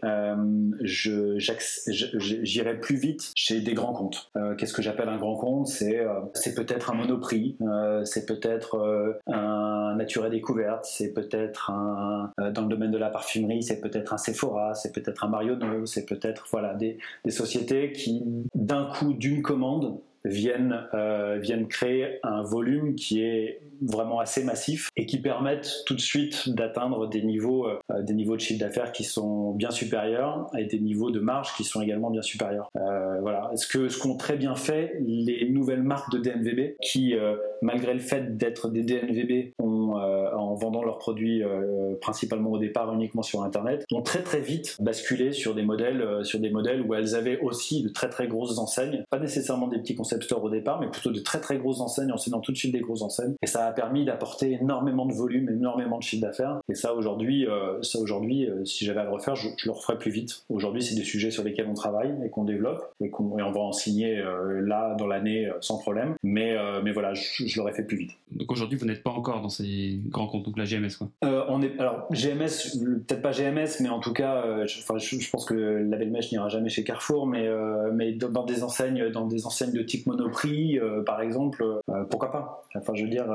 je, 0.81 1.39
j'irais 1.39 2.81
plus 2.81 2.97
vite 2.97 3.33
chez 3.35 3.61
des 3.61 3.75
grands 3.75 3.93
comptes. 3.93 4.31
Qu'est-ce 4.59 4.73
que 4.73 4.83
j'appelle 4.83 5.09
un 5.09 5.19
grand 5.19 5.37
compte? 5.37 5.67
C'est 5.67 6.05
c'est 6.35 6.55
peut-être 6.55 6.91
un 6.91 6.95
monoprix, 6.95 7.57
euh, 7.63 8.05
c'est 8.05 8.27
peut-être 8.27 8.77
euh, 8.77 9.13
un 9.27 9.95
Nature 9.97 10.27
et 10.27 10.31
Découverte, 10.31 10.85
c'est 10.85 11.13
peut-être 11.13 11.71
un 11.71 12.33
euh, 12.41 12.51
dans 12.51 12.63
le 12.63 12.69
domaine 12.69 12.91
de 12.91 12.99
la 12.99 13.11
parfumerie, 13.11 13.63
c'est 13.63 13.81
peut-être 13.81 14.13
un 14.13 14.19
Sephora, 14.19 14.75
c'est 14.75 14.93
peut-être 14.93 15.25
un 15.25 15.29
C'est 15.87 16.07
peut-être 16.07 16.47
voilà 16.51 16.75
des, 16.75 16.99
des 17.25 17.31
sociétés 17.31 17.93
qui 17.93 18.23
d'un 18.55 18.87
coup 18.87 19.13
d'une 19.13 19.43
commande 19.43 20.01
viennent, 20.25 20.87
euh, 20.95 21.39
viennent 21.41 21.67
créer 21.67 22.19
un 22.23 22.43
volume 22.43 22.95
qui 22.95 23.23
est 23.23 23.61
vraiment 23.83 24.21
assez 24.21 24.45
massif 24.45 24.91
et 24.97 25.07
qui 25.07 25.21
permettent 25.21 25.83
tout 25.87 25.95
de 25.95 26.01
suite 26.01 26.49
d'atteindre 26.49 27.09
des 27.09 27.23
niveaux, 27.23 27.67
euh, 27.67 28.03
des 28.03 28.15
niveaux 28.15 28.37
de 28.37 28.41
chiffre 28.41 28.61
d'affaires 28.61 28.93
qui 28.93 29.05
sont 29.05 29.53
bien 29.53 29.71
supérieurs 29.71 30.51
et 30.57 30.65
des 30.65 30.79
niveaux 30.79 31.11
de 31.11 31.21
marge 31.21 31.55
qui 31.57 31.65
sont 31.65 31.81
également 31.81 32.11
bien 32.11 32.23
supérieurs. 32.23 32.69
Euh, 32.77 33.21
voilà. 33.21 33.51
Ce 33.57 33.67
que 33.67 33.89
ce 33.89 33.99
qu'ont 33.99 34.17
très 34.17 34.37
bien 34.37 34.55
fait 34.55 34.97
les 35.01 35.49
nouvelles 35.51 35.83
marques 35.83 36.13
de 36.13 36.19
DNVB 36.19 36.77
qui, 36.81 37.15
euh, 37.15 37.37
malgré 37.61 37.95
le 37.95 38.01
fait 38.01 38.37
d'être 38.37 38.69
des 38.69 38.83
DNVB, 38.83 39.53
ont, 39.59 39.99
euh, 39.99 40.31
en 40.33 40.55
vendant 40.55 40.83
leurs 40.83 40.99
produits 40.99 41.43
euh, 41.43 41.95
principalement 42.01 42.51
au 42.51 42.59
départ 42.59 42.93
uniquement 42.93 43.23
sur 43.23 43.43
Internet, 43.43 43.85
ont 43.93 44.03
très 44.03 44.23
très 44.23 44.41
vite 44.41 44.77
basculé 44.81 45.33
sur 45.33 45.55
des 45.55 45.63
modèles, 45.63 46.25
sur 46.25 46.41
des 46.41 46.51
modèles 46.51 46.83
où 46.83 46.95
elles 46.95 47.15
avaient 47.15 47.39
aussi 47.41 47.83
de 47.83 47.89
très 47.89 48.09
très 48.09 48.27
grosses 48.27 48.59
enseignes, 48.59 49.05
pas 49.11 49.19
nécessairement 49.19 49.69
des 49.69 49.79
petits 49.79 49.95
concept 49.95 50.25
stores 50.25 50.45
au 50.45 50.51
départ, 50.51 50.81
mais 50.81 50.89
plutôt 50.89 51.11
de 51.11 51.21
très 51.21 51.41
très 51.41 51.59
grosses 51.59 51.81
enseignes, 51.81 52.13
en 52.13 52.17
cédant 52.17 52.41
tout 52.41 52.53
de 52.53 52.57
suite 52.57 52.73
des 52.73 52.81
grosses 52.81 53.03
enseignes. 53.03 53.35
Et 53.43 53.47
ça 53.47 53.72
permis 53.73 54.05
d'apporter 54.05 54.53
énormément 54.61 55.07
de 55.07 55.13
volume, 55.13 55.49
énormément 55.49 55.99
de 55.99 56.03
chiffre 56.03 56.23
d'affaires. 56.23 56.61
Et 56.69 56.75
ça 56.75 56.95
aujourd'hui, 56.95 57.47
euh, 57.47 57.83
ça 57.83 57.99
aujourd'hui, 57.99 58.47
euh, 58.47 58.65
si 58.65 58.85
j'avais 58.85 59.01
à 59.01 59.05
le 59.05 59.11
refaire, 59.11 59.37
je, 59.37 59.49
le 59.65 59.71
referais 59.71 59.99
plus 59.99 60.11
vite. 60.11 60.45
Aujourd'hui, 60.49 60.83
c'est 60.83 60.95
des 60.95 61.05
sujets 61.05 61.31
sur 61.31 61.45
lesquels 61.45 61.67
on 61.69 61.75
travaille 61.75 62.15
et 62.25 62.31
qu'on 62.31 62.45
développe 62.45 62.93
et, 63.01 63.11
qu'on 63.11 63.33
on 63.33 63.53
va 63.53 63.61
en 63.61 63.73
signer 63.73 64.19
euh, 64.19 64.61
là 64.61 64.95
dans 64.97 65.07
l'année 65.07 65.51
sans 65.61 65.79
problème. 65.79 66.15
Mais 66.23 66.57
mais 66.83 66.93
voilà, 66.93 67.13
je, 67.15 67.57
l'aurais 67.59 67.73
fait 67.73 67.83
plus 67.83 67.97
vite. 67.97 68.13
Donc 68.31 68.51
aujourd'hui, 68.51 68.79
vous 68.79 68.87
n'êtes 68.87 69.03
pas 69.03 69.11
encore 69.11 69.41
dans 69.41 69.49
ces 69.49 70.01
grands 70.09 70.27
comptes, 70.27 70.45
donc 70.45 70.59
la 70.59 70.65
GMS 70.65 70.97
quoi. 70.99 71.09
on 71.49 71.63
est 71.63 71.79
alors 71.79 72.07
GMS, 72.11 72.79
peut-être 73.07 73.23
pas 73.23 73.33
GMS, 73.33 73.81
mais 73.81 73.89
en 73.89 74.01
tout 74.01 74.13
cas, 74.13 74.67
je, 74.67 74.81
je, 74.99 75.31
pense 75.31 75.45
que 75.45 75.55
la 75.55 75.97
belle 75.97 76.11
mèche 76.11 76.31
n'ira 76.33 76.49
jamais 76.49 76.69
chez 76.69 76.85
Carrefour, 76.85 77.27
mais 77.27 77.49
mais 77.93 78.13
dans, 78.13 78.45
des 78.45 78.63
enseignes, 78.63 79.11
dans 79.11 79.27
des 79.27 79.47
enseignes 79.47 79.73
de 79.73 79.83
type 79.83 80.07
Monoprix, 80.07 80.79
par 81.07 81.21
exemple, 81.21 81.65
pourquoi 82.11 82.31
pas 82.31 82.63
Enfin, 82.75 82.95
je 82.95 83.05
veux 83.05 83.11
dire 83.11 83.27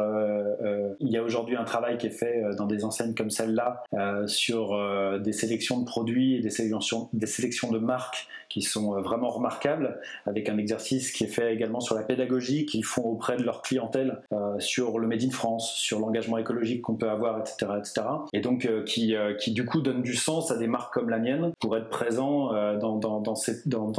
il 1.00 1.10
y 1.10 1.18
a 1.18 1.24
aujourd'hui 1.24 1.56
un 1.56 1.64
travail 1.64 1.98
qui 1.98 2.08
est 2.08 2.12
fait 2.12 2.44
dans 2.58 2.66
des 2.66 2.84
enseignes 2.84 3.14
comme 3.14 3.30
celle-là 3.30 3.84
sur 4.26 4.78
des 5.20 5.34
sélections 5.34 5.80
de 5.80 5.86
produits 5.86 6.36
et 6.36 6.42
des 6.42 6.50
sélections, 6.50 7.10
de 7.12 7.78
marques 7.80 8.28
qui 8.50 8.62
sont 8.62 9.02
vraiment 9.02 9.30
remarquables, 9.30 10.00
avec 10.26 10.50
un 10.50 10.58
exercice 10.58 11.12
qui 11.12 11.26
est 11.26 11.28
fait 11.28 11.54
également 11.54 11.80
sur 11.80 11.96
la 11.96 12.04
pédagogie 12.04 12.66
qu'ils 12.66 12.86
font 12.86 13.04
auprès 13.04 13.36
de 13.38 13.44
leur 13.44 13.62
clientèle, 13.62 14.22
sur 14.60 15.00
le 15.00 15.08
Made 15.08 15.24
in 15.24 15.32
France, 15.32 15.74
sur 15.74 16.00
l'engagement 16.00 16.38
écologique 16.38 16.82
qu'on 16.82 16.96
peut 16.96 17.10
avoir, 17.10 17.40
etc., 17.40 17.72
etc. 17.78 18.02
Et 18.34 18.40
donc 18.40 18.70
qui, 18.86 19.16
qui 19.40 19.52
du 19.52 19.66
coup 19.66 19.82
donne 19.82 20.02
du 20.02 20.16
sens 20.16 20.52
à 20.52 20.58
des 20.58 20.68
marques 20.68 20.94
comme 20.94 21.10
la 21.10 21.20
mienne 21.20 21.52
pour 21.60 21.76
être 21.78 21.90
présent 21.90 22.52
dans 22.78 23.36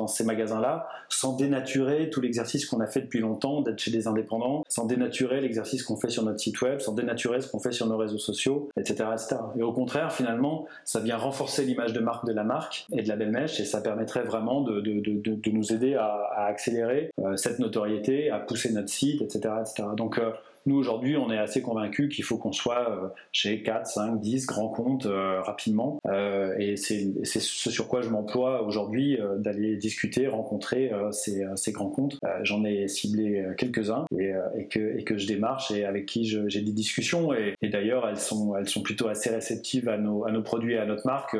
ces 0.07 0.25
magasins-là, 0.25 0.89
sans 1.09 1.37
dénaturer 1.37 2.11
tout 2.11 2.21
l'exercice 2.21 2.67
qu'on 2.67 2.81
a 2.81 2.87
fait 2.87 3.03
depuis 3.03 3.21
longtemps 3.21 3.61
d'être 3.61 3.79
chez 3.79 3.91
des 3.91 4.07
indépendants, 4.07 4.65
sans 4.69 4.87
dénaturer 4.87 5.41
l'exercice 5.41 5.83
qu'on 5.83 5.97
fait 5.97 6.08
sur 6.09 6.23
notre 6.25 6.41
site 6.41 6.61
web, 6.61 6.81
sans 6.81 6.93
dénaturer 6.93 7.41
ce 7.41 7.51
qu'on 7.51 7.59
fait 7.59 7.73
sur 7.73 7.87
nos 7.87 7.97
réseaux 7.97 8.19
sociaux, 8.19 8.69
etc., 8.77 9.05
etc. 9.13 9.37
Et 9.57 9.63
au 9.63 9.73
contraire, 9.73 10.13
finalement, 10.13 10.67
ça 10.85 11.01
vient 11.01 11.17
renforcer 11.17 11.65
l'image 11.65 11.93
de 11.93 12.01
marque 12.01 12.27
de 12.27 12.33
la 12.33 12.45
marque 12.45 12.87
et 12.93 13.03
de 13.03 13.09
la 13.09 13.17
belle 13.17 13.31
mèche, 13.31 13.61
et 13.61 13.65
ça 13.65 13.81
permettrait 13.81 14.23
vraiment 14.23 14.63
de, 14.63 14.81
de, 14.81 15.01
de, 15.01 15.51
nous 15.51 15.73
aider 15.73 15.95
à, 15.95 16.07
à 16.35 16.45
accélérer 16.47 17.11
euh, 17.21 17.37
cette 17.37 17.59
notoriété, 17.59 18.31
à 18.31 18.39
pousser 18.39 18.73
notre 18.73 18.89
site, 18.89 19.23
etc., 19.23 19.55
etc. 19.61 19.89
Donc 19.97 20.19
euh, 20.19 20.31
nous, 20.69 20.77
aujourd'hui, 20.77 21.17
on 21.17 21.31
est 21.31 21.39
assez 21.39 21.63
convaincus 21.63 22.15
qu'il 22.15 22.25
faut 22.25 22.37
qu'on 22.37 22.53
soit 22.53 22.91
euh, 22.91 23.09
chez 23.33 23.63
4, 23.63 23.87
5, 23.87 24.21
10 24.21 24.47
grands 24.47 24.69
comptes 24.69 25.07
euh, 25.07 25.41
rapidement. 25.41 25.99
Euh, 26.07 26.55
et 26.59 26.77
c'est 26.77 27.25
ce 27.25 27.71
sur 27.71 27.89
quoi 27.89 28.03
je 28.03 28.11
m'emploie 28.11 28.63
aujourd'hui, 28.63 29.19
d'aller 29.39 29.77
discuter, 29.77 30.27
rencontrer 30.27 30.91
ces, 31.11 31.47
ces, 31.57 31.73
grands 31.73 31.89
comptes. 31.89 32.19
J'en 32.43 32.65
ai 32.65 32.87
ciblé 32.89 33.45
quelques-uns 33.57 34.05
et, 34.19 34.67
que, 34.67 34.99
et 34.99 35.05
que 35.05 35.17
je 35.17 35.27
démarche 35.27 35.71
et 35.71 35.85
avec 35.85 36.07
qui 36.07 36.25
j'ai 36.25 36.61
des 36.61 36.73
discussions. 36.73 37.33
Et, 37.33 37.55
d'ailleurs, 37.69 38.07
elles 38.09 38.19
sont, 38.19 38.57
elles 38.57 38.69
sont 38.69 38.83
plutôt 38.83 39.09
assez 39.09 39.31
réceptives 39.31 39.89
à 39.89 39.97
nos, 39.97 40.25
à 40.27 40.33
nos 40.33 40.43
produits 40.43 40.75
et 40.75 40.79
à 40.79 40.87
notre 40.87 41.07
marque, 41.07 41.37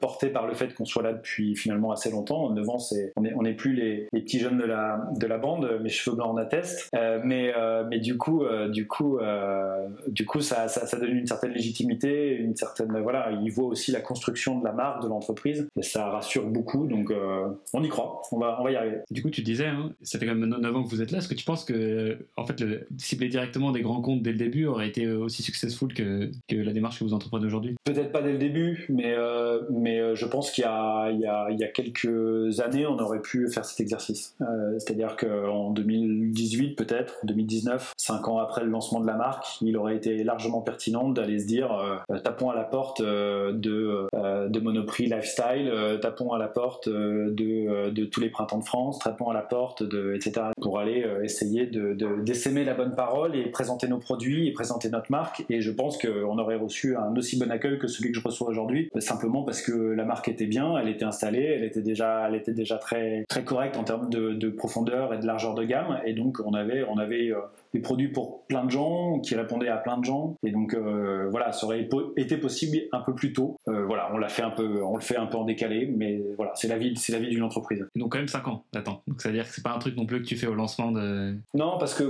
portées 0.00 0.30
par 0.30 0.46
le 0.46 0.54
fait 0.54 0.74
qu'on 0.74 0.84
soit 0.84 1.02
là 1.02 1.12
depuis 1.12 1.54
finalement 1.54 1.92
assez 1.92 2.10
longtemps. 2.10 2.50
9 2.50 2.68
ans, 2.68 2.78
on 3.16 3.20
n'est 3.22 3.34
on 3.34 3.44
est 3.44 3.54
plus 3.54 3.74
les, 3.74 4.08
les, 4.12 4.22
petits 4.22 4.40
jeunes 4.40 4.58
de 4.58 4.64
la, 4.64 5.08
de 5.16 5.26
la 5.26 5.38
bande, 5.38 5.80
mes 5.82 5.90
cheveux 5.90 6.16
blancs 6.16 6.30
en 6.30 6.36
attestent. 6.36 6.88
mais, 7.24 7.52
mais 7.88 8.00
du 8.00 8.16
coup, 8.16 8.44
du 8.72 8.86
coup, 8.86 9.18
euh, 9.18 9.88
du 10.08 10.26
coup, 10.26 10.40
ça, 10.40 10.68
ça, 10.68 10.98
donne 10.98 11.16
une 11.16 11.26
certaine 11.26 11.52
légitimité, 11.52 12.34
une 12.34 12.56
certaine 12.56 12.98
voilà. 13.02 13.30
Il 13.42 13.50
voit 13.52 13.66
aussi 13.66 13.92
la 13.92 14.00
construction 14.00 14.58
de 14.58 14.64
la 14.64 14.72
marque, 14.72 15.02
de 15.02 15.08
l'entreprise, 15.08 15.68
et 15.76 15.82
ça 15.82 16.08
rassure 16.08 16.46
beaucoup. 16.46 16.86
Donc, 16.86 17.10
euh, 17.10 17.48
on 17.72 17.82
y 17.82 17.88
croit. 17.88 18.22
On 18.32 18.38
va, 18.38 18.58
on 18.60 18.64
va 18.64 18.72
y 18.72 18.76
arriver. 18.76 18.98
Du 19.10 19.22
coup, 19.22 19.30
tu 19.30 19.42
disais, 19.42 19.66
hein, 19.66 19.92
ça 20.02 20.18
fait 20.18 20.26
quand 20.26 20.34
même 20.34 20.48
9 20.48 20.76
ans 20.76 20.82
que 20.82 20.88
vous 20.88 21.02
êtes 21.02 21.10
là. 21.10 21.18
Est-ce 21.18 21.28
que 21.28 21.34
tu 21.34 21.44
penses 21.44 21.64
que, 21.64 22.18
en 22.36 22.44
fait, 22.44 22.60
le, 22.60 22.86
cibler 22.98 23.28
directement 23.28 23.70
des 23.72 23.82
grands 23.82 24.00
comptes 24.00 24.22
dès 24.22 24.32
le 24.32 24.38
début 24.38 24.66
aurait 24.66 24.88
été 24.88 25.08
aussi 25.10 25.42
successful 25.42 25.92
que, 25.94 26.30
que 26.48 26.56
la 26.56 26.72
démarche 26.72 26.98
que 26.98 27.04
vous 27.04 27.14
entreprenez 27.14 27.46
aujourd'hui? 27.46 27.76
Peut-être 27.84 28.12
pas 28.12 28.22
dès 28.22 28.32
le 28.32 28.38
début, 28.38 28.86
mais 28.88 29.14
euh, 29.14 29.60
mais 29.70 30.14
je 30.16 30.26
pense 30.26 30.50
qu'il 30.50 30.64
y 30.64 31.16
y, 31.16 31.58
y 31.58 31.64
a 31.64 31.68
quelques 31.68 32.60
années, 32.60 32.86
on 32.86 32.98
aurait 32.98 33.20
pu 33.20 33.48
faire 33.50 33.64
cet 33.64 33.80
exercice. 33.80 34.36
C'est-à-dire 34.78 35.16
qu'en 35.16 35.70
2018, 35.70 36.76
peut-être, 36.76 37.18
2019, 37.24 37.92
5 37.96 38.28
ans 38.28 38.38
après 38.38 38.61
le 38.62 38.70
lancement 38.70 39.00
de 39.00 39.06
la 39.06 39.16
marque, 39.16 39.46
il 39.60 39.76
aurait 39.76 39.96
été 39.96 40.24
largement 40.24 40.60
pertinent 40.60 41.08
d'aller 41.08 41.38
se 41.38 41.46
dire 41.46 41.72
euh, 42.10 42.18
tapons 42.18 42.50
à 42.50 42.54
la 42.54 42.64
porte 42.64 43.00
euh, 43.00 43.52
de, 43.52 44.06
euh, 44.14 44.48
de 44.48 44.60
Monoprix 44.60 45.06
Lifestyle, 45.06 45.72
tapons 46.00 46.32
à 46.32 46.38
la 46.38 46.48
porte 46.48 46.88
de, 46.88 47.90
de, 47.90 48.04
tous 48.04 48.20
les 48.20 48.30
printemps 48.30 48.58
de 48.58 48.64
France, 48.64 48.98
tapons 48.98 49.30
à 49.30 49.34
la 49.34 49.42
porte 49.42 49.82
de 49.82 50.14
etc. 50.14 50.46
pour 50.60 50.78
aller 50.78 51.06
essayer 51.22 51.66
de, 51.66 51.94
d'essaimer 52.22 52.64
la 52.64 52.74
bonne 52.74 52.94
parole 52.94 53.36
et 53.36 53.44
présenter 53.50 53.88
nos 53.88 53.98
produits 53.98 54.48
et 54.48 54.52
présenter 54.52 54.88
notre 54.88 55.10
marque. 55.10 55.44
Et 55.50 55.60
je 55.60 55.70
pense 55.70 55.98
qu'on 55.98 56.38
aurait 56.38 56.56
reçu 56.56 56.96
un 56.96 57.14
aussi 57.16 57.38
bon 57.38 57.50
accueil 57.50 57.78
que 57.78 57.86
celui 57.86 58.12
que 58.12 58.18
je 58.18 58.24
reçois 58.24 58.48
aujourd'hui, 58.48 58.90
simplement 58.98 59.42
parce 59.42 59.62
que 59.62 59.72
la 59.72 60.04
marque 60.04 60.28
était 60.28 60.46
bien, 60.46 60.76
elle 60.78 60.88
était 60.88 61.04
installée, 61.04 61.42
elle 61.56 61.64
était 61.64 61.82
déjà, 61.82 62.26
elle 62.28 62.34
était 62.34 62.52
déjà 62.52 62.78
très 62.78 63.24
très 63.28 63.44
correcte 63.44 63.76
en 63.76 63.84
termes 63.84 64.10
de, 64.10 64.32
de 64.32 64.48
profondeur 64.48 65.14
et 65.14 65.18
de 65.18 65.26
largeur 65.26 65.54
de 65.54 65.64
gamme, 65.64 66.00
et 66.04 66.12
donc 66.12 66.38
on 66.44 66.54
avait 66.54 66.84
on 66.88 66.98
avait 66.98 67.32
des 67.72 67.80
produits 67.80 68.08
pour 68.08 68.44
plein 68.52 68.64
de 68.66 68.70
gens, 68.70 69.18
qui 69.20 69.34
répondaient 69.34 69.68
à 69.68 69.78
plein 69.78 69.96
de 69.96 70.04
gens. 70.04 70.36
Et 70.44 70.50
donc 70.50 70.74
euh, 70.74 71.26
voilà, 71.30 71.52
ça 71.52 71.64
aurait 71.64 71.88
été 72.16 72.36
possible 72.36 72.78
un 72.92 73.00
peu 73.00 73.14
plus 73.14 73.32
tôt. 73.32 73.56
Euh, 73.68 73.84
voilà, 73.86 74.10
on 74.12 74.18
l'a 74.18 74.28
fait 74.28 74.42
un 74.42 74.50
peu, 74.50 74.82
on 74.82 74.94
le 74.94 75.00
fait 75.00 75.16
un 75.16 75.24
peu 75.24 75.38
en 75.38 75.44
décalé, 75.44 75.86
mais 75.86 76.22
voilà, 76.36 76.52
c'est 76.54 76.68
la 76.68 76.76
vie, 76.76 76.94
c'est 76.96 77.12
la 77.12 77.18
vie 77.18 77.30
d'une 77.30 77.42
entreprise. 77.42 77.86
Donc 77.96 78.12
quand 78.12 78.18
même 78.18 78.28
5 78.28 78.46
ans 78.48 78.64
d'attente. 78.74 79.02
Donc 79.08 79.22
ça 79.22 79.30
veut 79.30 79.34
dire 79.34 79.48
que 79.48 79.54
c'est 79.54 79.64
pas 79.64 79.72
un 79.72 79.78
truc 79.78 79.96
non 79.96 80.04
plus 80.04 80.20
que 80.20 80.26
tu 80.26 80.36
fais 80.36 80.46
au 80.46 80.54
lancement 80.54 80.92
de. 80.92 81.34
Non, 81.54 81.78
parce 81.78 81.94
que 81.94 82.04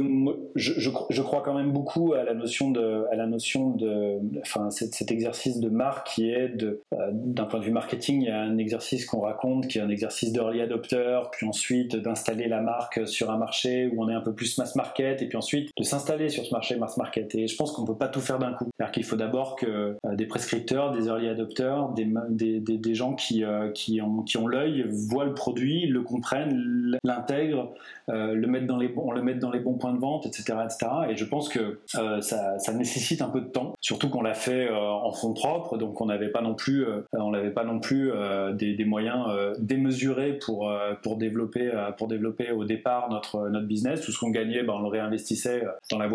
je, 0.57 0.73
je, 0.79 1.23
crois 1.23 1.43
quand 1.43 1.55
même 1.55 1.71
beaucoup 1.71 2.15
à 2.15 2.25
la 2.25 2.35
notion 2.35 2.73
de, 2.73 3.05
à 3.13 3.15
la 3.15 3.27
notion 3.27 3.71
de, 3.71 4.19
enfin 4.41 4.71
cet, 4.71 4.95
cet 4.95 5.13
exercice 5.13 5.61
de 5.61 5.69
marque 5.69 6.09
qui 6.09 6.29
est 6.29 6.49
de, 6.49 6.83
euh, 6.93 7.11
d'un 7.13 7.45
point 7.45 7.61
de 7.61 7.65
vue 7.65 7.71
marketing, 7.71 8.23
il 8.23 8.27
y 8.27 8.31
a 8.31 8.41
un 8.41 8.59
exercice 8.59 9.07
qu'on 9.07 9.21
raconte 9.21 9.69
qui 9.69 9.79
est 9.79 9.83
un 9.83 9.91
exercice 9.91 10.33
d'early 10.33 10.61
adopter, 10.61 11.21
puis 11.31 11.47
ensuite 11.47 11.95
d'installer 11.95 12.49
la 12.49 12.61
marque 12.61 13.07
sur 13.07 13.31
un 13.31 13.38
marché 13.38 13.88
où 13.93 14.03
on 14.03 14.09
est 14.09 14.14
un 14.14 14.21
peu 14.21 14.35
plus 14.35 14.59
mass 14.59 14.75
market, 14.75 15.23
et 15.23 15.29
puis 15.29 15.37
ensuite 15.37 15.71
de 15.77 15.85
s'installer 15.85 16.29
sur 16.33 16.45
ce 16.45 16.53
marché 16.53 16.77
mass 16.77 16.97
market. 16.97 17.35
Et 17.35 17.47
je 17.47 17.57
pense 17.57 17.73
qu'on 17.73 17.83
ne 17.83 17.87
peut 17.87 17.97
pas 17.97 18.09
tout 18.09 18.21
faire 18.21 18.38
d'un 18.38 18.53
coup. 18.53 18.66
C'est-à-dire 18.77 18.92
qu'il 18.92 19.05
faut 19.05 19.16
d'abord 19.16 19.57
que 19.57 19.66
euh, 19.66 20.16
des 20.16 20.27
prescripteurs, 20.27 20.92
des 20.92 21.07
early 21.07 21.29
adopters, 21.29 21.88
des, 21.90 22.09
des, 22.31 22.61
des, 22.61 22.95
gens 22.95 23.14
qui, 23.14 23.45
euh, 23.45 23.71
qui 23.71 24.01
ont, 24.01 24.23
qui 24.23 24.37
ont 24.37 24.47
l'œil, 24.47 24.85
voient 24.88 25.25
le 25.25 25.35
produit, 25.35 25.87
le 25.87 26.03
comprennent, 26.03 26.99
l'intègrent, 27.05 27.73
euh, 28.09 28.35
le 28.35 28.47
mettent 28.47 28.66
dans 28.66 28.79
les, 28.79 28.92
on 28.97 29.12
le 29.12 29.23
met 29.23 29.35
dans 29.35 29.51
les 29.51 29.61
bons 29.61 29.75
points 29.75 29.92
de 29.92 29.99
vente, 29.99 30.27
etc. 30.27 30.59
etc. 30.64 30.90
Et 31.11 31.16
je 31.16 31.25
pense 31.25 31.49
que 31.49 31.81
ça, 31.87 32.59
ça, 32.59 32.73
nécessite 32.73 33.23
un 33.23 33.29
peu 33.29 33.40
de 33.40 33.47
temps, 33.47 33.75
surtout 33.81 34.09
qu'on 34.09 34.23
l'a 34.23 34.35
fait 34.35 34.68
en 34.71 35.12
fonds 35.12 35.35
propres, 35.35 35.77
donc 35.77 36.01
on 36.01 36.07
n'avait 36.07 36.31
pas 36.31 36.40
non 36.40 36.55
plus, 36.55 36.87
on 37.12 37.31
n'avait 37.31 37.51
pas 37.51 37.64
non 37.64 37.81
plus 37.81 38.11
des, 38.55 38.75
des, 38.75 38.85
moyens 38.85 39.27
démesurés 39.59 40.38
pour, 40.38 40.73
pour, 41.03 41.16
développer, 41.16 41.71
pour 41.99 42.09
développer 42.09 42.51
au 42.51 42.64
départ 42.64 43.11
notre, 43.11 43.49
notre 43.49 43.66
business. 43.66 44.01
Tout 44.01 44.11
ce 44.11 44.18
qu'on 44.18 44.31
gagnait, 44.31 44.62
ben, 44.62 44.75
on 44.75 44.83
le 44.83 44.88
réinvestissait 44.88 45.64
dans 45.90 45.99
la 45.99 46.09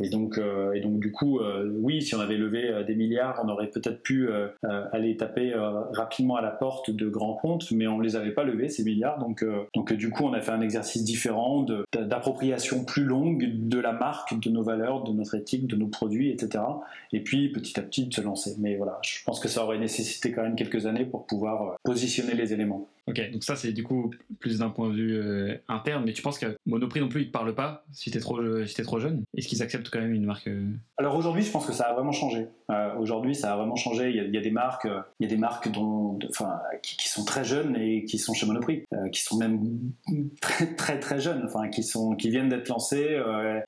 Et 0.00 0.08
donc, 0.08 0.38
euh, 0.38 0.72
et 0.72 0.80
donc 0.80 0.98
du 0.98 1.12
coup, 1.12 1.38
euh, 1.38 1.70
oui, 1.78 2.02
si 2.02 2.14
on 2.14 2.20
avait 2.20 2.36
levé 2.36 2.84
des 2.86 2.94
milliards, 2.94 3.40
on 3.44 3.48
aurait 3.48 3.68
peut-être 3.68 4.02
pu 4.02 4.28
aller 4.92 5.16
taper 5.16 5.54
rapidement 5.92 6.36
à 6.36 6.42
la 6.42 6.50
porte 6.50 6.90
de 6.90 7.08
grands 7.08 7.34
comptes, 7.34 7.70
mais 7.70 7.86
on 7.86 8.00
les 8.00 8.16
avait 8.16 8.32
pas 8.32 8.44
levés 8.44 8.68
ces 8.68 8.84
milliards. 8.84 9.18
Donc, 9.18 9.44
donc 9.74 9.92
du 9.92 10.10
coup, 10.10 10.24
on 10.24 10.32
a 10.32 10.40
fait 10.40 10.52
un 10.52 10.60
exercice 10.60 11.04
différent 11.04 11.66
d'appropriation 11.92 12.84
plus 12.84 13.04
longue 13.04 13.50
de 13.54 13.78
la 13.78 13.92
marque, 13.92 14.38
de 14.38 14.50
nos 14.50 14.62
valeurs, 14.62 15.04
de 15.04 15.12
notre 15.12 15.34
éthique, 15.34 15.66
de 15.66 15.76
nos 15.76 15.88
produits, 15.88 16.30
etc. 16.30 16.64
Et 17.12 17.20
puis 17.20 17.50
petit 17.50 17.78
à 17.78 17.82
petit 17.82 18.06
de 18.06 18.14
se 18.14 18.20
lancer. 18.20 18.56
Mais 18.58 18.76
voilà, 18.76 18.98
je 19.02 19.22
pense 19.24 19.40
que 19.40 19.48
ça 19.48 19.64
aurait 19.64 19.78
nécessité 19.78 20.32
quand 20.32 20.42
même 20.42 20.56
quelques 20.56 20.86
années 20.86 21.04
pour 21.04 21.26
pouvoir 21.26 21.76
positionner 21.82 22.34
les 22.34 22.52
éléments. 22.52 22.88
Ok, 23.08 23.30
donc 23.30 23.44
ça 23.44 23.54
c'est 23.54 23.72
du 23.72 23.84
coup 23.84 24.10
plus 24.40 24.58
d'un 24.58 24.70
point 24.70 24.88
de 24.88 24.94
vue 24.94 25.16
euh, 25.16 25.56
interne, 25.68 26.02
mais 26.04 26.12
tu 26.12 26.22
penses 26.22 26.40
que 26.40 26.58
Monoprix 26.66 27.00
non 27.00 27.08
plus 27.08 27.22
il 27.22 27.26
te 27.28 27.32
parle 27.32 27.54
pas 27.54 27.84
si 27.92 28.10
t'es 28.10 28.18
trop, 28.18 28.40
si 28.66 28.80
es 28.80 28.84
trop 28.84 28.98
jeune? 28.98 29.22
Est-ce 29.36 29.46
qu'ils 29.46 29.62
acceptent 29.62 29.90
quand 29.90 30.00
même 30.00 30.12
une 30.12 30.24
marque 30.24 30.48
euh? 30.48 30.72
Alors 30.96 31.14
aujourd'hui 31.14 31.44
je 31.44 31.50
pense 31.52 31.66
que 31.66 31.72
ça 31.72 31.84
a 31.84 31.94
vraiment 31.94 32.10
changé. 32.10 32.48
Euh, 32.72 32.96
aujourd'hui 32.98 33.36
ça 33.36 33.52
a 33.52 33.56
vraiment 33.56 33.76
changé. 33.76 34.10
Il 34.10 34.34
y 34.34 34.36
a, 34.36 34.40
des 34.40 34.50
marques, 34.50 34.88
il 35.20 35.24
y 35.24 35.26
a 35.26 35.30
des 35.32 35.36
marques 35.36 35.70
dont, 35.70 36.18
enfin, 36.30 36.58
qui, 36.82 36.96
qui, 36.96 37.08
sont 37.08 37.24
très 37.24 37.44
jeunes 37.44 37.76
et 37.76 38.04
qui 38.04 38.18
sont 38.18 38.34
chez 38.34 38.44
Monoprix, 38.44 38.82
qui 39.12 39.22
sont 39.22 39.36
même 39.36 39.60
très 40.40 40.74
très 40.74 40.98
très 40.98 41.20
jeunes, 41.20 41.44
enfin 41.44 41.68
qui 41.68 41.84
sont, 41.84 42.16
qui 42.16 42.30
viennent 42.30 42.48
d'être 42.48 42.68
lancés. 42.68 43.20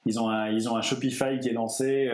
ils 0.05 0.19
ont 0.19 0.29
un, 0.29 0.51
ils 0.51 0.69
ont 0.69 0.77
un 0.77 0.83
Shopify 0.83 1.39
qui 1.41 1.49
est 1.49 1.53
lancé, 1.53 2.11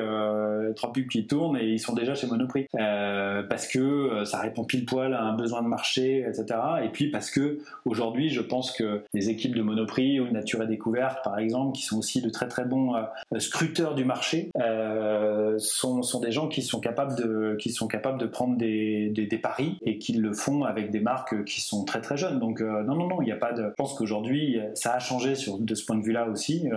trois 0.76 0.92
pubs 0.92 1.08
qui 1.08 1.26
tournent 1.26 1.56
et 1.56 1.68
ils 1.68 1.80
sont 1.80 1.94
déjà 1.94 2.14
chez 2.14 2.26
Monoprix 2.26 2.66
parce 2.74 3.66
que 3.66 4.24
ça 4.26 4.40
répond 4.40 4.64
pile 4.64 4.84
poil 4.84 5.14
à 5.14 5.22
un 5.22 5.34
besoin 5.34 5.62
de 5.62 5.68
marché, 5.68 6.26
etc. 6.28 6.58
Et 6.84 6.90
puis 6.90 7.13
parce 7.14 7.30
que 7.30 7.60
aujourd'hui, 7.84 8.28
je 8.28 8.40
pense 8.40 8.72
que 8.72 9.04
les 9.14 9.30
équipes 9.30 9.54
de 9.54 9.62
Monoprix 9.62 10.18
ou 10.18 10.28
Nature 10.32 10.64
et 10.64 10.66
Découverte, 10.66 11.22
par 11.22 11.38
exemple, 11.38 11.76
qui 11.76 11.82
sont 11.84 11.96
aussi 11.96 12.20
de 12.20 12.28
très 12.28 12.48
très 12.48 12.64
bons 12.64 12.96
euh, 12.96 13.38
scruteurs 13.38 13.94
du 13.94 14.04
marché, 14.04 14.50
euh, 14.60 15.54
sont, 15.58 16.02
des 16.20 16.32
gens 16.32 16.48
qui 16.48 16.60
sont 16.60 16.80
capables 16.80 17.14
de, 17.14 17.56
qui 17.60 17.70
sont 17.70 17.86
capables 17.86 18.18
de 18.18 18.26
prendre 18.26 18.56
des, 18.56 19.38
paris 19.40 19.78
et 19.82 19.98
qui 19.98 20.14
le 20.14 20.32
font 20.32 20.64
avec 20.64 20.90
des 20.90 21.00
marques 21.00 21.44
qui 21.44 21.60
sont 21.60 21.84
très 21.84 22.00
très 22.00 22.16
jeunes. 22.16 22.40
Donc 22.40 22.60
euh, 22.60 22.82
non, 22.82 22.96
non, 22.96 23.06
non, 23.06 23.22
il 23.22 23.26
n'y 23.26 23.32
a 23.32 23.36
pas 23.36 23.52
de... 23.52 23.62
Je 23.62 23.74
pense 23.76 23.94
qu'aujourd'hui, 23.94 24.58
ça 24.74 24.94
a 24.94 24.98
changé 24.98 25.34
de 25.60 25.74
ce 25.74 25.84
point 25.84 25.96
de 25.96 26.02
vue-là 26.02 26.28
aussi. 26.28 26.68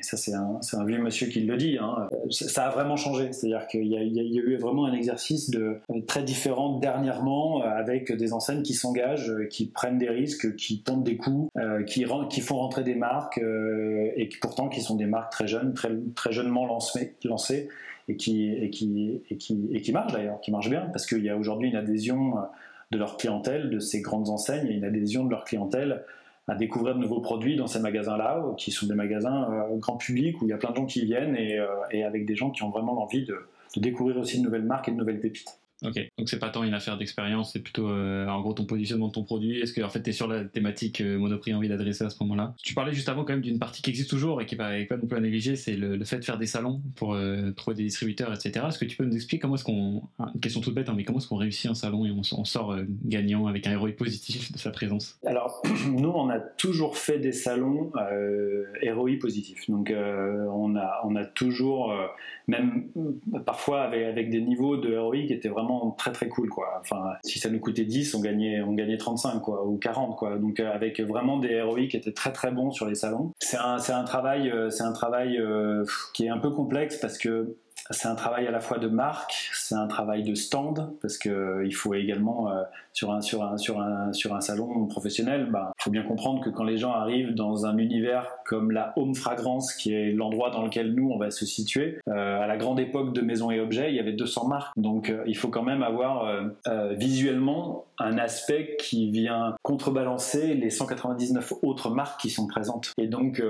Ça, 0.00 0.16
c'est 0.16 0.32
un, 0.32 0.60
un, 0.72 0.84
vieux 0.86 0.98
monsieur 0.98 1.26
qui 1.26 1.40
le 1.40 1.56
dit. 1.58 1.76
Hein. 1.78 2.08
Ça 2.30 2.68
a 2.68 2.70
vraiment 2.70 2.96
changé. 2.96 3.32
C'est-à-dire 3.32 3.66
qu'il 3.66 3.84
y, 3.84 3.96
y, 3.96 4.38
a 4.38 4.42
eu 4.42 4.56
vraiment 4.56 4.86
un 4.86 4.94
exercice 4.94 5.50
de, 5.50 5.76
très 6.06 6.22
différent 6.22 6.78
dernièrement 6.78 7.62
avec 7.62 8.12
des 8.12 8.32
enseignes 8.32 8.62
qui 8.62 8.74
s'engagent 8.74 9.32
qui 9.48 9.66
prennent 9.66 9.98
des 9.98 10.08
risques, 10.08 10.56
qui 10.56 10.82
tentent 10.82 11.04
des 11.04 11.16
coups, 11.16 11.50
euh, 11.58 11.82
qui, 11.84 12.04
font 12.04 12.56
rentrer 12.56 12.84
des 12.84 12.94
marques 12.94 13.38
euh, 13.38 14.10
et 14.16 14.28
qui 14.28 14.38
pourtant 14.38 14.68
qui 14.68 14.80
sont 14.80 14.96
des 14.96 15.06
marques 15.06 15.32
très 15.32 15.46
jeunes, 15.46 15.74
très, 15.74 15.90
très 16.14 16.32
jeunement 16.32 16.66
lancées, 16.66 17.68
et 18.08 18.16
qui, 18.16 18.48
et 18.48 18.64
et 18.64 19.38
et 19.72 19.92
d'ailleurs, 20.12 20.40
qui 20.40 20.50
marchent 20.50 20.70
bien 20.70 20.88
parce 20.92 21.06
qu'il 21.06 21.24
y 21.24 21.30
a 21.30 21.36
aujourd'hui 21.36 21.70
une 21.70 21.76
adhésion 21.76 22.34
de 22.90 22.98
leur 22.98 23.16
clientèle, 23.16 23.70
de 23.70 23.78
ces 23.78 24.00
grandes 24.00 24.28
enseignes, 24.28 24.66
a 24.68 24.70
une 24.70 24.84
adhésion 24.84 25.24
de 25.24 25.30
leur 25.30 25.44
clientèle 25.44 26.04
à 26.48 26.56
découvrir 26.56 26.96
de 26.96 27.00
nouveaux 27.00 27.20
produits 27.20 27.56
dans 27.56 27.68
ces 27.68 27.78
magasins-là, 27.78 28.42
qui 28.58 28.72
sont 28.72 28.86
des 28.86 28.94
magasins 28.94 29.66
grand 29.76 29.96
public 29.96 30.42
où 30.42 30.46
il 30.46 30.48
y 30.48 30.52
a 30.52 30.56
plein 30.56 30.70
de 30.70 30.76
gens 30.76 30.86
qui 30.86 31.04
viennent 31.04 31.36
et, 31.36 31.60
et 31.92 32.02
avec 32.02 32.26
des 32.26 32.34
gens 32.34 32.50
qui 32.50 32.64
ont 32.64 32.70
vraiment 32.70 32.94
l'envie 32.94 33.24
de, 33.24 33.36
de 33.76 33.80
découvrir 33.80 34.18
aussi 34.18 34.38
de 34.38 34.44
nouvelles 34.44 34.64
marques 34.64 34.88
et 34.88 34.92
de 34.92 34.96
nouvelles 34.96 35.20
pépites. 35.20 35.61
Ok, 35.84 35.98
donc 36.16 36.28
c'est 36.28 36.38
pas 36.38 36.48
tant 36.48 36.62
une 36.62 36.74
affaire 36.74 36.96
d'expérience, 36.96 37.52
c'est 37.52 37.60
plutôt 37.60 37.88
euh, 37.88 38.26
en 38.28 38.40
gros 38.40 38.52
ton 38.52 38.64
positionnement 38.64 39.08
de 39.08 39.12
ton 39.12 39.24
produit. 39.24 39.60
Est-ce 39.60 39.72
que 39.72 39.82
en 39.82 39.88
fait 39.88 40.02
tu 40.02 40.10
es 40.10 40.12
sur 40.12 40.28
la 40.28 40.44
thématique 40.44 41.00
euh, 41.00 41.18
Monoprix 41.18 41.54
envie 41.54 41.68
d'adresser 41.68 42.04
à 42.04 42.10
ce 42.10 42.22
moment-là? 42.22 42.54
Tu 42.62 42.72
parlais 42.74 42.92
juste 42.92 43.08
avant 43.08 43.24
quand 43.24 43.32
même 43.32 43.42
d'une 43.42 43.58
partie 43.58 43.82
qui 43.82 43.90
existe 43.90 44.08
toujours 44.08 44.40
et 44.40 44.46
qui 44.46 44.56
n'est 44.56 44.86
pas 44.86 44.96
non 44.96 45.06
plus 45.06 45.16
à 45.16 45.20
négliger, 45.20 45.56
c'est 45.56 45.74
le, 45.74 46.02
fait 46.04 46.18
de 46.18 46.24
faire 46.24 46.38
des 46.38 46.46
salons 46.46 46.82
pour 46.94 47.14
euh, 47.14 47.50
trouver 47.52 47.76
des 47.76 47.82
distributeurs, 47.84 48.32
etc. 48.32 48.66
Est-ce 48.68 48.78
que 48.78 48.84
tu 48.84 48.96
peux 48.96 49.04
nous 49.04 49.14
expliquer 49.14 49.40
comment 49.40 49.56
est-ce 49.56 49.64
qu'on, 49.64 50.02
une 50.34 50.40
question 50.40 50.60
toute 50.60 50.74
bête, 50.74 50.88
hein, 50.88 50.94
mais 50.96 51.02
comment 51.02 51.18
est-ce 51.18 51.28
qu'on 51.28 51.36
réussit 51.36 51.68
un 51.68 51.74
salon 51.74 52.06
et 52.06 52.10
on, 52.10 52.22
sort 52.44 52.76
gagnant 53.04 53.46
avec 53.46 53.66
un 53.66 53.72
héroïque 53.72 53.96
positif 53.96 54.52
de 54.52 54.58
sa 54.58 54.70
présence? 54.70 55.18
Alors 55.26 55.62
nous 55.88 56.10
on 56.10 56.28
a 56.28 56.38
toujours 56.38 56.96
fait 56.96 57.18
des 57.18 57.32
salons 57.32 57.92
héroïques 58.80 59.20
positifs, 59.20 59.68
donc 59.68 59.92
on 59.92 60.76
a 60.76 61.00
on 61.04 61.16
a 61.16 61.24
toujours 61.24 61.92
même 62.46 62.88
parfois 63.46 63.82
avec, 63.82 64.04
avec 64.04 64.30
des 64.30 64.40
niveaux 64.40 64.76
de 64.76 64.92
héroïque 64.92 65.28
qui 65.28 65.32
étaient 65.32 65.48
vraiment 65.48 65.71
très 65.92 66.12
très 66.12 66.28
cool 66.28 66.48
quoi. 66.48 66.80
Enfin, 66.80 67.14
si 67.24 67.38
ça 67.38 67.50
nous 67.50 67.60
coûtait 67.60 67.84
10, 67.84 68.14
on 68.14 68.20
gagnait 68.20 68.62
on 68.62 68.72
gagnait 68.72 68.98
35 68.98 69.40
quoi 69.40 69.66
ou 69.66 69.76
40 69.78 70.16
quoi. 70.16 70.38
Donc 70.38 70.60
euh, 70.60 70.72
avec 70.72 71.00
vraiment 71.00 71.38
des 71.38 71.50
héroïques 71.50 71.92
qui 71.92 71.96
étaient 71.96 72.12
très 72.12 72.32
très 72.32 72.50
bons 72.50 72.70
sur 72.70 72.86
les 72.86 72.94
salons. 72.94 73.32
C'est 73.38 73.58
un 73.58 73.76
un 73.76 74.04
travail 74.04 74.50
euh, 74.50 74.70
c'est 74.70 74.84
un 74.84 74.92
travail 74.92 75.38
euh, 75.38 75.84
qui 76.14 76.26
est 76.26 76.30
un 76.30 76.38
peu 76.38 76.50
complexe 76.50 76.96
parce 76.96 77.18
que 77.18 77.56
c'est 77.90 78.08
un 78.08 78.14
travail 78.14 78.46
à 78.46 78.50
la 78.50 78.60
fois 78.60 78.78
de 78.78 78.88
marque, 78.88 79.50
c'est 79.52 79.74
un 79.74 79.88
travail 79.88 80.22
de 80.22 80.34
stand 80.34 80.94
parce 81.02 81.18
que 81.18 81.62
il 81.66 81.74
faut 81.74 81.94
également 81.94 82.48
sur 82.92 83.10
un 83.10 83.18
un 84.32 84.40
salon 84.40 84.86
professionnel, 84.86 85.48
bah, 85.50 85.72
faut 85.78 85.90
bien 85.90 86.02
comprendre 86.02 86.42
que 86.42 86.50
quand 86.50 86.64
les 86.64 86.76
gens 86.76 86.92
arrivent 86.92 87.34
dans 87.34 87.66
un 87.66 87.78
univers 87.78 88.28
comme 88.46 88.70
la 88.70 88.92
home 88.96 89.14
fragrance, 89.14 89.74
qui 89.74 89.92
est 89.92 90.12
l'endroit 90.12 90.50
dans 90.50 90.62
lequel 90.62 90.94
nous 90.94 91.10
on 91.10 91.18
va 91.18 91.30
se 91.30 91.46
situer, 91.46 91.98
euh, 92.08 92.40
à 92.40 92.46
la 92.46 92.56
grande 92.56 92.80
époque 92.80 93.12
de 93.12 93.20
maisons 93.20 93.50
et 93.50 93.60
objets, 93.60 93.90
il 93.90 93.96
y 93.96 94.00
avait 94.00 94.12
200 94.12 94.48
marques, 94.48 94.72
donc 94.76 95.10
euh, 95.10 95.22
il 95.26 95.36
faut 95.36 95.48
quand 95.48 95.62
même 95.62 95.82
avoir 95.82 96.26
euh, 96.26 96.94
visuellement 96.94 97.86
un 97.98 98.18
aspect 98.18 98.76
qui 98.78 99.10
vient 99.10 99.54
contrebalancer 99.62 100.54
les 100.54 100.70
199 100.70 101.54
autres 101.62 101.90
marques 101.90 102.20
qui 102.20 102.30
sont 102.30 102.46
présentes. 102.46 102.92
Et 102.98 103.06
donc, 103.06 103.42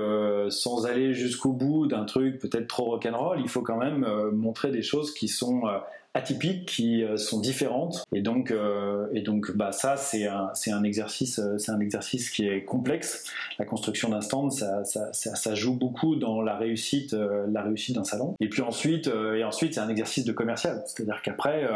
sans 0.49 0.85
aller 0.85 1.13
jusqu'au 1.13 1.53
bout 1.53 1.87
d'un 1.87 2.05
truc 2.05 2.39
peut-être 2.39 2.67
trop 2.67 2.85
rock'n'roll, 2.91 3.39
il 3.39 3.49
faut 3.49 3.61
quand 3.61 3.77
même 3.77 4.05
montrer 4.31 4.71
des 4.71 4.83
choses 4.83 5.13
qui 5.13 5.27
sont 5.27 5.63
atypiques 6.13 6.65
qui 6.65 7.03
euh, 7.03 7.17
sont 7.17 7.39
différentes. 7.39 8.05
Et 8.13 8.21
donc 8.21 8.51
euh, 8.51 9.07
et 9.13 9.21
donc 9.21 9.55
bah 9.55 9.71
ça 9.71 9.97
c'est 9.97 10.27
un 10.27 10.51
c'est 10.53 10.71
un 10.71 10.83
exercice 10.83 11.39
euh, 11.39 11.57
c'est 11.57 11.71
un 11.71 11.79
exercice 11.79 12.29
qui 12.29 12.47
est 12.47 12.63
complexe. 12.63 13.31
La 13.59 13.65
construction 13.65 14.09
d'un 14.09 14.21
stand 14.21 14.51
ça, 14.51 14.83
ça, 14.83 15.55
joue 15.55 15.75
beaucoup 15.75 16.15
dans 16.15 16.41
la 16.41 16.55
réussite 16.55 17.13
la 17.13 17.61
réussite 17.61 17.95
d'un 17.95 18.03
salon. 18.03 18.35
Et 18.39 18.49
puis 18.49 18.61
ensuite 18.61 19.07
et 19.07 19.43
ensuite 19.43 19.75
c'est 19.75 19.79
un 19.79 19.89
exercice 19.89 20.25
de 20.25 20.31
commercial. 20.31 20.83
C'est-à-dire 20.85 21.21
qu'après 21.23 21.69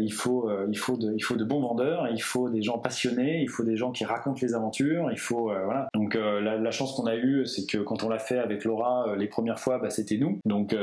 il 0.00 0.12
faut 0.12 0.48
il 0.68 0.78
faut 0.78 0.96
de 0.96 1.12
il 1.12 1.20
faut 1.20 1.34
de 1.34 1.44
bons 1.44 1.60
vendeurs 1.60 2.08
il 2.08 2.22
faut 2.22 2.48
des 2.48 2.62
gens 2.62 2.78
passionnés 2.78 3.40
il 3.42 3.48
faut 3.48 3.64
des 3.64 3.76
gens 3.76 3.90
qui 3.90 4.04
racontent 4.04 4.38
les 4.40 4.54
aventures 4.54 5.10
il 5.10 5.18
faut 5.18 5.50
voilà. 5.64 5.88
Donc 5.94 6.14
la, 6.14 6.56
la, 6.56 6.70
chance 6.70 6.94
qu'on 6.94 7.06
a 7.06 7.16
eue 7.16 7.44
c'est 7.46 7.66
que 7.66 7.78
quand 7.78 8.04
on 8.04 8.08
l'a 8.08 8.18
fait 8.18 8.38
avec 8.38 8.64
Laura 8.64 9.16
les 9.16 9.26
premières 9.26 9.58
fois 9.58 9.78
bah, 9.78 9.90
c'était 9.90 10.18
nous 10.18 10.38
donc 10.44 10.74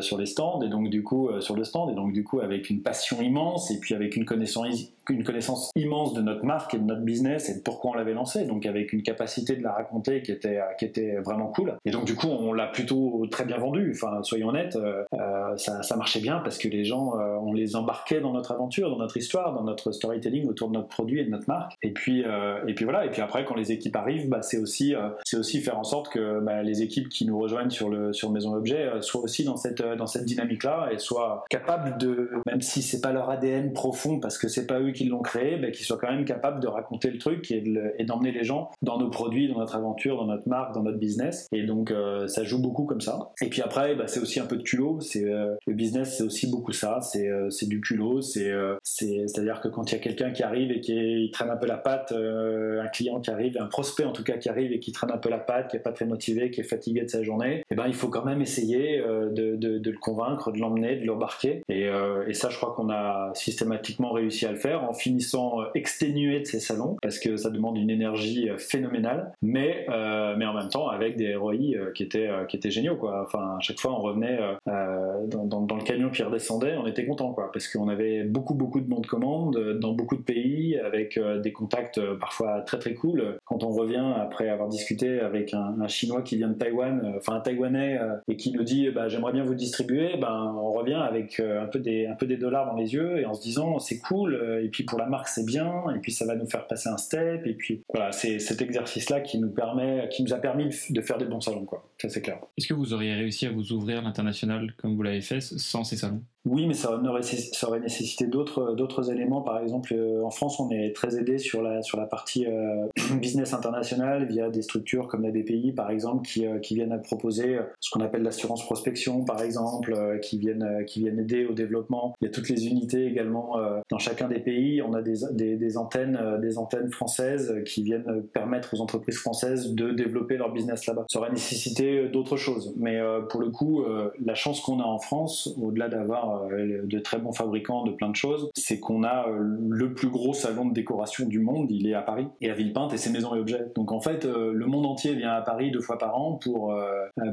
sur 0.00 0.18
les 0.18 0.26
stands 0.26 0.60
et 0.62 0.68
donc 0.68 0.90
du 0.90 1.02
coup 1.02 1.30
sur 1.40 1.56
le 1.56 1.64
stand 1.64 1.90
et 1.90 1.94
donc 1.94 2.12
du 2.12 2.22
coup 2.22 2.40
avec 2.46 2.70
une 2.70 2.82
passion 2.82 3.20
immense 3.20 3.70
et 3.70 3.78
puis 3.78 3.94
avec 3.94 4.16
une 4.16 4.24
connaissance 4.24 4.92
une 5.10 5.24
connaissance 5.24 5.70
immense 5.76 6.14
de 6.14 6.22
notre 6.22 6.44
marque 6.44 6.74
et 6.74 6.78
de 6.78 6.84
notre 6.84 7.02
business 7.02 7.48
et 7.48 7.54
de 7.54 7.60
pourquoi 7.60 7.92
on 7.92 7.94
l'avait 7.94 8.14
lancé, 8.14 8.44
donc 8.44 8.66
avec 8.66 8.92
une 8.92 9.02
capacité 9.02 9.56
de 9.56 9.62
la 9.62 9.72
raconter 9.72 10.22
qui 10.22 10.32
était, 10.32 10.60
qui 10.78 10.84
était 10.84 11.16
vraiment 11.18 11.48
cool. 11.48 11.74
Et 11.84 11.90
donc 11.90 12.04
du 12.04 12.14
coup, 12.14 12.28
on 12.28 12.52
l'a 12.52 12.66
plutôt 12.66 13.26
très 13.30 13.44
bien 13.44 13.58
vendu. 13.58 13.92
Enfin, 13.94 14.22
soyons 14.22 14.48
honnêtes, 14.48 14.76
euh, 14.76 15.04
euh, 15.14 15.56
ça, 15.56 15.82
ça, 15.82 15.96
marchait 15.96 16.20
bien 16.20 16.38
parce 16.38 16.58
que 16.58 16.68
les 16.68 16.84
gens, 16.84 17.18
euh, 17.18 17.36
on 17.40 17.52
les 17.52 17.76
embarquait 17.76 18.20
dans 18.20 18.32
notre 18.32 18.52
aventure, 18.52 18.90
dans 18.90 18.98
notre 18.98 19.16
histoire, 19.16 19.54
dans 19.54 19.64
notre 19.64 19.92
storytelling 19.92 20.46
autour 20.48 20.68
de 20.68 20.74
notre 20.74 20.88
produit 20.88 21.20
et 21.20 21.24
de 21.24 21.30
notre 21.30 21.48
marque. 21.48 21.76
Et 21.82 21.92
puis, 21.92 22.24
et 22.66 22.74
puis 22.74 22.84
voilà. 22.84 23.04
Et 23.06 23.10
puis 23.10 23.22
après, 23.22 23.44
quand 23.44 23.54
les 23.54 23.72
équipes 23.72 23.96
arrivent, 23.96 24.28
bah, 24.28 24.42
c'est 24.42 24.58
aussi, 24.58 24.94
c'est 25.24 25.36
aussi 25.36 25.60
faire 25.60 25.78
en 25.78 25.84
sorte 25.84 26.08
que 26.08 26.40
bah, 26.40 26.62
les 26.62 26.82
équipes 26.82 27.08
qui 27.08 27.26
nous 27.26 27.38
rejoignent 27.38 27.70
sur 27.70 27.88
le 27.88 28.12
sur 28.12 28.30
Maison 28.30 28.54
Objet 28.54 28.90
soient 29.00 29.22
aussi 29.22 29.44
dans 29.44 29.56
cette 29.56 29.82
dans 29.82 30.06
cette 30.06 30.24
dynamique-là 30.24 30.88
et 30.92 30.98
soient 30.98 31.44
capables 31.50 31.98
de, 31.98 32.30
même 32.46 32.60
si 32.60 32.82
c'est 32.82 33.00
pas 33.00 33.12
leur 33.12 33.30
ADN 33.30 33.72
profond 33.72 34.20
parce 34.20 34.38
que 34.38 34.48
c'est 34.48 34.66
pas 34.66 34.80
eux 34.80 34.90
qui 34.96 35.04
l'ont 35.04 35.22
créé, 35.22 35.56
ben, 35.56 35.70
qu'ils 35.70 35.84
soient 35.84 35.98
quand 35.98 36.10
même 36.10 36.24
capables 36.24 36.60
de 36.60 36.66
raconter 36.66 37.10
le 37.10 37.18
truc 37.18 37.50
et 37.50 38.04
d'emmener 38.04 38.32
les 38.32 38.44
gens 38.44 38.70
dans 38.82 38.98
nos 38.98 39.10
produits, 39.10 39.48
dans 39.48 39.58
notre 39.58 39.76
aventure, 39.76 40.16
dans 40.16 40.26
notre 40.26 40.48
marque, 40.48 40.74
dans 40.74 40.82
notre 40.82 40.98
business. 40.98 41.46
Et 41.52 41.62
donc 41.62 41.90
euh, 41.90 42.26
ça 42.26 42.44
joue 42.44 42.60
beaucoup 42.60 42.84
comme 42.84 43.00
ça. 43.00 43.32
Et 43.42 43.48
puis 43.48 43.62
après, 43.62 43.94
ben, 43.94 44.06
c'est 44.06 44.20
aussi 44.20 44.40
un 44.40 44.46
peu 44.46 44.56
de 44.56 44.62
culot. 44.62 45.00
C'est 45.00 45.24
euh, 45.24 45.54
le 45.66 45.74
business, 45.74 46.16
c'est 46.16 46.24
aussi 46.24 46.50
beaucoup 46.50 46.72
ça. 46.72 47.00
C'est 47.02 47.28
euh, 47.28 47.48
du 47.62 47.80
culot. 47.80 48.20
C'est 48.20 48.52
c'est 48.82 49.26
à 49.36 49.40
dire 49.40 49.60
que 49.60 49.68
quand 49.68 49.90
il 49.90 49.94
y 49.94 49.98
a 49.98 50.00
quelqu'un 50.00 50.30
qui 50.30 50.42
arrive 50.42 50.70
et 50.70 50.80
qui 50.80 51.30
traîne 51.32 51.50
un 51.50 51.56
peu 51.56 51.66
la 51.66 51.76
patte, 51.76 52.12
un 52.12 52.86
client 52.88 53.20
qui 53.20 53.30
arrive, 53.30 53.56
un 53.58 53.66
prospect 53.66 54.04
en 54.04 54.12
tout 54.12 54.22
cas 54.22 54.36
qui 54.36 54.48
arrive 54.48 54.72
et 54.72 54.78
qui 54.78 54.92
traîne 54.92 55.10
un 55.10 55.18
peu 55.18 55.28
la 55.28 55.38
patte, 55.38 55.70
qui 55.70 55.76
est 55.76 55.80
pas 55.80 55.92
très 55.92 56.06
motivé, 56.06 56.50
qui 56.50 56.60
est 56.60 56.64
fatigué 56.64 57.02
de 57.02 57.08
sa 57.08 57.22
journée, 57.22 57.56
et 57.56 57.64
eh 57.70 57.74
ben 57.74 57.86
il 57.86 57.94
faut 57.94 58.08
quand 58.08 58.24
même 58.24 58.40
essayer 58.40 58.98
de 58.98 59.90
le 59.90 59.98
convaincre, 59.98 60.52
de 60.52 60.58
l'emmener, 60.58 60.96
de 60.96 61.06
l'embarquer. 61.06 61.62
Et, 61.68 61.88
et 62.26 62.34
ça, 62.34 62.50
je 62.50 62.56
crois 62.56 62.74
qu'on 62.74 62.90
a 62.90 63.32
systématiquement 63.34 64.12
réussi 64.12 64.46
à 64.46 64.52
le 64.52 64.58
faire 64.58 64.84
en 64.88 64.94
finissant 64.94 65.60
euh, 65.60 65.64
exténué 65.74 66.40
de 66.40 66.44
ces 66.44 66.60
salons 66.60 66.96
parce 67.02 67.18
que 67.18 67.36
ça 67.36 67.50
demande 67.50 67.76
une 67.76 67.90
énergie 67.90 68.48
euh, 68.48 68.58
phénoménale, 68.58 69.32
mais 69.42 69.86
euh, 69.88 70.34
mais 70.38 70.46
en 70.46 70.54
même 70.54 70.68
temps 70.68 70.88
avec 70.88 71.16
des 71.16 71.34
ROI 71.34 71.56
qui 71.94 72.02
étaient 72.02 72.28
qui 72.48 72.56
étaient 72.56 72.70
géniaux 72.70 72.96
quoi. 72.96 73.22
Enfin 73.24 73.56
à 73.56 73.60
chaque 73.60 73.80
fois 73.80 73.92
on 73.92 74.02
revenait 74.02 74.38
dans, 74.66 75.76
le 75.76 75.84
camion 75.84 76.10
qui 76.10 76.22
redescendait, 76.22 76.76
on 76.76 76.86
était 76.86 77.06
content 77.06 77.32
quoi 77.32 77.50
parce 77.52 77.68
qu'on 77.68 77.88
avait 77.88 78.24
beaucoup 78.24 78.54
beaucoup 78.54 78.80
de 78.80 78.86
bons 78.86 79.00
de 79.00 79.06
commande 79.06 79.78
dans 79.80 79.92
beaucoup 79.92 80.16
de 80.16 80.22
pays 80.22 80.78
avec 80.78 81.18
des 81.42 81.52
contacts 81.52 82.00
parfois 82.18 82.60
très 82.62 82.78
très 82.78 82.94
cool. 82.94 83.38
Quand 83.44 83.62
on 83.64 83.70
revient 83.70 84.12
après 84.16 84.48
avoir 84.48 84.68
discuté 84.68 85.20
avec 85.20 85.54
un, 85.54 85.86
chinois 85.88 86.22
qui 86.22 86.36
vient 86.36 86.48
de 86.48 86.54
Taïwan, 86.54 87.14
enfin 87.16 87.34
un 87.34 87.40
taïwanais 87.40 87.98
et 88.28 88.36
qui 88.36 88.52
nous 88.52 88.64
dit 88.64 88.90
bah, 88.90 89.08
j'aimerais 89.08 89.32
bien 89.32 89.44
vous 89.44 89.54
distribuer, 89.54 90.16
ben 90.20 90.54
on 90.58 90.72
revient 90.72 90.94
avec 90.94 91.40
un 91.40 91.66
peu 91.66 91.78
des 91.78 92.06
un 92.06 92.14
peu 92.14 92.26
des 92.26 92.36
dollars 92.36 92.66
dans 92.66 92.76
les 92.76 92.94
yeux 92.94 93.18
et 93.18 93.26
en 93.26 93.34
se 93.34 93.42
disant 93.42 93.78
c'est 93.78 93.98
cool 93.98 94.60
pour 94.84 94.98
la 94.98 95.06
marque 95.06 95.28
c'est 95.28 95.44
bien, 95.44 95.84
et 95.94 95.98
puis 95.98 96.12
ça 96.12 96.26
va 96.26 96.36
nous 96.36 96.46
faire 96.46 96.66
passer 96.66 96.88
un 96.88 96.96
step, 96.96 97.46
et 97.46 97.54
puis 97.54 97.82
voilà, 97.92 98.12
c'est 98.12 98.38
cet 98.38 98.62
exercice-là 98.62 99.20
qui 99.20 99.38
nous 99.38 99.50
permet, 99.50 100.08
qui 100.10 100.22
nous 100.22 100.32
a 100.32 100.38
permis 100.38 100.74
de 100.90 101.00
faire 101.00 101.18
des 101.18 101.26
bons 101.26 101.40
salons, 101.40 101.64
quoi. 101.64 101.88
Ça 102.00 102.08
c'est 102.08 102.22
clair. 102.22 102.38
Est-ce 102.56 102.66
que 102.66 102.74
vous 102.74 102.92
auriez 102.92 103.14
réussi 103.14 103.46
à 103.46 103.50
vous 103.50 103.72
ouvrir 103.72 104.02
l'international 104.02 104.74
comme 104.76 104.94
vous 104.94 105.02
l'avez 105.02 105.20
fait 105.22 105.40
sans 105.40 105.84
ces 105.84 105.96
salons? 105.96 106.22
Oui, 106.46 106.68
mais 106.68 106.74
ça 106.74 106.92
aurait, 106.92 107.80
nécessité 107.80 108.26
d'autres 108.26 109.10
éléments. 109.10 109.42
Par 109.42 109.58
exemple, 109.58 109.92
euh, 109.92 110.22
en 110.24 110.30
France, 110.30 110.60
on 110.60 110.70
est 110.70 110.94
très 110.94 111.18
aidé 111.18 111.38
sur 111.38 111.60
la 111.60 112.06
partie 112.08 112.46
euh, 112.46 112.86
business 113.20 113.52
international 113.52 114.26
via 114.26 114.48
des 114.48 114.62
structures 114.62 115.08
comme 115.08 115.22
la 115.22 115.32
BPI, 115.32 115.72
par 115.72 115.90
exemple, 115.90 116.26
qui, 116.26 116.46
euh, 116.46 116.58
viennent 116.70 117.00
proposer 117.02 117.58
ce 117.80 117.90
qu'on 117.90 118.00
appelle 118.00 118.22
l'assurance 118.22 118.64
prospection, 118.64 119.24
par 119.24 119.40
exemple, 119.42 119.94
qui 120.20 120.38
viennent 120.38 120.84
qui 120.86 121.00
viennent 121.00 121.18
aider 121.18 121.46
au 121.46 121.54
développement. 121.54 122.14
Il 122.20 122.26
y 122.26 122.28
a 122.28 122.30
toutes 122.30 122.50
les 122.50 122.66
unités 122.66 123.06
également 123.06 123.56
dans 123.88 123.98
chacun 123.98 124.28
des 124.28 124.40
pays. 124.40 124.82
On 124.82 124.92
a 124.92 125.00
des 125.00 125.78
antennes 125.78 126.38
des 126.42 126.58
antennes 126.58 126.90
françaises 126.90 127.54
qui 127.64 127.82
viennent 127.82 128.22
permettre 128.34 128.74
aux 128.74 128.82
entreprises 128.82 129.16
françaises 129.16 129.72
de 129.72 129.90
développer 129.92 130.36
leur 130.36 130.52
business 130.52 130.84
là-bas. 130.86 131.06
Ça 131.10 131.18
aurait 131.18 131.30
nécessité 131.30 132.08
d'autres 132.08 132.36
choses, 132.36 132.74
mais 132.76 133.00
pour 133.30 133.40
le 133.40 133.50
coup, 133.50 133.82
la 134.22 134.34
chance 134.34 134.60
qu'on 134.60 134.80
a 134.80 134.84
en 134.84 134.98
France, 134.98 135.56
au-delà 135.58 135.88
d'avoir 135.88 136.35
euh, 136.44 136.82
de 136.84 136.98
très 136.98 137.18
bons 137.18 137.32
fabricants 137.32 137.84
de 137.84 137.92
plein 137.92 138.08
de 138.08 138.16
choses, 138.16 138.50
c'est 138.54 138.80
qu'on 138.80 139.02
a 139.02 139.28
euh, 139.28 139.38
le 139.68 139.94
plus 139.94 140.08
gros 140.08 140.32
salon 140.32 140.66
de 140.66 140.74
décoration 140.74 141.26
du 141.26 141.40
monde, 141.40 141.70
il 141.70 141.86
est 141.88 141.94
à 141.94 142.02
Paris 142.02 142.26
et 142.40 142.50
à 142.50 142.54
Villepinte 142.54 142.92
et 142.92 142.96
c'est 142.96 143.10
Maisons 143.10 143.34
et 143.34 143.38
Objets. 143.38 143.66
Donc 143.74 143.92
en 143.92 144.00
fait, 144.00 144.24
euh, 144.24 144.52
le 144.52 144.66
monde 144.66 144.86
entier 144.86 145.14
vient 145.14 145.32
à 145.32 145.42
Paris 145.42 145.70
deux 145.70 145.80
fois 145.80 145.98
par 145.98 146.18
an 146.18 146.34
pour 146.34 146.74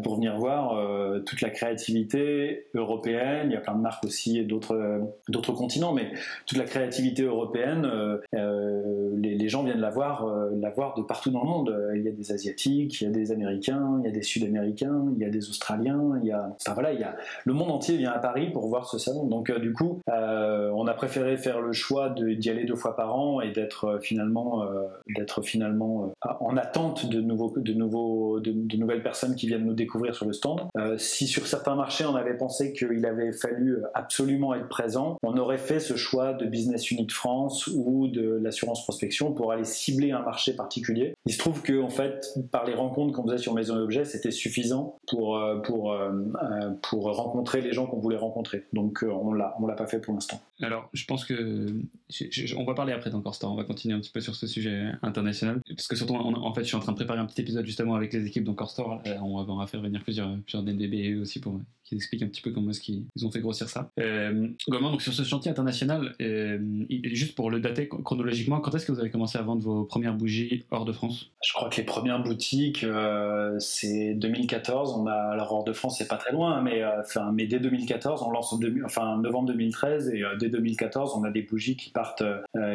pour 0.03 0.15
venir 0.15 0.37
voir 0.37 0.77
toute 1.25 1.41
la 1.41 1.49
créativité 1.49 2.67
européenne. 2.73 3.47
Il 3.49 3.53
y 3.53 3.55
a 3.55 3.59
plein 3.59 3.75
de 3.75 3.81
marques 3.81 4.03
aussi 4.05 4.37
et 4.37 4.43
d'autres 4.43 5.53
continents, 5.53 5.93
mais 5.93 6.11
toute 6.45 6.57
la 6.57 6.63
créativité 6.63 7.23
européenne, 7.23 7.89
les, 8.31 9.49
gens 9.49 9.63
viennent 9.63 9.79
la 9.79 9.89
voir 9.89 10.25
la 10.55 10.69
voir 10.69 10.95
de 10.95 11.01
partout 11.01 11.31
dans 11.31 11.43
le 11.43 11.49
monde. 11.49 11.91
Il 11.95 12.03
y 12.03 12.07
a 12.07 12.11
des 12.11 12.31
asiatiques, 12.31 13.01
il 13.01 13.05
y 13.05 13.07
a 13.07 13.11
des 13.11 13.31
américains, 13.31 13.99
il 13.99 14.05
y 14.05 14.09
a 14.09 14.11
des 14.11 14.21
sud-américains, 14.21 15.05
il 15.15 15.21
y 15.21 15.25
a 15.25 15.29
des 15.29 15.49
australiens, 15.49 16.01
enfin 16.55 16.73
voilà, 16.73 16.93
il 16.93 16.99
y 16.99 17.03
a 17.03 17.15
le 17.45 17.53
monde 17.53 17.71
entier 17.71 17.97
vient 17.97 18.11
à 18.11 18.19
Paris 18.19 18.49
pour 18.51 18.67
voir 18.67 18.87
salon. 18.97 19.25
Donc 19.25 19.49
euh, 19.49 19.59
du 19.59 19.73
coup, 19.73 20.01
euh, 20.09 20.71
on 20.75 20.87
a 20.87 20.93
préféré 20.93 21.37
faire 21.37 21.61
le 21.61 21.73
choix 21.73 22.09
d'y 22.09 22.49
aller 22.49 22.65
deux 22.65 22.75
fois 22.75 22.95
par 22.95 23.15
an 23.15 23.41
et 23.41 23.51
d'être 23.51 23.85
euh, 23.85 23.99
finalement, 23.99 24.65
finalement 25.41 26.13
en 26.39 26.57
attente 26.57 27.05
de 27.07 27.21
de 27.21 28.39
de, 28.39 28.77
nouvelles 28.77 29.03
personnes 29.03 29.35
qui 29.35 29.47
viennent 29.47 29.65
nous 29.65 29.73
découvrir 29.73 30.15
sur 30.15 30.25
le 30.25 30.33
stand. 30.33 30.61
si 30.97 31.27
sur 31.27 31.47
certains 31.47 31.75
marchés 31.75 32.05
on 32.05 32.15
avait 32.15 32.37
pensé 32.37 32.73
qu'il 32.73 33.05
avait 33.05 33.31
fallu 33.31 33.79
absolument 33.93 34.53
être 34.53 34.67
présent, 34.67 35.17
on 35.23 35.37
aurait 35.37 35.57
fait 35.57 35.79
ce 35.79 35.95
choix 35.95 36.33
de 36.33 36.45
Business 36.45 36.91
Unit 36.91 37.07
France 37.09 37.67
ou 37.67 38.07
de 38.07 38.39
l'assurance 38.41 38.83
prospection 38.83 39.33
pour 39.33 39.51
aller 39.51 39.65
cibler 39.65 40.11
un 40.11 40.21
marché 40.21 40.53
particulier. 40.53 41.15
Il 41.25 41.33
se 41.33 41.39
trouve 41.39 41.61
que 41.61 41.81
en 41.81 41.89
fait, 41.89 42.37
par 42.51 42.65
les 42.65 42.73
rencontres 42.73 43.13
qu'on 43.13 43.23
faisait 43.23 43.37
sur 43.37 43.53
Maison 43.53 43.77
et 43.77 43.81
Objets, 43.81 44.05
c'était 44.05 44.31
suffisant 44.31 44.97
pour 45.07 45.39
pour 45.63 45.95
pour 46.81 47.15
rencontrer 47.15 47.61
les 47.61 47.73
gens 47.73 47.87
qu'on 47.87 47.99
voulait 47.99 48.17
rencontrer. 48.17 48.63
Donc 48.73 48.82
on 49.03 49.33
l'a 49.33 49.55
on 49.59 49.67
l'a 49.67 49.75
pas 49.75 49.87
fait 49.87 49.99
pour 49.99 50.13
l'instant. 50.13 50.41
Alors, 50.61 50.89
je 50.93 51.05
pense 51.05 51.25
que 51.25 51.81
on 52.57 52.63
va 52.63 52.73
parler 52.73 52.93
après 52.93 53.09
d'Encore 53.09 53.35
Store. 53.35 53.51
On 53.51 53.55
va 53.55 53.63
continuer 53.63 53.95
un 53.95 53.99
petit 53.99 54.11
peu 54.11 54.21
sur 54.21 54.35
ce 54.35 54.47
sujet 54.47 54.91
international 55.01 55.61
parce 55.67 55.87
que 55.87 55.95
surtout, 55.95 56.15
en 56.15 56.53
fait, 56.53 56.61
je 56.61 56.67
suis 56.67 56.75
en 56.75 56.79
train 56.79 56.91
de 56.91 56.97
préparer 56.97 57.19
un 57.19 57.25
petit 57.25 57.41
épisode 57.41 57.65
justement 57.65 57.95
avec 57.95 58.13
les 58.13 58.25
équipes 58.25 58.43
d'Encore 58.43 58.69
Store. 58.69 59.01
on 59.21 59.43
va, 59.43 59.67
faire 59.67 59.81
venir 59.81 60.03
plusieurs 60.03 60.37
plusieurs 60.41 60.63
DDB 60.63 61.15
aussi 61.15 61.39
pour 61.39 61.59
explique 61.95 62.23
un 62.23 62.27
petit 62.27 62.41
peu 62.41 62.51
comment 62.51 62.71
est-ce 62.71 62.81
qu'ils 62.81 63.05
ont 63.23 63.31
fait 63.31 63.39
grossir 63.39 63.69
ça. 63.69 63.91
Euh, 63.99 64.47
donc 64.67 65.01
sur 65.01 65.13
ce 65.13 65.23
chantier 65.23 65.51
international, 65.51 66.15
euh, 66.21 66.59
juste 67.03 67.35
pour 67.35 67.51
le 67.51 67.59
dater 67.59 67.87
chronologiquement, 67.87 68.59
quand 68.59 68.73
est-ce 68.75 68.85
que 68.85 68.91
vous 68.91 68.99
avez 68.99 69.09
commencé 69.09 69.37
à 69.37 69.41
vendre 69.41 69.61
vos 69.61 69.83
premières 69.83 70.15
bougies 70.15 70.65
hors 70.71 70.85
de 70.85 70.91
France? 70.91 71.31
Je 71.43 71.53
crois 71.53 71.69
que 71.69 71.77
les 71.77 71.83
premières 71.83 72.21
boutiques, 72.21 72.83
euh, 72.83 73.57
c'est 73.59 74.13
2014. 74.13 74.95
On 74.97 75.07
a, 75.07 75.13
alors 75.13 75.51
hors 75.51 75.63
de 75.63 75.73
France, 75.73 75.97
c'est 75.97 76.07
pas 76.07 76.17
très 76.17 76.31
loin, 76.31 76.61
mais, 76.61 76.83
euh, 76.83 77.01
enfin, 77.01 77.31
mais 77.33 77.47
dès 77.47 77.59
2014, 77.59 78.23
on 78.23 78.31
lance 78.31 78.53
en 78.53 78.59
enfin, 78.85 79.17
novembre 79.17 79.47
2013, 79.49 80.09
et 80.09 80.23
dès 80.39 80.49
2014, 80.49 81.13
on 81.15 81.23
a 81.23 81.31
des 81.31 81.41
bougies 81.41 81.75
qui 81.75 81.89
partent, 81.89 82.23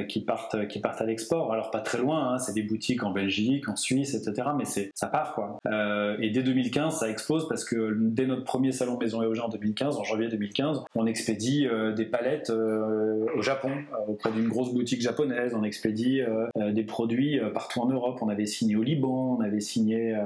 qui 0.08 0.20
partent, 0.20 0.68
qui 0.68 0.80
partent 0.80 1.00
à 1.00 1.06
l'export. 1.06 1.52
Alors 1.52 1.70
pas 1.70 1.80
très 1.80 1.98
loin, 1.98 2.34
hein, 2.34 2.38
c'est 2.38 2.54
des 2.54 2.62
boutiques 2.62 3.02
en 3.02 3.10
Belgique, 3.10 3.68
en 3.68 3.76
Suisse, 3.76 4.14
etc. 4.14 4.48
Mais 4.56 4.64
ça 4.94 5.06
part 5.06 5.34
quoi. 5.34 5.58
et 6.20 6.30
dès 6.30 6.42
2015, 6.42 6.98
ça 6.98 7.08
explose 7.08 7.48
parce 7.48 7.64
que 7.64 7.96
dès 7.98 8.26
notre 8.26 8.44
premier 8.44 8.72
salon 8.72 8.98
Maison 8.98 9.07
et 9.08 9.26
Objet 9.26 9.40
en 9.40 9.48
2015, 9.48 9.96
en 9.96 10.04
janvier 10.04 10.28
2015, 10.28 10.84
on 10.94 11.06
expédie 11.06 11.66
euh, 11.66 11.92
des 11.92 12.04
palettes 12.04 12.50
euh, 12.50 13.26
au 13.36 13.42
Japon, 13.42 13.70
euh, 13.70 14.12
auprès 14.12 14.30
d'une 14.30 14.48
grosse 14.48 14.72
boutique 14.72 15.00
japonaise, 15.00 15.54
on 15.54 15.62
expédie 15.62 16.22
des 16.56 16.84
produits 16.84 17.40
partout 17.54 17.80
en 17.80 17.86
Europe, 17.86 18.18
on 18.20 18.28
avait 18.28 18.46
signé 18.46 18.76
au 18.76 18.82
Liban, 18.82 19.36
on 19.38 19.40
avait 19.40 19.60
signé, 19.60 20.16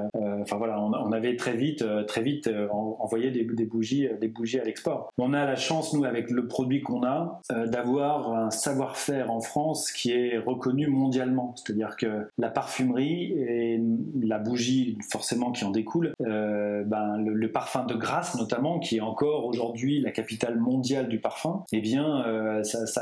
enfin 0.41 0.57
voilà, 0.57 0.81
on, 0.81 1.11
avait 1.11 1.35
très 1.35 1.55
vite, 1.55 1.83
très 2.07 2.21
vite 2.21 2.49
envoyé 2.71 3.31
des, 3.31 3.43
bougies, 3.65 4.07
des 4.19 4.27
bougies 4.27 4.59
à 4.59 4.63
l'export. 4.63 5.11
On 5.17 5.33
a 5.33 5.45
la 5.45 5.55
chance, 5.55 5.93
nous, 5.93 6.05
avec 6.05 6.29
le 6.29 6.47
produit 6.47 6.81
qu'on 6.81 7.03
a, 7.03 7.41
d'avoir 7.67 8.33
un 8.33 8.51
savoir-faire 8.51 9.31
en 9.31 9.41
France 9.41 9.91
qui 9.91 10.11
est 10.11 10.37
reconnu 10.37 10.87
mondialement. 10.87 11.53
C'est-à-dire 11.55 11.95
que 11.97 12.27
la 12.37 12.49
parfumerie 12.49 13.33
et 13.33 13.81
la 14.21 14.39
bougie, 14.39 14.97
forcément, 15.11 15.51
qui 15.51 15.65
en 15.65 15.71
découle, 15.71 16.13
ben, 16.19 17.17
le, 17.17 17.33
le 17.33 17.51
parfum 17.51 17.85
de 17.85 17.95
grâce 17.95 18.35
notamment, 18.37 18.62
qui 18.79 18.97
est 18.97 19.01
encore 19.01 19.45
aujourd'hui 19.45 19.99
la 19.99 20.11
capitale 20.11 20.59
mondiale 20.59 21.07
du 21.07 21.19
parfum, 21.19 21.63
eh 21.71 21.81
bien, 21.81 22.25
euh, 22.25 22.63
ça, 22.63 23.01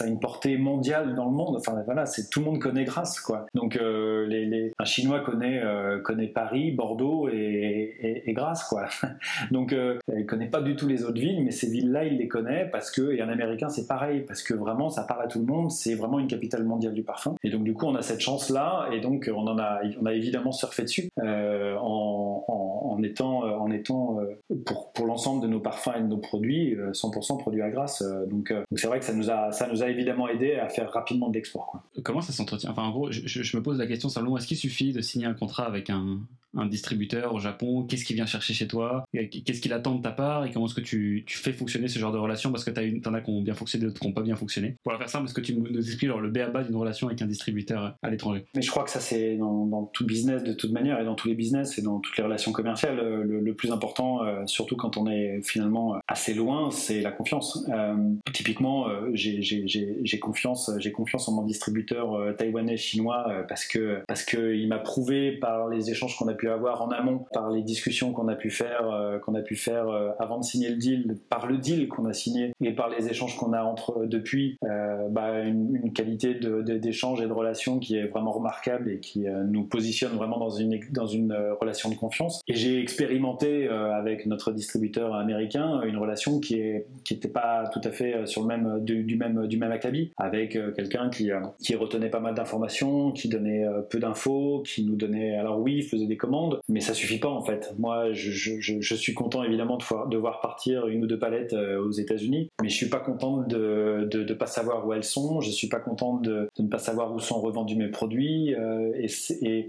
a 0.00 0.06
une 0.06 0.20
portée 0.20 0.56
mondiale 0.56 1.14
dans 1.14 1.26
le 1.26 1.32
monde. 1.32 1.56
Enfin, 1.56 1.82
voilà, 1.84 2.06
c'est 2.06 2.30
tout 2.30 2.40
le 2.40 2.46
monde 2.46 2.58
connaît 2.58 2.84
Grasse, 2.84 3.20
quoi. 3.20 3.46
Donc, 3.54 3.76
euh, 3.76 4.70
un 4.78 4.84
Chinois 4.84 5.20
connaît, 5.20 5.60
euh, 5.62 6.00
connaît 6.00 6.28
Paris, 6.28 6.70
Bordeaux 6.72 7.28
et, 7.28 8.22
et, 8.26 8.32
Grasse, 8.32 8.64
quoi. 8.64 8.86
Donc, 9.50 9.74
il 10.16 10.26
connaît 10.26 10.48
pas 10.48 10.60
du 10.60 10.76
tout 10.76 10.86
les 10.86 11.04
autres 11.04 11.20
villes, 11.20 11.42
mais 11.44 11.50
ces 11.50 11.68
villes-là, 11.68 12.04
il 12.04 12.18
les 12.18 12.28
connaît 12.28 12.68
parce 12.70 12.90
que, 12.90 13.12
et 13.12 13.20
un 13.20 13.28
Américain, 13.28 13.68
c'est 13.68 13.86
pareil, 13.86 14.20
parce 14.20 14.42
que 14.42 14.54
vraiment, 14.54 14.88
ça 14.88 15.02
parle 15.02 15.24
à 15.24 15.26
tout 15.26 15.40
le 15.40 15.46
monde. 15.46 15.70
C'est 15.70 15.94
vraiment 15.94 16.18
une 16.18 16.28
capitale 16.28 16.64
mondiale 16.64 16.94
du 16.94 17.02
parfum. 17.02 17.34
Et 17.42 17.50
donc, 17.50 17.64
du 17.64 17.74
coup, 17.74 17.86
on 17.86 17.94
a 17.94 18.02
cette 18.02 18.20
chance-là, 18.20 18.88
et 18.92 19.00
donc, 19.00 19.30
on 19.34 19.46
en 19.46 19.58
a, 19.58 19.80
on 20.00 20.06
a 20.06 20.14
évidemment 20.14 20.52
surfé 20.52 20.82
dessus 20.84 21.10
en, 21.20 22.09
en, 22.48 23.02
étant, 23.02 23.42
en 23.42 23.70
étant 23.70 24.18
pour, 24.66 24.92
pour 24.92 25.06
l'ensemble 25.06 25.42
de 25.42 25.48
nos 25.48 25.60
parfums 25.60 25.92
et 25.96 26.00
de 26.00 26.06
nos 26.06 26.18
produits, 26.18 26.76
100% 26.92 27.34
euh, 27.34 27.38
produits 27.38 27.62
à. 27.62 27.66
Euh, 27.66 27.86
euh, 28.02 28.26
donc 28.26 28.52
c'est 28.76 28.86
vrai 28.86 28.98
que 28.98 29.04
ça 29.04 29.14
nous, 29.14 29.30
a, 29.30 29.52
ça 29.52 29.68
nous 29.68 29.82
a 29.82 29.88
évidemment 29.88 30.28
aidé 30.28 30.54
à 30.54 30.68
faire 30.68 30.90
rapidement 30.90 31.28
de 31.28 31.34
l'export. 31.34 31.80
Comment 32.02 32.20
ça 32.20 32.32
s'entretient? 32.32 32.70
Enfin, 32.70 32.82
en 32.82 32.90
gros, 32.90 33.10
je, 33.10 33.56
me 33.56 33.62
pose 33.62 33.78
la 33.78 33.86
question 33.86 34.08
simplement 34.08 34.36
est-ce 34.38 34.46
qu'il 34.46 34.56
suffit 34.56 34.92
de 34.92 35.00
signer 35.00 35.26
un 35.26 35.34
contrat 35.34 35.66
avec 35.66 35.90
un, 35.90 36.20
un 36.56 36.66
distributeur 36.66 37.34
au 37.34 37.38
Japon, 37.38 37.84
qu'est-ce 37.84 38.04
qu'il 38.04 38.16
vient 38.16 38.26
chercher 38.26 38.54
chez 38.54 38.66
toi, 38.66 39.04
qu'est-ce 39.12 39.60
qu'il 39.60 39.72
attend 39.72 39.94
de 39.94 40.02
ta 40.02 40.10
part 40.10 40.44
et 40.44 40.50
comment 40.50 40.66
est-ce 40.66 40.74
que 40.74 40.80
tu, 40.80 41.24
fais 41.28 41.52
fonctionner 41.52 41.88
ce 41.88 41.98
genre 41.98 42.12
de 42.12 42.18
relation 42.18 42.50
parce 42.50 42.64
que 42.64 42.70
tu 42.70 43.02
en 43.06 43.14
as 43.14 43.20
qui 43.20 43.30
ont 43.30 43.42
bien 43.42 43.54
fonctionné, 43.54 43.86
d'autres 43.86 44.00
qui 44.00 44.06
n'ont 44.06 44.12
pas 44.12 44.22
bien 44.22 44.36
fonctionné. 44.36 44.76
Pour 44.82 44.92
la 44.92 44.98
faire 44.98 45.08
simple, 45.08 45.26
est-ce 45.26 45.34
que 45.34 45.40
tu 45.40 45.54
nous 45.54 45.76
expliques 45.76 46.04
alors, 46.04 46.20
le 46.20 46.30
BABA 46.30 46.64
d'une 46.64 46.76
relation 46.76 47.06
avec 47.06 47.22
un 47.22 47.26
distributeur 47.26 47.96
à 48.02 48.10
l'étranger 48.10 48.46
Mais 48.54 48.62
je 48.62 48.70
crois 48.70 48.84
que 48.84 48.90
ça 48.90 49.00
c'est 49.00 49.36
dans, 49.36 49.90
tout 49.92 50.04
business 50.04 50.42
de 50.44 50.52
toute 50.52 50.72
manière 50.72 51.00
et 51.00 51.04
dans 51.04 51.14
tous 51.14 51.28
les 51.28 51.34
business 51.34 51.78
et 51.78 51.82
dans 51.82 52.00
toutes 52.00 52.16
les 52.16 52.24
relations 52.24 52.52
commerciales, 52.52 52.96
le, 52.96 53.54
plus 53.54 53.72
important, 53.72 54.22
euh, 54.22 54.46
surtout 54.46 54.76
quand 54.76 54.96
on 54.96 55.10
est 55.10 55.40
finalement 55.42 55.96
assez 56.08 56.34
loin, 56.34 56.70
c'est 56.70 57.00
la 57.00 57.10
confiance. 57.10 57.66
Euh, 57.68 57.94
typiquement, 58.32 58.88
euh, 58.88 59.10
j'ai 59.12 60.18
confiance, 60.18 60.70
confiance 60.94 61.28
en 61.28 61.32
mon 61.32 61.42
distributeur 61.42 62.36
taïwanais 62.36 62.76
chinois 62.76 63.44
parce 63.48 63.64
que 63.64 64.00
parce 64.06 64.24
que 64.24 64.54
il 64.54 64.68
m'a 64.68 64.78
prouvé 64.78 65.32
par 65.32 65.68
les 65.68 65.90
échanges 65.90 66.16
qu'on 66.16 66.28
a 66.28 66.34
avoir 66.48 66.82
en 66.82 66.90
amont, 66.90 67.26
par 67.32 67.50
les 67.50 67.62
discussions 67.62 68.12
qu'on 68.12 68.28
a 68.28 68.34
pu 68.34 68.50
faire, 68.50 68.90
euh, 68.90 69.18
qu'on 69.18 69.34
a 69.34 69.42
pu 69.42 69.56
faire 69.56 69.88
euh, 69.88 70.10
avant 70.18 70.38
de 70.38 70.44
signer 70.44 70.70
le 70.70 70.76
deal, 70.76 71.16
par 71.28 71.46
le 71.46 71.58
deal 71.58 71.88
qu'on 71.88 72.06
a 72.06 72.12
signé 72.12 72.52
et 72.60 72.72
par 72.72 72.88
les 72.88 73.08
échanges 73.08 73.36
qu'on 73.36 73.52
a 73.52 73.62
entre 73.62 74.06
depuis, 74.06 74.56
euh, 74.64 75.08
bah, 75.08 75.40
une, 75.40 75.92
qualité 75.92 76.34
d'échange 76.34 77.20
et 77.20 77.26
de 77.26 77.32
relation 77.32 77.78
qui 77.78 77.96
est 77.96 78.06
vraiment 78.06 78.30
remarquable 78.30 78.90
et 78.90 79.00
qui 79.00 79.24
nous 79.48 79.64
positionne 79.64 80.12
vraiment 80.12 80.38
dans 80.38 80.50
une 80.50 80.78
dans 80.92 81.06
une 81.06 81.36
relation 81.60 81.90
de 81.90 81.96
confiance. 81.96 82.40
Et 82.46 82.54
j'ai 82.54 82.80
expérimenté 82.80 83.68
avec 83.68 84.26
notre 84.26 84.52
distributeur 84.52 85.14
américain 85.14 85.82
une 85.82 85.96
relation 85.96 86.38
qui 86.38 86.60
est 86.60 86.86
qui 87.04 87.14
n'était 87.14 87.28
pas 87.28 87.68
tout 87.72 87.80
à 87.82 87.90
fait 87.90 88.26
sur 88.26 88.42
le 88.42 88.46
même 88.46 88.84
du, 88.84 89.16
même 89.16 89.48
du 89.48 89.58
même 89.58 89.72
acabit, 89.72 90.12
avec 90.16 90.56
quelqu'un 90.76 91.10
qui 91.10 91.30
qui 91.58 91.74
retenait 91.74 92.10
pas 92.10 92.20
mal 92.20 92.34
d'informations, 92.34 93.10
qui 93.10 93.28
donnait 93.28 93.64
peu 93.90 93.98
d'infos, 93.98 94.62
qui 94.64 94.84
nous 94.84 94.96
donnait 94.96 95.36
alors 95.36 95.60
oui, 95.60 95.76
il 95.78 95.82
faisait 95.82 96.06
des 96.06 96.16
commandes 96.30 96.60
mais 96.68 96.80
ça 96.80 96.94
suffit 96.94 97.18
pas 97.18 97.28
en 97.28 97.42
fait. 97.42 97.74
Moi, 97.78 98.12
je, 98.12 98.94
suis 98.96 99.14
content 99.14 99.42
évidemment 99.42 99.78
de 99.78 100.16
voir, 100.16 100.40
partir 100.40 100.86
une 100.86 101.04
ou 101.04 101.06
deux 101.06 101.18
palettes 101.18 101.52
euh, 101.52 101.82
aux 101.82 101.90
États-Unis, 101.90 102.50
mais 102.62 102.68
je 102.68 102.74
suis 102.74 102.88
pas 102.88 103.00
content 103.00 103.38
de, 103.38 104.08
ne 104.12 104.34
pas 104.34 104.46
savoir 104.46 104.86
où 104.86 104.92
elles 104.92 105.04
sont. 105.04 105.40
Je 105.40 105.50
suis 105.50 105.68
pas 105.68 105.80
content 105.80 106.14
de, 106.14 106.48
ne 106.58 106.68
pas 106.68 106.78
savoir 106.78 107.12
où 107.12 107.18
sont 107.18 107.40
revendus 107.40 107.76
mes 107.76 107.88
produits. 107.88 108.54
Euh, 108.54 108.92
et 108.94 109.08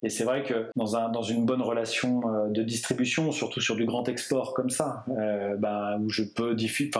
c'est 0.10 0.24
vrai 0.24 0.44
que 0.44 0.68
dans, 0.76 1.24
une 1.24 1.46
bonne 1.46 1.62
relation 1.62 2.22
euh, 2.28 2.50
de 2.50 2.64
distribution, 2.64 3.32
surtout 3.32 3.62
sur 3.62 3.76
du 3.76 3.86
grand 3.86 4.08
export 4.08 4.54
comme 4.54 4.70
ça, 4.70 5.06
bah, 5.58 5.98
où 6.02 6.10
je 6.10 6.24
peux 6.24 6.56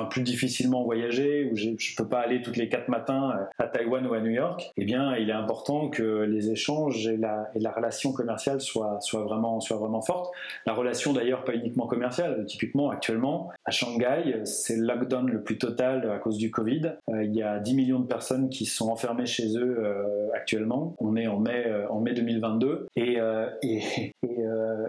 plus 0.10 0.22
difficilement 0.24 0.84
voyager, 0.84 1.50
où 1.52 1.56
je, 1.56 1.70
ne 1.70 1.96
peux 1.98 2.08
pas 2.08 2.20
aller 2.20 2.42
toutes 2.42 2.58
les 2.58 2.70
quatre 2.70 2.90
matins 2.90 3.34
à 3.58 3.68
Taïwan 3.68 4.06
ou 4.08 4.14
à 4.14 4.20
New 4.20 4.32
York, 4.32 4.72
eh 4.78 4.86
bien, 4.86 5.16
il 5.16 5.30
est 5.30 5.34
important 5.34 5.90
que 5.90 6.24
les 6.24 6.50
échanges 6.50 7.08
et 7.08 7.18
la, 7.18 7.72
relation 7.76 8.12
commerciale 8.12 8.62
soient, 8.62 9.00
soient 9.02 9.24
vraiment 9.24 9.51
soit 9.60 9.78
vraiment 9.78 10.02
forte. 10.02 10.32
La 10.66 10.74
relation 10.74 11.14
d'ailleurs 11.14 11.44
pas 11.44 11.54
uniquement 11.54 11.88
commerciale, 11.88 12.46
typiquement 12.46 12.90
actuellement 12.90 13.50
à 13.66 13.72
Shanghai, 13.72 14.42
c'est 14.46 14.76
le 14.76 14.86
lockdown 14.86 15.30
le 15.30 15.42
plus 15.44 15.58
total 15.58 16.10
à 16.10 16.18
cause 16.18 16.38
du 16.38 16.52
Covid. 16.52 16.94
Euh, 17.10 17.24
il 17.24 17.36
y 17.36 17.44
a 17.44 17.60
10 17.60 17.76
millions 17.76 18.00
de 18.00 18.08
personnes 18.08 18.50
qui 18.50 18.66
sont 18.66 18.90
enfermées 18.90 19.26
chez 19.26 19.58
eux 19.58 19.78
euh, 19.80 20.30
actuellement. 20.34 20.96
On 21.00 21.16
est 21.16 21.28
en 21.28 21.40
mai, 21.40 21.64
euh, 21.68 21.88
en 21.90 22.00
mai 22.00 22.14
2022 22.14 22.88
et 22.96 23.18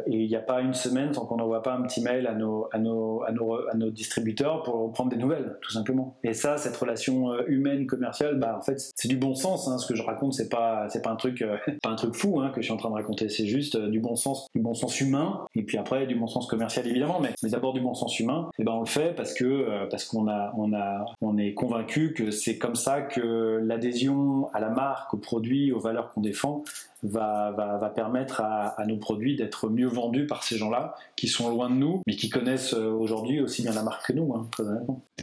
il 0.07 0.29
n'y 0.29 0.37
a 0.37 0.41
pas 0.41 0.61
une 0.61 0.75
semaine 0.75 1.13
sans 1.13 1.27
qu'on 1.27 1.37
n'envoie 1.37 1.63
pas 1.63 1.75
un 1.75 1.83
petit 1.83 2.03
mail 2.03 2.27
à 2.27 2.35
nos, 2.35 3.91
distributeurs 3.91 4.63
pour 4.63 4.93
prendre 4.93 5.11
des 5.11 5.17
nouvelles, 5.17 5.57
tout 5.61 5.71
simplement. 5.71 6.17
Et 6.25 6.35
ça, 6.35 6.57
cette 6.57 6.77
relation 6.77 7.35
humaine 7.47 7.87
commerciale, 7.87 8.39
bah 8.39 8.57
en 8.59 8.63
fait 8.63 8.93
c'est 8.97 9.09
du 9.09 9.17
bon 9.17 9.35
sens. 9.35 9.69
Hein. 9.69 9.79
Ce 9.79 9.87
que 9.87 9.95
je 9.95 10.03
raconte, 10.03 10.35
c'est 10.35 10.49
pas 10.49 10.87
pas 11.83 11.91
un 11.91 11.97
truc 11.97 12.15
fou 12.15 12.41
hein, 12.41 12.51
que 12.55 12.61
je 12.61 12.67
suis 12.67 12.73
en 12.73 12.77
train 12.77 12.91
de 12.91 12.95
raconter. 12.95 13.29
C'est 13.29 13.47
juste 13.47 13.77
du 13.77 14.01
bon 14.01 14.17
sens, 14.17 14.47
du 14.55 14.61
bon 14.61 14.75
sens 14.75 15.01
humain, 15.01 15.47
et 15.55 15.63
puis 15.63 15.79
après 15.79 16.07
du 16.07 16.15
bon 16.15 16.27
sens 16.27 16.47
commercial 16.47 16.87
évidemment, 16.87 17.21
mais, 17.21 17.31
d'abord 17.51 17.73
du 17.73 17.81
bon 17.81 17.95
sens 17.95 18.19
humain. 18.21 18.51
Et 18.59 18.65
ben 18.65 18.73
on 18.73 18.81
le 18.81 18.87
fait 18.87 19.15
parce 19.15 19.35
que 19.35 19.45
euh, 19.45 19.87
parce 19.91 20.05
qu'on 20.05 20.29
a 20.29 20.53
on 20.57 20.73
a 20.73 21.05
on 21.21 21.39
est 21.39 21.55
convaincu 21.55 22.13
que 22.13 22.31
c'est 22.31 22.59
comme 22.59 22.77
ça 22.77 23.03
que 23.03 23.61
l'adhésion 23.63 24.49
à 24.53 24.61
la 24.61 24.71
marque, 24.71 25.15
au 25.15 25.19
produit, 25.19 25.73
aux 25.73 25.81
valeurs 25.81 26.13
qu'on 26.13 26.21
défend 26.21 26.65
va, 27.03 27.53
va, 27.53 27.79
va 27.79 27.91
permettre 27.91 28.41
à, 28.41 28.81
à, 28.81 28.87
nos 28.87 28.97
produits 28.97 29.37
d'être 29.37 29.69
mieux 29.69 29.89
vendus 29.89 30.27
par 30.27 30.43
ces 30.43 30.57
gens-là 30.57 30.95
qui 31.17 31.29
sont 31.29 31.51
loin 31.51 31.71
de 31.71 31.75
nous, 31.75 32.03
mais 32.07 32.17
qui 32.17 32.31
connaissent 32.31 32.75
euh, 32.75 32.91
aujourd'hui 32.91 33.41
aussi 33.41 33.63
bien 33.63 33.73
la 33.73 33.83
marque 33.83 34.07
que 34.07 34.13
nous, 34.13 34.35
hein. 34.35 34.49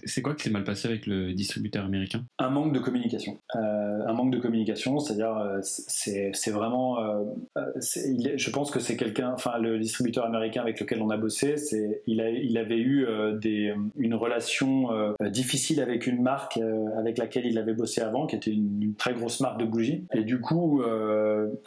C'est 0.06 0.22
quoi 0.22 0.36
qui 0.36 0.44
s'est 0.44 0.50
mal 0.50 0.64
passé 0.64 0.88
avec 0.88 1.08
le 1.08 1.34
distributeur 1.34 1.86
américain? 1.86 2.24
Un 2.38 2.50
manque 2.50 2.74
de 2.74 2.80
communication. 2.80 3.38
Euh, 3.56 4.06
un 4.06 4.14
manque 4.14 4.32
de 4.32 4.38
communication, 4.38 5.00
c'est-à-dire 5.00 5.38
euh, 5.38 5.60
c'est 5.62 6.52
vraiment, 6.52 7.00
euh, 7.00 7.24
je 7.76 8.50
pense 8.50 8.72
que 8.72 8.80
c'est 8.80 8.98
quelqu'un, 8.98 9.34
enfin 9.34 9.58
le 9.60 9.80
distributeur 9.80 10.26
américain 10.26 10.62
avec 10.62 10.80
lequel 10.80 11.02
on 11.02 11.10
a 11.10 11.18
bossé, 11.18 11.58
c'est 11.58 12.02
il, 12.08 12.22
a, 12.22 12.30
il 12.30 12.58
avait 12.58 12.80
eu 12.80 13.08
des, 13.42 13.74
une 13.98 14.16
relation 14.16 14.90
difficile 15.22 15.82
avec 15.82 16.08
une 16.08 16.22
marque 16.22 16.60
avec 16.98 17.18
laquelle 17.18 17.46
il 17.46 17.58
avait 17.58 17.74
bossé 17.74 18.02
avant, 18.02 18.26
qui 18.26 18.36
était 18.36 18.52
une, 18.52 18.82
une, 18.82 18.96
très 18.96 19.14
grosse 19.14 19.40
marque 19.40 19.60
de 19.60 19.66
bougies, 19.66 20.06
et 20.14 20.24
du 20.24 20.40
coup 20.40 20.82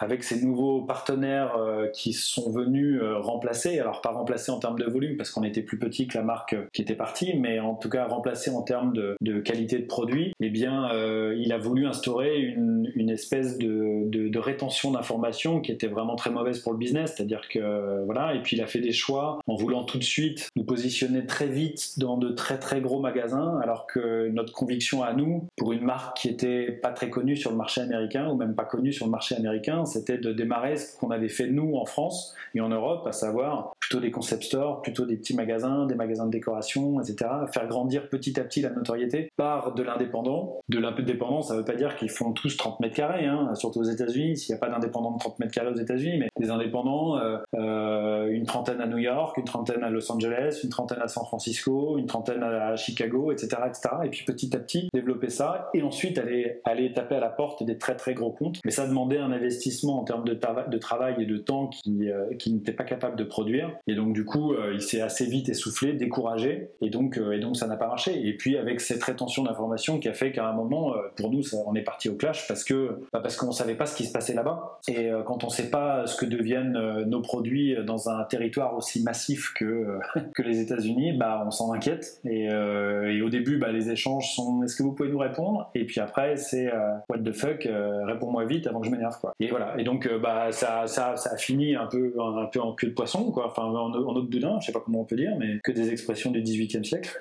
avec 0.02 0.24
ces 0.24 0.44
nouveaux 0.44 0.82
partenaires 0.82 1.56
qui 1.92 2.12
sont 2.12 2.50
venus 2.50 3.00
remplacer, 3.20 3.78
alors 3.78 4.00
pas 4.00 4.10
remplacer 4.10 4.50
en 4.50 4.58
termes 4.58 4.78
de 4.78 4.84
volume 4.84 5.16
parce 5.16 5.30
qu'on 5.30 5.44
était 5.44 5.62
plus 5.62 5.78
petit 5.78 6.06
que 6.06 6.18
la 6.18 6.24
marque 6.24 6.56
qui 6.72 6.82
était 6.82 6.94
partie, 6.94 7.34
mais 7.38 7.60
en 7.60 7.74
tout 7.74 7.88
cas 7.88 8.06
remplacer 8.06 8.50
en 8.50 8.62
termes 8.62 8.92
de, 8.92 9.40
qualité 9.40 9.78
de 9.78 9.86
produit, 9.86 10.34
eh 10.40 10.50
bien, 10.50 10.90
il 11.36 11.52
a 11.52 11.58
voulu 11.58 11.86
instaurer 11.86 12.40
une, 12.40 13.10
espèce 13.10 13.58
de 13.58 14.38
rétention 14.38 14.92
d'informations 14.92 15.60
qui 15.60 15.72
était 15.72 15.86
vraiment 15.86 16.16
très 16.16 16.30
mauvaise 16.30 16.58
pour 16.58 16.72
le 16.72 16.78
business, 16.78 17.14
c'est-à-dire 17.16 17.48
que 17.48 18.04
voilà, 18.04 18.34
et 18.34 18.42
puis 18.42 18.56
il 18.56 18.62
a 18.62 18.66
fait 18.66 18.80
des 18.80 18.92
choix 18.92 19.38
en 19.46 19.54
voulant 19.54 19.84
tout 19.84 19.98
de 19.98 20.04
suite 20.04 20.50
nous 20.56 20.64
positionner 20.64 21.26
très 21.26 21.46
vite 21.46 21.98
dans 21.98 22.16
de 22.16 22.30
très 22.30 22.58
très 22.58 22.80
gros 22.80 23.00
magasins, 23.00 23.58
alors 23.62 23.86
que 23.86 24.28
notre 24.28 24.52
conviction 24.52 25.02
à 25.02 25.12
nous, 25.12 25.46
pour 25.56 25.72
une 25.72 25.82
marque 25.82 26.16
qui 26.18 26.28
était 26.28 26.72
pas 26.72 26.90
très 26.90 27.10
connue 27.10 27.36
sur 27.36 27.50
le 27.50 27.56
marché 27.56 27.80
américain 27.80 28.28
ou 28.28 28.36
même 28.36 28.54
pas 28.54 28.64
connue 28.64 28.92
sur 28.92 29.06
le 29.06 29.12
marché 29.12 29.34
américain, 29.34 29.84
c'était 29.92 30.18
de 30.18 30.32
démarrer 30.32 30.76
ce 30.76 30.98
qu'on 30.98 31.10
avait 31.10 31.28
fait 31.28 31.46
nous 31.46 31.76
en 31.76 31.84
France 31.84 32.34
et 32.54 32.60
en 32.60 32.68
Europe, 32.68 33.06
à 33.06 33.12
savoir 33.12 33.74
plutôt 33.80 34.00
des 34.00 34.10
concept 34.10 34.44
stores, 34.44 34.82
plutôt 34.82 35.06
des 35.06 35.16
petits 35.16 35.34
magasins, 35.34 35.86
des 35.86 35.94
magasins 35.94 36.26
de 36.26 36.30
décoration, 36.30 37.00
etc. 37.00 37.30
Faire 37.52 37.66
grandir 37.66 38.08
petit 38.08 38.38
à 38.38 38.44
petit 38.44 38.62
la 38.62 38.70
notoriété 38.70 39.30
par 39.36 39.74
de 39.74 39.82
l'indépendant. 39.82 40.60
De 40.68 40.78
l'indépendant, 40.78 41.42
ça 41.42 41.56
veut 41.56 41.64
pas 41.64 41.74
dire 41.74 41.96
qu'ils 41.96 42.10
font 42.10 42.32
tous 42.32 42.56
30 42.56 42.80
mètres 42.80 42.94
carrés, 42.94 43.26
hein, 43.26 43.54
surtout 43.54 43.80
aux 43.80 43.84
États-Unis, 43.84 44.36
s'il 44.36 44.54
n'y 44.54 44.58
a 44.58 44.60
pas 44.60 44.68
d'indépendants 44.68 45.12
de 45.12 45.18
30 45.18 45.38
mètres 45.38 45.52
carrés 45.52 45.70
aux 45.70 45.78
États-Unis, 45.78 46.18
mais 46.18 46.28
des 46.38 46.50
indépendants, 46.50 47.18
euh, 47.18 47.38
euh, 47.54 48.28
une 48.30 48.46
trentaine 48.46 48.80
à 48.80 48.86
New 48.86 48.98
York, 48.98 49.36
une 49.38 49.44
trentaine 49.44 49.82
à 49.82 49.90
Los 49.90 50.10
Angeles, 50.10 50.60
une 50.62 50.70
trentaine 50.70 51.00
à 51.00 51.08
San 51.08 51.24
Francisco, 51.24 51.98
une 51.98 52.06
trentaine 52.06 52.42
à 52.42 52.76
Chicago, 52.76 53.32
etc., 53.32 53.48
etc. 53.66 53.88
Et 54.04 54.08
puis 54.08 54.24
petit 54.24 54.54
à 54.56 54.60
petit 54.60 54.88
développer 54.94 55.28
ça 55.28 55.70
et 55.74 55.82
ensuite 55.82 56.18
aller, 56.18 56.60
aller 56.64 56.92
taper 56.92 57.16
à 57.16 57.20
la 57.20 57.28
porte 57.28 57.62
des 57.62 57.78
très 57.78 57.96
très 57.96 58.14
gros 58.14 58.30
comptes. 58.30 58.60
Mais 58.64 58.70
ça 58.70 58.86
demandait 58.86 59.18
un 59.18 59.32
investissement 59.32 59.81
en 59.90 60.04
termes 60.04 60.24
de, 60.24 60.34
travail 60.78 61.14
et 61.18 61.26
de 61.26 61.36
temps 61.36 61.68
qui, 61.68 62.10
euh, 62.10 62.34
qui 62.38 62.52
n'était 62.52 62.72
pas 62.72 62.84
capable 62.84 63.16
de 63.16 63.24
produire. 63.24 63.70
Et 63.86 63.94
donc 63.94 64.12
du 64.12 64.24
coup, 64.24 64.54
il 64.72 64.80
s'est 64.80 65.00
assez 65.00 65.26
vite 65.26 65.48
essoufflé, 65.48 65.92
découragé, 65.92 66.70
et 66.80 66.90
donc, 66.90 67.20
et 67.32 67.38
donc 67.38 67.56
ça 67.56 67.66
n'a 67.66 67.76
pas 67.76 67.88
marché. 67.88 68.26
Et 68.26 68.36
puis 68.36 68.56
avec 68.56 68.80
cette 68.80 69.02
rétention 69.02 69.44
d'informations 69.44 69.98
qui 69.98 70.08
a 70.08 70.14
fait 70.14 70.32
qu'à 70.32 70.46
un 70.46 70.52
moment, 70.52 70.94
pour 71.16 71.30
nous, 71.30 71.42
on 71.66 71.74
est 71.74 71.82
parti 71.82 72.08
au 72.08 72.14
clash 72.14 72.46
parce 72.48 72.64
que 72.64 73.00
bah, 73.12 73.20
parce 73.20 73.36
qu'on 73.36 73.52
savait 73.52 73.74
pas 73.74 73.86
ce 73.86 73.96
qui 73.96 74.04
se 74.04 74.12
passait 74.12 74.34
là-bas. 74.34 74.80
Et 74.88 75.10
quand 75.26 75.44
on 75.44 75.48
sait 75.48 75.70
pas 75.70 76.06
ce 76.06 76.16
que 76.16 76.26
deviennent 76.26 77.04
nos 77.04 77.20
produits 77.20 77.76
dans 77.84 78.08
un 78.08 78.24
territoire 78.24 78.76
aussi 78.76 79.02
massif 79.02 79.52
que, 79.54 79.64
euh, 79.64 79.98
que 80.34 80.42
les 80.42 80.60
États-Unis, 80.60 81.12
bah, 81.12 81.42
on 81.46 81.50
s'en 81.50 81.72
inquiète. 81.72 82.20
Et, 82.24 82.48
euh, 82.50 83.24
au 83.24 83.28
début, 83.28 83.58
bah, 83.58 83.70
les 83.70 83.90
échanges 83.90 84.34
sont 84.34 84.62
est-ce 84.62 84.76
que 84.76 84.82
vous 84.82 84.92
pouvez 84.92 85.10
nous 85.10 85.18
répondre? 85.18 85.70
Et 85.74 85.84
puis 85.84 86.00
après, 86.00 86.36
c'est 86.36 86.72
euh, 86.72 86.92
what 87.08 87.18
the 87.18 87.32
fuck, 87.32 87.68
réponds-moi 88.04 88.44
vite 88.44 88.66
avant 88.66 88.80
que 88.80 88.86
je 88.86 88.90
m'énerve. 88.90 89.16
Et 89.40 89.48
voilà. 89.48 89.61
Et 89.78 89.84
donc, 89.84 90.08
bah, 90.20 90.52
ça, 90.52 90.86
ça, 90.86 91.16
ça 91.16 91.30
a 91.32 91.36
fini 91.36 91.74
un 91.74 91.86
peu, 91.86 92.12
un 92.18 92.46
peu 92.46 92.60
en 92.60 92.72
queue 92.74 92.88
de 92.88 92.94
poisson, 92.94 93.30
quoi. 93.30 93.52
en, 93.56 93.92
en 93.92 94.22
boudin, 94.22 94.58
je 94.60 94.66
sais 94.66 94.72
pas 94.72 94.80
comment 94.80 95.00
on 95.00 95.04
peut 95.04 95.16
dire, 95.16 95.32
mais 95.38 95.60
que 95.62 95.72
des 95.72 95.90
expressions 95.90 96.30
du 96.30 96.42
18e 96.42 96.84
siècle. 96.84 97.18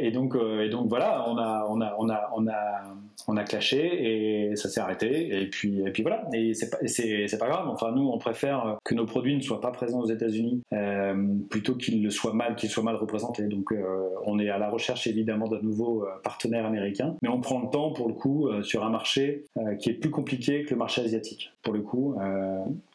Et, 0.00 0.10
donc, 0.10 0.36
et 0.36 0.68
donc 0.68 0.88
voilà, 0.88 1.24
on 1.28 1.36
a, 1.36 1.66
on 1.68 1.80
a, 1.80 1.94
on 1.98 2.08
a, 2.08 2.30
on 2.34 2.46
a, 2.48 2.82
on 3.28 3.36
a 3.36 3.44
clashé 3.44 4.50
et 4.50 4.56
ça 4.56 4.68
s'est 4.68 4.80
arrêté. 4.80 5.42
Et 5.42 5.46
puis, 5.46 5.80
et 5.80 5.90
puis 5.90 6.02
voilà. 6.02 6.26
Et 6.32 6.54
c'est 6.54 6.70
pas, 6.70 6.78
c'est 6.86 7.38
pas 7.38 7.48
grave. 7.48 7.68
Enfin, 7.68 7.92
nous, 7.92 8.08
on 8.08 8.18
préfère 8.18 8.78
que 8.84 8.94
nos 8.94 9.06
produits 9.06 9.36
ne 9.36 9.40
soient 9.40 9.60
pas 9.60 9.70
présents 9.70 10.00
aux 10.00 10.10
États-Unis 10.10 10.62
euh, 10.72 11.14
plutôt 11.50 11.74
qu'ils 11.74 12.02
le 12.02 12.10
soient 12.10 12.34
mal, 12.34 12.56
qu'ils 12.56 12.70
soient 12.70 12.82
mal 12.82 12.96
représentés. 12.96 13.44
Donc, 13.44 13.72
euh, 13.72 14.08
on 14.24 14.38
est 14.38 14.48
à 14.48 14.58
la 14.58 14.68
recherche 14.68 15.06
évidemment 15.06 15.48
d'un 15.48 15.60
nouveau 15.60 16.04
euh, 16.04 16.08
partenaire 16.22 16.66
américain, 16.66 17.16
mais 17.22 17.28
on 17.28 17.40
prend 17.40 17.60
le 17.60 17.70
temps 17.70 17.92
pour 17.92 18.08
le 18.08 18.14
coup 18.14 18.48
sur 18.62 18.84
un 18.84 18.90
marché 18.90 19.44
qui 19.78 19.90
est 19.90 19.94
plus 19.94 20.10
compliqué 20.10 20.64
que 20.64 20.70
le 20.70 20.76
marché 20.76 21.02
asiatique. 21.02 21.52
Pour 21.62 21.72
le 21.72 21.80
coup, 21.80 22.16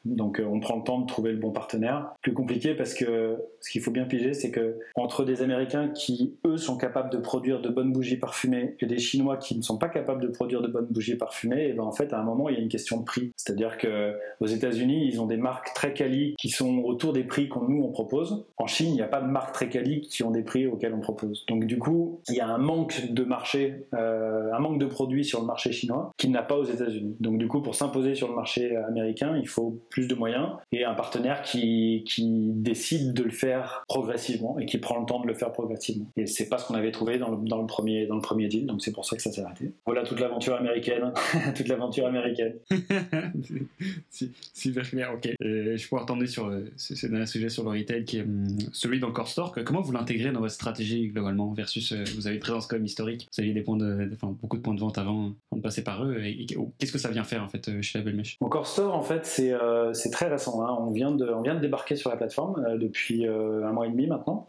donc 0.06 0.42
on 0.46 0.60
prend 0.60 0.78
le 0.78 0.84
temps 0.84 1.00
de 1.00 1.06
trouver 1.06 1.32
le 1.32 1.38
bon 1.38 1.52
partenaire. 1.52 2.14
Plus 2.22 2.34
compliqué 2.34 2.74
parce 2.74 2.94
que 2.94 3.38
ce 3.60 3.70
qu'il 3.70 3.82
faut 3.82 3.92
bien 3.92 4.06
piger, 4.06 4.34
c'est 4.34 4.52
que 4.52 4.80
entre 4.96 5.24
des 5.24 5.42
Américains 5.42 5.90
qui 5.90 6.36
eux 6.46 6.58
sont 6.58 6.78
capables 6.78 7.12
de 7.12 7.18
produire 7.18 7.62
de 7.62 7.70
bonnes 7.70 7.92
bougies 7.92 8.18
parfumées 8.18 8.76
et 8.80 8.86
des 8.86 8.98
Chinois 8.98 9.38
qui 9.38 9.56
ne 9.58 9.62
sont 9.62 9.78
pas 9.78 9.90
capables 9.90 10.22
de 10.22 10.28
produire 10.28 10.62
de 10.62 10.68
bonnes 10.68 10.88
bougies 10.88 11.16
parfumées, 11.16 11.68
et 11.68 11.74
ben 11.74 11.84
en 11.84 11.92
fait 11.92 12.14
à 12.14 12.20
un 12.20 12.24
moment 12.24 12.50
il 12.50 12.56
y 12.56 12.58
a 12.58 12.62
une 12.62 12.70
question 12.70 13.00
de 13.00 13.04
prix. 13.04 13.32
C'est-à-dire 13.36 13.78
que 13.78 14.16
aux 14.40 14.48
États-Unis 14.48 15.08
ils 15.08 15.22
ont 15.22 15.28
des 15.28 15.38
marques 15.38 15.74
très 15.74 15.94
quali 15.94 16.36
qui 16.38 16.50
sont 16.50 16.80
autour 16.80 17.14
des 17.14 17.24
prix 17.24 17.48
qu'on 17.48 17.68
nous 17.68 17.84
on 17.84 17.92
propose. 17.92 18.46
En 18.58 18.68
Chine, 18.68 18.90
il 18.90 18.96
n'y 18.96 19.02
a 19.02 19.08
pas 19.08 19.22
de 19.22 19.28
marques 19.28 19.54
très 19.54 19.70
quali 19.70 20.02
qui 20.02 20.24
ont 20.24 20.32
des 20.32 20.44
prix 20.44 20.68
auxquels 20.68 20.94
on 20.94 21.00
propose. 21.00 21.46
Donc 21.48 21.66
du 21.66 21.78
coup, 21.78 22.22
il 22.30 22.36
y 22.36 22.40
a 22.40 22.48
un 22.48 22.58
manque 22.58 23.12
de 23.12 23.24
marché, 23.24 23.86
euh, 23.94 24.52
un 24.54 24.60
manque 24.60 24.80
de 24.80 24.86
produits 24.86 25.26
sur 25.26 25.42
le 25.42 25.46
marché 25.46 25.72
chinois 25.72 26.12
qu'il 26.18 26.32
n'a 26.32 26.44
pas 26.44 26.58
aux 26.58 26.66
États-Unis. 26.66 27.16
Donc 27.20 27.38
du 27.38 27.48
coup, 27.48 27.62
pour 27.62 27.76
s'imposer 27.76 28.16
sur 28.16 28.28
le 28.28 28.36
marché 28.36 28.76
américain, 28.76 29.38
il 29.38 29.48
faut 29.48 29.80
plus 29.92 30.08
de 30.08 30.16
moyens 30.16 30.50
et 30.72 30.84
un 30.84 30.94
partenaire 30.94 31.42
qui, 31.44 32.04
qui 32.08 32.52
décide 32.54 33.14
de 33.14 33.24
le 33.24 33.30
faire 33.30 33.84
progressivement 33.88 34.58
et 34.58 34.66
qui 34.66 34.78
prend 34.78 35.00
le 35.00 35.06
temps 35.06 35.20
de 35.20 35.28
le 35.28 35.34
faire 35.36 35.52
progressivement. 35.52 36.08
Et 36.18 36.26
c'est 36.26 36.50
pas 36.50 36.58
ce 36.58 36.66
qu'on 36.66 36.76
avait 36.76 36.92
trouvé 36.92 37.18
dans 37.18 37.30
le, 37.30 37.38
dans 37.48 37.62
le 37.62 37.68
premier 37.68 38.08
dans 38.08 38.16
le 38.16 38.22
premier 38.22 38.48
deal, 38.48 38.66
donc 38.66 38.82
c'est 38.82 38.92
pour 38.92 39.06
ça 39.06 39.16
que 39.16 39.22
ça 39.22 39.32
s'est 39.32 39.42
arrêté. 39.42 39.74
Voilà 39.86 40.04
toute 40.04 40.20
l'aventure 40.20 40.56
américaine, 40.56 41.14
toute 41.56 41.68
l'aventure 41.68 42.08
américaine. 42.08 42.56
Super 44.54 44.90
clair, 44.90 45.12
ok. 45.14 45.30
je 45.42 45.88
pourrais 45.88 46.02
retomber 46.02 46.28
sur 46.28 46.48
euh, 46.48 46.66
ce 46.78 47.06
dernier 47.08 47.26
sujet 47.26 47.50
sur 47.50 47.64
le 47.64 47.78
retail 47.78 48.06
qui 48.06 48.18
est 48.18 48.22
hum, 48.22 48.48
celui 48.72 49.00
d'Encore 49.00 49.28
Store. 49.28 49.54
Comment 49.66 49.82
vous 49.82 49.92
l'intégrez 49.92 50.32
dans 50.32 50.40
votre 50.40 50.54
stratégie 50.54 51.10
globalement 51.10 51.54
versus 51.54 51.92
euh, 51.92 52.04
vous 52.16 52.28
avez 52.28 52.36
une 52.36 52.42
présence 52.42 52.68
quand 52.68 52.78
même 52.78 52.86
historique, 52.86 53.28
vous 53.34 53.42
aviez 53.42 53.54
des 53.54 53.62
points 53.62 53.78
de, 53.78 54.10
beaucoup 54.42 54.58
de 54.58 54.62
points 54.62 54.74
de 54.74 54.80
vente 54.80 54.98
avant, 54.98 55.34
passer 55.62 55.84
par 55.84 56.04
eux. 56.04 56.18
Et, 56.24 56.46
qu'est-ce 56.78 56.92
que 56.92 56.98
ça 56.98 57.10
vient 57.10 57.24
faire 57.24 57.44
en 57.44 57.48
fait 57.48 57.68
euh, 57.70 57.82
chez 57.82 58.00
la 58.00 58.06
Belle 58.06 58.16
Mèche 58.16 58.38
Encore 58.42 58.68
Store 58.68 58.96
en 58.96 59.02
fait 59.02 59.26
c'est 59.26 59.54
euh, 59.54 59.94
très 60.12 60.28
récent. 60.28 60.62
Hein. 60.64 60.78
On 60.80 60.92
vient 60.92 61.12
de 61.12 61.28
on 61.30 61.42
vient 61.42 61.56
de 61.56 61.60
débarquer 61.60 61.96
sur 61.96 62.10
la 62.10 62.18
plateforme 62.18 62.78
depuis 62.78 63.26
un 63.26 63.72
mois 63.72 63.88
et 63.88 63.90
demi 63.90 64.08
maintenant. 64.08 64.48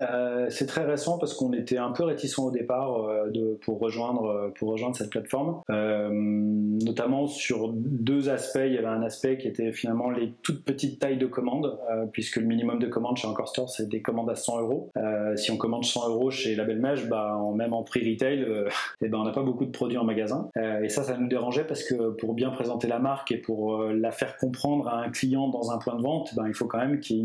c'est 0.49 0.67
très 0.67 0.85
récent 0.85 1.19
parce 1.19 1.35
qu'on 1.35 1.53
était 1.53 1.79
un 1.79 1.93
peu 1.93 2.05
réticent 2.05 2.39
au 2.39 2.51
départ 2.51 3.07
de, 3.31 3.59
pour 3.63 3.79
rejoindre 3.79 4.53
pour 4.57 4.71
rejoindre 4.71 4.97
cette 4.97 5.11
plateforme, 5.11 5.61
notamment 5.69 7.27
sur 7.27 7.73
deux 7.73 8.29
aspects. 8.29 8.61
Il 8.65 8.73
y 8.73 8.79
avait 8.79 8.87
un 8.87 9.03
aspect 9.03 9.39
qui 9.39 9.49
était 9.49 9.73
finalement 9.73 10.11
les 10.11 10.33
toutes 10.43 10.65
petites 10.65 10.99
tailles 10.99 11.19
de 11.19 11.27
commandes 11.27 11.79
puisque 12.13 12.37
le 12.37 12.47
minimum 12.47 12.79
de 12.79 12.87
commandes 12.87 13.17
chez 13.17 13.29
Encore 13.29 13.49
Store, 13.49 13.69
c'est 13.69 13.89
des 13.89 14.03
commandes 14.03 14.31
à 14.31 14.35
100 14.35 14.61
euros. 14.61 14.91
Euh, 14.97 15.37
si 15.37 15.51
on 15.51 15.57
commande 15.57 15.85
100 15.85 16.09
euros 16.09 16.31
chez 16.31 16.55
La 16.55 16.65
Belle 16.65 16.81
Mèche, 16.81 17.07
bah, 17.09 17.39
même 17.55 17.73
en 17.73 17.83
prix 17.83 18.09
retail, 18.11 18.41
et 18.41 18.45
euh, 18.45 18.69
eh 19.03 19.09
ben, 19.09 19.19
on 19.19 19.25
n'a 19.25 19.33
pas 19.33 19.43
beaucoup 19.43 19.65
de 19.65 19.71
produits 19.71 19.99
en 19.99 20.05
magasin. 20.05 20.51
Euh, 20.57 20.83
et 20.83 20.89
ça, 20.89 21.02
ça 21.03 21.17
nous 21.17 21.29
dérangeait 21.29 21.65
parce 21.65 21.85
que 21.85 22.11
pour 22.11 22.35
bien 22.35 22.51
présenter 22.51 22.89
la 22.89 22.99
marque 22.99 23.33
et 23.33 23.37
pour 23.37 23.83
la 23.85 24.11
faire 24.13 24.37
comprendre 24.37 24.89
à 24.89 25.03
un 25.03 25.11
client 25.11 25.49
dans 25.49 25.71
un 25.71 25.79
point 25.79 25.97
de 25.97 26.03
vente, 26.03 26.35
ben, 26.35 26.47
il 26.47 26.55
faut 26.55 26.67
quand 26.67 26.79
même 26.79 27.01
qu'il 27.01 27.17
y 27.17 27.21
ait 27.21 27.23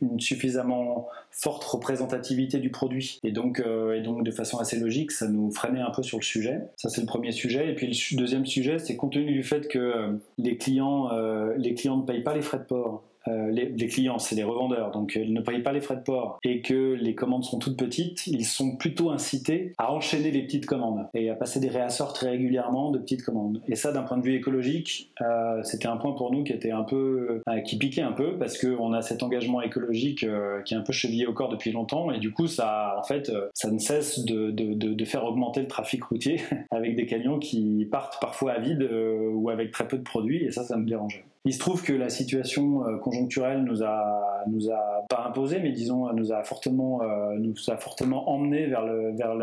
une, 0.00 0.20
suffisamment 0.20 1.08
forte 1.30 1.64
représentativité 1.64 2.58
du 2.58 2.70
produit. 2.70 3.18
Et 3.24 3.32
donc, 3.32 3.60
et 3.60 4.00
donc, 4.00 4.24
de 4.24 4.30
façon 4.30 4.58
assez 4.58 4.78
logique, 4.78 5.12
ça 5.12 5.28
nous 5.28 5.50
freinait 5.50 5.80
un 5.80 5.90
peu 5.90 6.02
sur 6.02 6.18
le 6.18 6.24
sujet. 6.24 6.60
Ça, 6.76 6.88
c'est 6.88 7.00
le 7.00 7.06
premier 7.06 7.32
sujet. 7.32 7.70
Et 7.70 7.74
puis, 7.74 7.86
le 7.86 8.16
deuxième 8.16 8.46
sujet, 8.46 8.78
c'est 8.78 8.96
compte 8.96 9.12
tenu 9.12 9.32
du 9.32 9.42
fait 9.42 9.68
que 9.68 10.18
les 10.38 10.56
clients, 10.56 11.10
les 11.56 11.74
clients 11.74 11.98
ne 11.98 12.02
payent 12.02 12.22
pas 12.22 12.34
les 12.34 12.42
frais 12.42 12.58
de 12.58 12.64
port 12.64 13.02
euh, 13.28 13.50
les, 13.50 13.86
clients, 13.88 14.18
c'est 14.18 14.34
les 14.36 14.44
revendeurs, 14.44 14.90
donc 14.90 15.16
euh, 15.16 15.22
ils 15.22 15.32
ne 15.32 15.40
payent 15.40 15.62
pas 15.62 15.72
les 15.72 15.80
frais 15.80 15.96
de 15.96 16.02
port 16.02 16.38
et 16.44 16.60
que 16.60 16.94
les 16.94 17.14
commandes 17.14 17.44
sont 17.44 17.58
toutes 17.58 17.76
petites, 17.76 18.26
ils 18.26 18.44
sont 18.44 18.76
plutôt 18.76 19.10
incités 19.10 19.72
à 19.78 19.92
enchaîner 19.92 20.30
les 20.30 20.42
petites 20.42 20.66
commandes 20.66 21.06
et 21.14 21.30
à 21.30 21.34
passer 21.34 21.60
des 21.60 21.68
réassorts 21.68 22.12
très 22.12 22.30
régulièrement 22.30 22.90
de 22.90 22.98
petites 22.98 23.24
commandes. 23.24 23.60
Et 23.68 23.74
ça, 23.74 23.92
d'un 23.92 24.02
point 24.02 24.18
de 24.18 24.22
vue 24.22 24.34
écologique, 24.34 25.12
euh, 25.22 25.62
c'était 25.62 25.88
un 25.88 25.96
point 25.96 26.12
pour 26.12 26.32
nous 26.32 26.44
qui 26.44 26.52
était 26.52 26.70
un 26.70 26.82
peu, 26.82 27.42
qui 27.64 27.78
piquait 27.78 28.02
un 28.02 28.12
peu 28.12 28.38
parce 28.38 28.58
qu'on 28.58 28.92
a 28.92 29.02
cet 29.02 29.22
engagement 29.22 29.62
écologique 29.62 30.26
qui 30.64 30.74
est 30.74 30.76
un 30.76 30.82
peu 30.82 30.92
chevillé 30.92 31.26
au 31.26 31.32
corps 31.32 31.48
depuis 31.48 31.72
longtemps 31.72 32.10
et 32.10 32.18
du 32.18 32.32
coup, 32.32 32.46
ça, 32.46 32.96
en 32.98 33.02
fait, 33.02 33.30
ça 33.54 33.70
ne 33.70 33.78
cesse 33.78 34.24
de, 34.24 35.04
faire 35.04 35.24
augmenter 35.24 35.60
le 35.60 35.68
trafic 35.68 36.02
routier 36.02 36.40
avec 36.72 36.96
des 36.96 37.06
camions 37.06 37.38
qui 37.38 37.86
partent 37.90 38.20
parfois 38.20 38.52
à 38.52 38.58
vide 38.58 38.88
ou 39.32 39.50
avec 39.50 39.70
très 39.70 39.86
peu 39.86 39.98
de 39.98 40.02
produits 40.02 40.44
et 40.44 40.50
ça, 40.50 40.64
ça 40.64 40.76
me 40.76 40.84
dérangeait. 40.84 41.24
Il 41.46 41.54
se 41.54 41.60
trouve 41.60 41.84
que 41.84 41.92
la 41.92 42.08
situation 42.08 42.84
euh, 42.84 42.98
conjoncturelle 42.98 43.62
nous 43.62 43.84
a, 43.84 44.42
nous 44.48 44.68
a 44.68 45.04
pas 45.08 45.24
imposé, 45.28 45.60
mais 45.60 45.70
disons 45.70 46.12
nous 46.12 46.32
a 46.32 46.42
fortement, 46.42 47.02
euh, 47.02 47.36
nous 47.38 47.54
a 47.68 47.76
fortement 47.76 48.28
emmené 48.28 48.66
vers 48.66 48.84
le, 48.84 49.14
vers, 49.16 49.36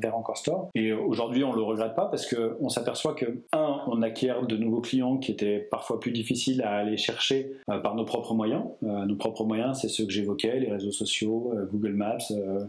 vers 0.00 0.16
Encore 0.16 0.36
Store. 0.36 0.68
Et 0.76 0.92
aujourd'hui, 0.92 1.42
on 1.42 1.52
le 1.52 1.62
regrette 1.62 1.96
pas 1.96 2.06
parce 2.06 2.26
que 2.26 2.56
on 2.60 2.68
s'aperçoit 2.68 3.14
que 3.14 3.42
un, 3.52 3.67
on 3.86 4.02
acquiert 4.02 4.46
de 4.46 4.56
nouveaux 4.56 4.80
clients 4.80 5.18
qui 5.18 5.32
étaient 5.32 5.58
parfois 5.70 6.00
plus 6.00 6.12
difficiles 6.12 6.62
à 6.62 6.76
aller 6.76 6.96
chercher 6.96 7.52
euh, 7.70 7.78
par 7.78 7.94
nos 7.94 8.04
propres 8.04 8.34
moyens. 8.34 8.64
nos 8.82 9.16
propres 9.16 9.44
moyens, 9.44 9.78
c'est 9.80 9.88
ceux 9.88 10.04
que 10.04 10.12
j'évoquais, 10.12 10.58
les 10.60 10.70
réseaux 10.70 10.92
sociaux, 10.92 11.52
Google 11.72 11.92
Maps, 11.92 12.18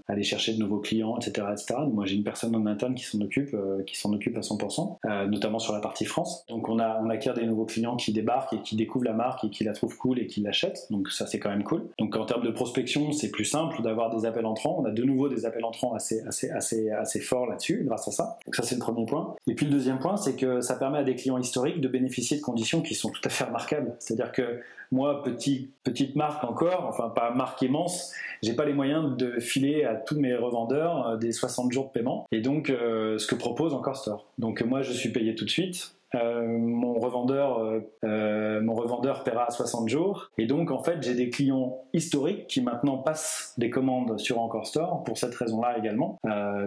aller 0.07 0.23
chercher 0.23 0.53
de 0.53 0.59
nouveaux 0.59 0.79
clients, 0.79 1.17
etc., 1.17 1.47
etc. 1.51 1.75
Moi, 1.91 2.05
j'ai 2.05 2.15
une 2.15 2.23
personne 2.23 2.55
en 2.55 2.65
interne 2.65 2.95
qui 2.95 3.03
s'en 3.03 3.19
occupe, 3.21 3.55
qui 3.85 3.97
s'en 3.97 4.13
occupe 4.13 4.37
à 4.37 4.41
100%, 4.41 5.27
notamment 5.29 5.59
sur 5.59 5.73
la 5.73 5.79
partie 5.79 6.05
France. 6.05 6.45
Donc, 6.49 6.69
on 6.69 6.79
acquiert 7.09 7.33
des 7.33 7.45
nouveaux 7.45 7.65
clients 7.65 7.95
qui 7.95 8.13
débarquent 8.13 8.53
et 8.53 8.61
qui 8.61 8.75
découvre 8.75 9.05
la 9.05 9.13
marque 9.13 9.43
et 9.43 9.49
qui 9.49 9.63
la 9.63 9.73
trouve 9.73 9.97
cool 9.97 10.19
et 10.19 10.27
qui 10.27 10.41
l'achète. 10.41 10.87
Donc 10.89 11.09
ça 11.09 11.25
c'est 11.25 11.39
quand 11.39 11.49
même 11.49 11.63
cool. 11.63 11.83
Donc 11.97 12.15
en 12.15 12.25
termes 12.25 12.43
de 12.43 12.51
prospection, 12.51 13.11
c'est 13.11 13.31
plus 13.31 13.45
simple 13.45 13.81
d'avoir 13.81 14.15
des 14.15 14.25
appels 14.25 14.45
entrants. 14.45 14.77
On 14.79 14.85
a 14.85 14.91
de 14.91 15.03
nouveau 15.03 15.29
des 15.29 15.45
appels 15.45 15.65
entrants 15.65 15.93
assez 15.93 16.21
assez 16.27 16.49
assez 16.49 16.89
assez 16.91 17.19
forts 17.19 17.47
là-dessus 17.47 17.83
grâce 17.85 18.07
à 18.07 18.11
ça. 18.11 18.37
Donc 18.45 18.55
ça 18.55 18.63
c'est 18.63 18.75
le 18.75 18.81
premier 18.81 19.05
point. 19.05 19.35
Et 19.47 19.55
puis 19.55 19.65
le 19.65 19.71
deuxième 19.71 19.99
point, 19.99 20.17
c'est 20.17 20.35
que 20.35 20.61
ça 20.61 20.75
permet 20.75 20.98
à 20.99 21.03
des 21.03 21.15
clients 21.15 21.37
historiques 21.37 21.81
de 21.81 21.87
bénéficier 21.87 22.37
de 22.37 22.41
conditions 22.41 22.81
qui 22.81 22.95
sont 22.95 23.09
tout 23.09 23.21
à 23.25 23.29
fait 23.29 23.43
remarquables. 23.43 23.95
C'est-à-dire 23.99 24.31
que 24.31 24.61
moi, 24.91 25.23
petit, 25.23 25.69
petite 25.83 26.15
marque 26.15 26.43
encore, 26.43 26.85
enfin 26.87 27.09
pas 27.09 27.31
marque 27.31 27.61
immense, 27.61 28.13
j'ai 28.41 28.53
pas 28.53 28.65
les 28.65 28.73
moyens 28.73 29.17
de 29.17 29.39
filer 29.39 29.83
à 29.83 29.95
tous 29.95 30.19
mes 30.19 30.35
revendeurs 30.35 31.17
des 31.17 31.31
60 31.31 31.71
jours 31.71 31.87
de 31.87 31.91
paiement. 31.91 32.25
Et 32.31 32.41
donc, 32.41 32.67
ce 32.67 33.27
que 33.27 33.35
propose 33.35 33.73
encore 33.73 33.97
Store. 33.97 34.25
Donc 34.37 34.61
moi, 34.61 34.81
je 34.81 34.93
suis 34.93 35.09
payé 35.09 35.35
tout 35.35 35.45
de 35.45 35.49
suite. 35.49 35.93
Euh, 36.15 36.57
mon 36.57 36.93
revendeur 36.95 37.59
euh, 37.59 37.81
euh, 38.03 38.61
mon 38.61 38.73
revendeur 38.73 39.23
paiera 39.23 39.45
à 39.47 39.51
60 39.51 39.87
jours 39.89 40.31
et 40.39 40.47
donc 40.47 40.71
en 40.71 40.81
fait 40.81 41.03
j'ai 41.03 41.13
des 41.13 41.29
clients 41.29 41.83
historiques 41.93 42.47
qui 42.47 42.61
maintenant 42.61 42.97
passent 42.97 43.53
des 43.59 43.69
commandes 43.69 44.19
sur 44.19 44.39
Encore 44.39 44.65
Store 44.65 45.03
pour 45.03 45.19
cette 45.19 45.35
raison-là 45.35 45.77
également 45.77 46.19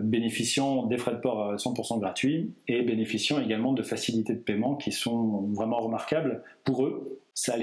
bénéficiant 0.02 0.86
des 0.86 0.96
frais 0.96 1.12
de 1.12 1.16
port 1.16 1.54
100% 1.54 1.98
gratuits 1.98 2.54
et 2.68 2.82
bénéficiant 2.82 3.40
également 3.40 3.72
de 3.72 3.82
facilités 3.82 4.34
de 4.34 4.40
paiement 4.40 4.76
qui 4.76 4.92
sont 4.92 5.48
vraiment 5.52 5.80
remarquables 5.80 6.42
pour 6.64 6.84
eux 6.84 7.18
ça, 7.34 7.56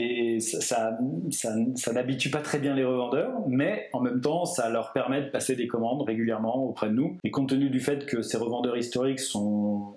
n'habitue 1.94 2.32
pas 2.32 2.42
très 2.42 2.58
bien 2.58 2.74
les 2.74 2.84
revendeurs, 2.84 3.34
mais 3.48 3.88
en 3.94 4.02
même 4.02 4.20
temps, 4.20 4.46
ça 4.46 4.68
leur 4.68 4.94
permet 4.94 5.22
de 5.22 5.30
passer 5.30 5.56
des 5.56 5.68
commandes 5.68 6.02
régulièrement 6.02 6.56
auprès 6.66 6.90
de 6.90 6.94
nous. 6.94 7.18
Et 7.24 7.30
compte 7.30 7.50
tenu 7.50 7.70
du 7.70 7.80
fait 7.80 8.08
que 8.08 8.24
ces 8.24 8.38
revendeurs 8.38 8.78
historiques 8.78 9.20
sont 9.20 9.96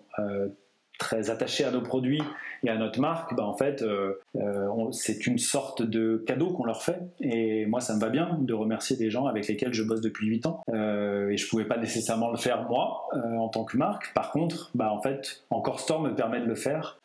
très 1.03 1.31
attachés 1.31 1.65
à 1.65 1.73
nos 1.73 1.81
produits 1.81 2.23
et 2.65 2.71
à 2.71 2.77
notre 2.77 3.01
marque, 3.01 3.35
bah 3.35 3.45
en 3.45 3.55
fait, 3.55 3.83
euh, 3.83 4.13
euh, 4.37 4.69
c'est 4.93 5.27
une 5.27 5.39
sorte 5.39 5.83
de 5.83 6.23
cadeau 6.25 6.53
qu'on 6.53 6.65
leur 6.65 6.85
fait. 6.85 7.01
Et 7.21 7.67
moi, 7.67 7.81
ça 7.81 7.97
me 7.97 8.01
va 8.01 8.09
bien 8.09 8.39
de 8.41 8.55
remercier 8.55 8.97
des 8.97 9.11
gens 9.11 9.27
avec 9.27 9.49
lesquels 9.49 9.75
je 9.75 9.83
bosse 9.83 10.01
depuis 10.01 10.29
8 10.29 10.47
ans. 10.47 10.63
Euh, 10.73 11.31
et 11.31 11.37
je 11.37 11.49
pouvais 11.49 11.65
pas 11.65 11.77
nécessairement 11.77 12.31
le 12.31 12.37
faire 12.37 12.69
moi 12.69 13.09
en 13.13 13.49
tant 13.49 13.65
que 13.65 13.77
marque. 13.77 14.15
Par 14.15 14.31
contre, 14.31 14.71
bah 14.77 14.93
en 14.93 15.03
fait, 15.03 15.43
Encore 15.51 15.81
Store 15.81 16.01
me 16.01 16.15
permet 16.15 16.41
de 16.41 16.47
le 16.47 16.55
faire. 16.55 17.01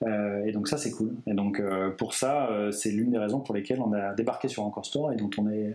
et 0.45 0.51
donc 0.51 0.67
ça, 0.67 0.77
c'est 0.77 0.91
cool. 0.91 1.13
Et 1.25 1.33
donc 1.33 1.61
pour 1.97 2.13
ça, 2.13 2.49
c'est 2.71 2.91
l'une 2.91 3.11
des 3.11 3.17
raisons 3.17 3.39
pour 3.39 3.55
lesquelles 3.55 3.81
on 3.81 3.93
a 3.93 4.13
débarqué 4.13 4.47
sur 4.47 4.63
Encore 4.63 4.85
Store 4.85 5.11
et 5.11 5.15
dont 5.15 5.29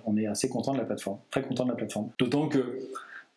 on 0.07 0.17
est 0.17 0.27
assez 0.27 0.49
content 0.49 0.73
de 0.73 0.79
la 0.79 0.85
plateforme. 0.85 1.19
Très 1.31 1.43
content 1.43 1.65
de 1.65 1.71
la 1.71 1.77
plateforme. 1.77 2.11
D'autant 2.19 2.49
que 2.49 2.79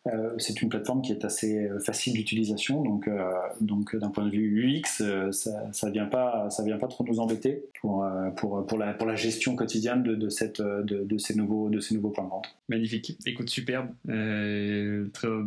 euh, 0.06 0.34
c'est 0.38 0.62
une 0.62 0.68
plateforme 0.68 1.02
qui 1.02 1.12
est 1.12 1.24
assez 1.24 1.66
euh, 1.66 1.78
facile 1.80 2.14
d'utilisation, 2.14 2.82
donc, 2.82 3.08
euh, 3.08 3.30
donc 3.60 3.96
d'un 3.96 4.10
point 4.10 4.24
de 4.24 4.30
vue 4.30 4.80
UX, 4.80 5.02
ça, 5.32 5.72
ça 5.72 5.90
vient 5.90 6.06
pas, 6.06 6.48
ça 6.50 6.62
vient 6.62 6.78
pas 6.78 6.86
trop 6.86 7.04
nous 7.04 7.18
embêter 7.18 7.64
pour, 7.80 8.06
pour, 8.36 8.66
pour, 8.66 8.78
la, 8.78 8.94
pour 8.94 9.06
la 9.06 9.16
gestion 9.16 9.56
quotidienne 9.56 10.02
de, 10.02 10.14
de 10.14 10.28
cette, 10.28 10.60
de, 10.60 11.04
de, 11.04 11.18
ces 11.18 11.34
nouveaux, 11.34 11.68
de 11.70 11.80
ces 11.80 11.94
nouveaux 11.94 12.10
points 12.10 12.24
de 12.24 12.30
vente. 12.30 12.46
Magnifique, 12.68 13.18
écoute, 13.26 13.50
superbe. 13.50 13.88
Bah, 14.04 14.14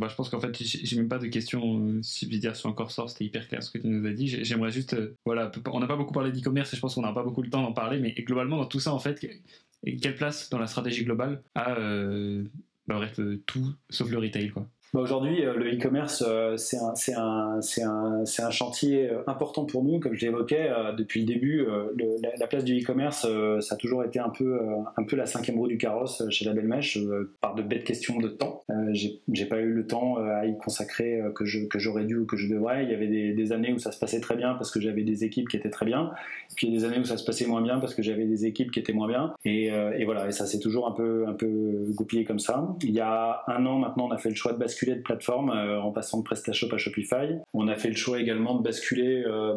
je 0.07 0.15
pense 0.15 0.29
qu'en 0.29 0.39
fait, 0.39 0.55
j'ai 0.61 0.97
même 0.97 1.09
pas 1.09 1.19
de 1.19 1.27
questions 1.27 1.99
dire 2.39 2.55
sur 2.55 2.69
encore 2.69 2.91
sort, 2.91 3.09
c'était 3.09 3.25
hyper 3.25 3.47
clair 3.47 3.61
ce 3.63 3.71
que 3.71 3.77
tu 3.77 3.87
nous 3.87 4.05
as 4.07 4.13
dit. 4.13 4.27
J'aimerais 4.27 4.71
juste, 4.71 4.95
voilà, 5.25 5.51
on 5.71 5.79
n'a 5.79 5.87
pas 5.87 5.97
beaucoup 5.97 6.13
parlé 6.13 6.31
d'e-commerce 6.31 6.73
et 6.73 6.75
je 6.75 6.81
pense 6.81 6.95
qu'on 6.95 7.01
n'a 7.01 7.13
pas 7.13 7.23
beaucoup 7.23 7.41
le 7.41 7.49
temps 7.49 7.61
d'en 7.61 7.73
parler, 7.73 7.99
mais 7.99 8.13
globalement, 8.13 8.57
dans 8.57 8.65
tout 8.65 8.79
ça, 8.79 8.93
en 8.93 8.99
fait, 8.99 9.25
quelle 10.01 10.15
place 10.15 10.49
dans 10.49 10.59
la 10.59 10.67
stratégie 10.67 11.03
globale 11.03 11.41
a 11.55 11.75
bah, 12.89 12.95
bref, 12.95 13.19
euh, 13.19 13.41
tout 13.45 13.73
sauf 13.89 14.09
le 14.09 14.17
retail. 14.17 14.49
Quoi. 14.49 14.67
Bah, 14.91 15.01
aujourd'hui, 15.01 15.45
euh, 15.45 15.53
le 15.53 15.71
e-commerce, 15.75 16.23
euh, 16.27 16.57
c'est 16.57 17.13
un, 17.13 18.51
chantier 18.51 19.07
euh, 19.07 19.21
important 19.27 19.65
pour 19.65 19.83
nous. 19.83 19.99
Comme 19.99 20.15
je 20.15 20.25
l'évoquais 20.25 20.71
depuis 20.97 21.21
le 21.21 21.27
début, 21.27 21.67
la, 22.39 22.47
place 22.47 22.63
du 22.63 22.81
e-commerce, 22.81 23.27
ça 23.61 23.75
a 23.75 23.77
toujours 23.77 24.03
été 24.03 24.19
un 24.19 24.29
peu, 24.29 24.59
la 25.11 25.25
cinquième 25.25 25.57
roue 25.57 25.67
du 25.67 25.77
carrosse 25.77 26.23
chez 26.29 26.45
la 26.45 26.53
Belle 26.53 26.67
Mèche, 26.67 26.97
par 27.41 27.53
de 27.55 27.61
bêtes 27.61 27.83
questions 27.83 28.17
de 28.17 28.27
temps. 28.27 28.63
J'ai 28.93 29.45
pas 29.45 29.59
eu 29.59 29.71
le 29.71 29.85
temps 29.85 30.17
à 30.17 30.45
y 30.45 30.57
consacrer 30.57 31.21
que 31.35 31.45
j'aurais 31.45 32.05
dû 32.05 32.17
ou 32.17 32.25
que 32.25 32.37
je 32.37 32.47
devrais. 32.47 32.83
Il 32.83 32.89
y 32.89 32.93
avait 32.93 33.07
des, 33.07 33.51
années 33.51 33.73
où 33.73 33.79
ça 33.79 33.91
se 33.91 33.99
passait 33.99 34.19
très 34.19 34.35
bien 34.35 34.53
parce 34.53 34.71
que 34.71 34.79
j'avais 34.79 35.03
des 35.03 35.23
équipes 35.23 35.49
qui 35.49 35.57
étaient 35.57 35.69
très 35.69 35.85
bien, 35.85 36.11
puis 36.55 36.69
des 36.69 36.85
années 36.85 36.99
où 36.99 37.05
ça 37.05 37.17
se 37.17 37.25
passait 37.25 37.45
moins 37.45 37.61
bien 37.61 37.79
parce 37.79 37.93
que 37.93 38.01
j'avais 38.01 38.25
des 38.25 38.45
équipes 38.45 38.71
qui 38.71 38.79
étaient 38.79 38.93
moins 38.93 39.07
bien. 39.07 39.33
Et, 39.45 39.65
et 39.65 40.05
voilà, 40.05 40.27
et 40.27 40.31
ça 40.31 40.45
s'est 40.45 40.59
toujours 40.59 40.87
un 40.87 40.91
peu, 40.91 41.27
un 41.27 41.33
peu 41.33 41.47
goupillé 41.95 42.25
comme 42.25 42.39
ça. 42.39 42.67
Il 42.81 42.91
y 42.91 42.99
a 42.99 43.43
un 43.47 43.65
an 43.65 43.77
maintenant, 43.77 44.07
on 44.07 44.11
a 44.11 44.17
fait 44.17 44.29
le 44.29 44.35
choix 44.35 44.53
de 44.53 44.57
basculer 44.57 44.78
de 44.87 45.01
plateforme 45.01 45.51
euh, 45.51 45.81
en 45.81 45.91
passant 45.91 46.19
de 46.19 46.23
PrestaShop 46.23 46.73
à 46.73 46.77
Shopify. 46.77 47.37
On 47.53 47.67
a 47.67 47.75
fait 47.75 47.89
le 47.89 47.95
choix 47.95 48.19
également 48.19 48.55
de 48.55 48.63
basculer 48.63 49.23
euh, 49.25 49.55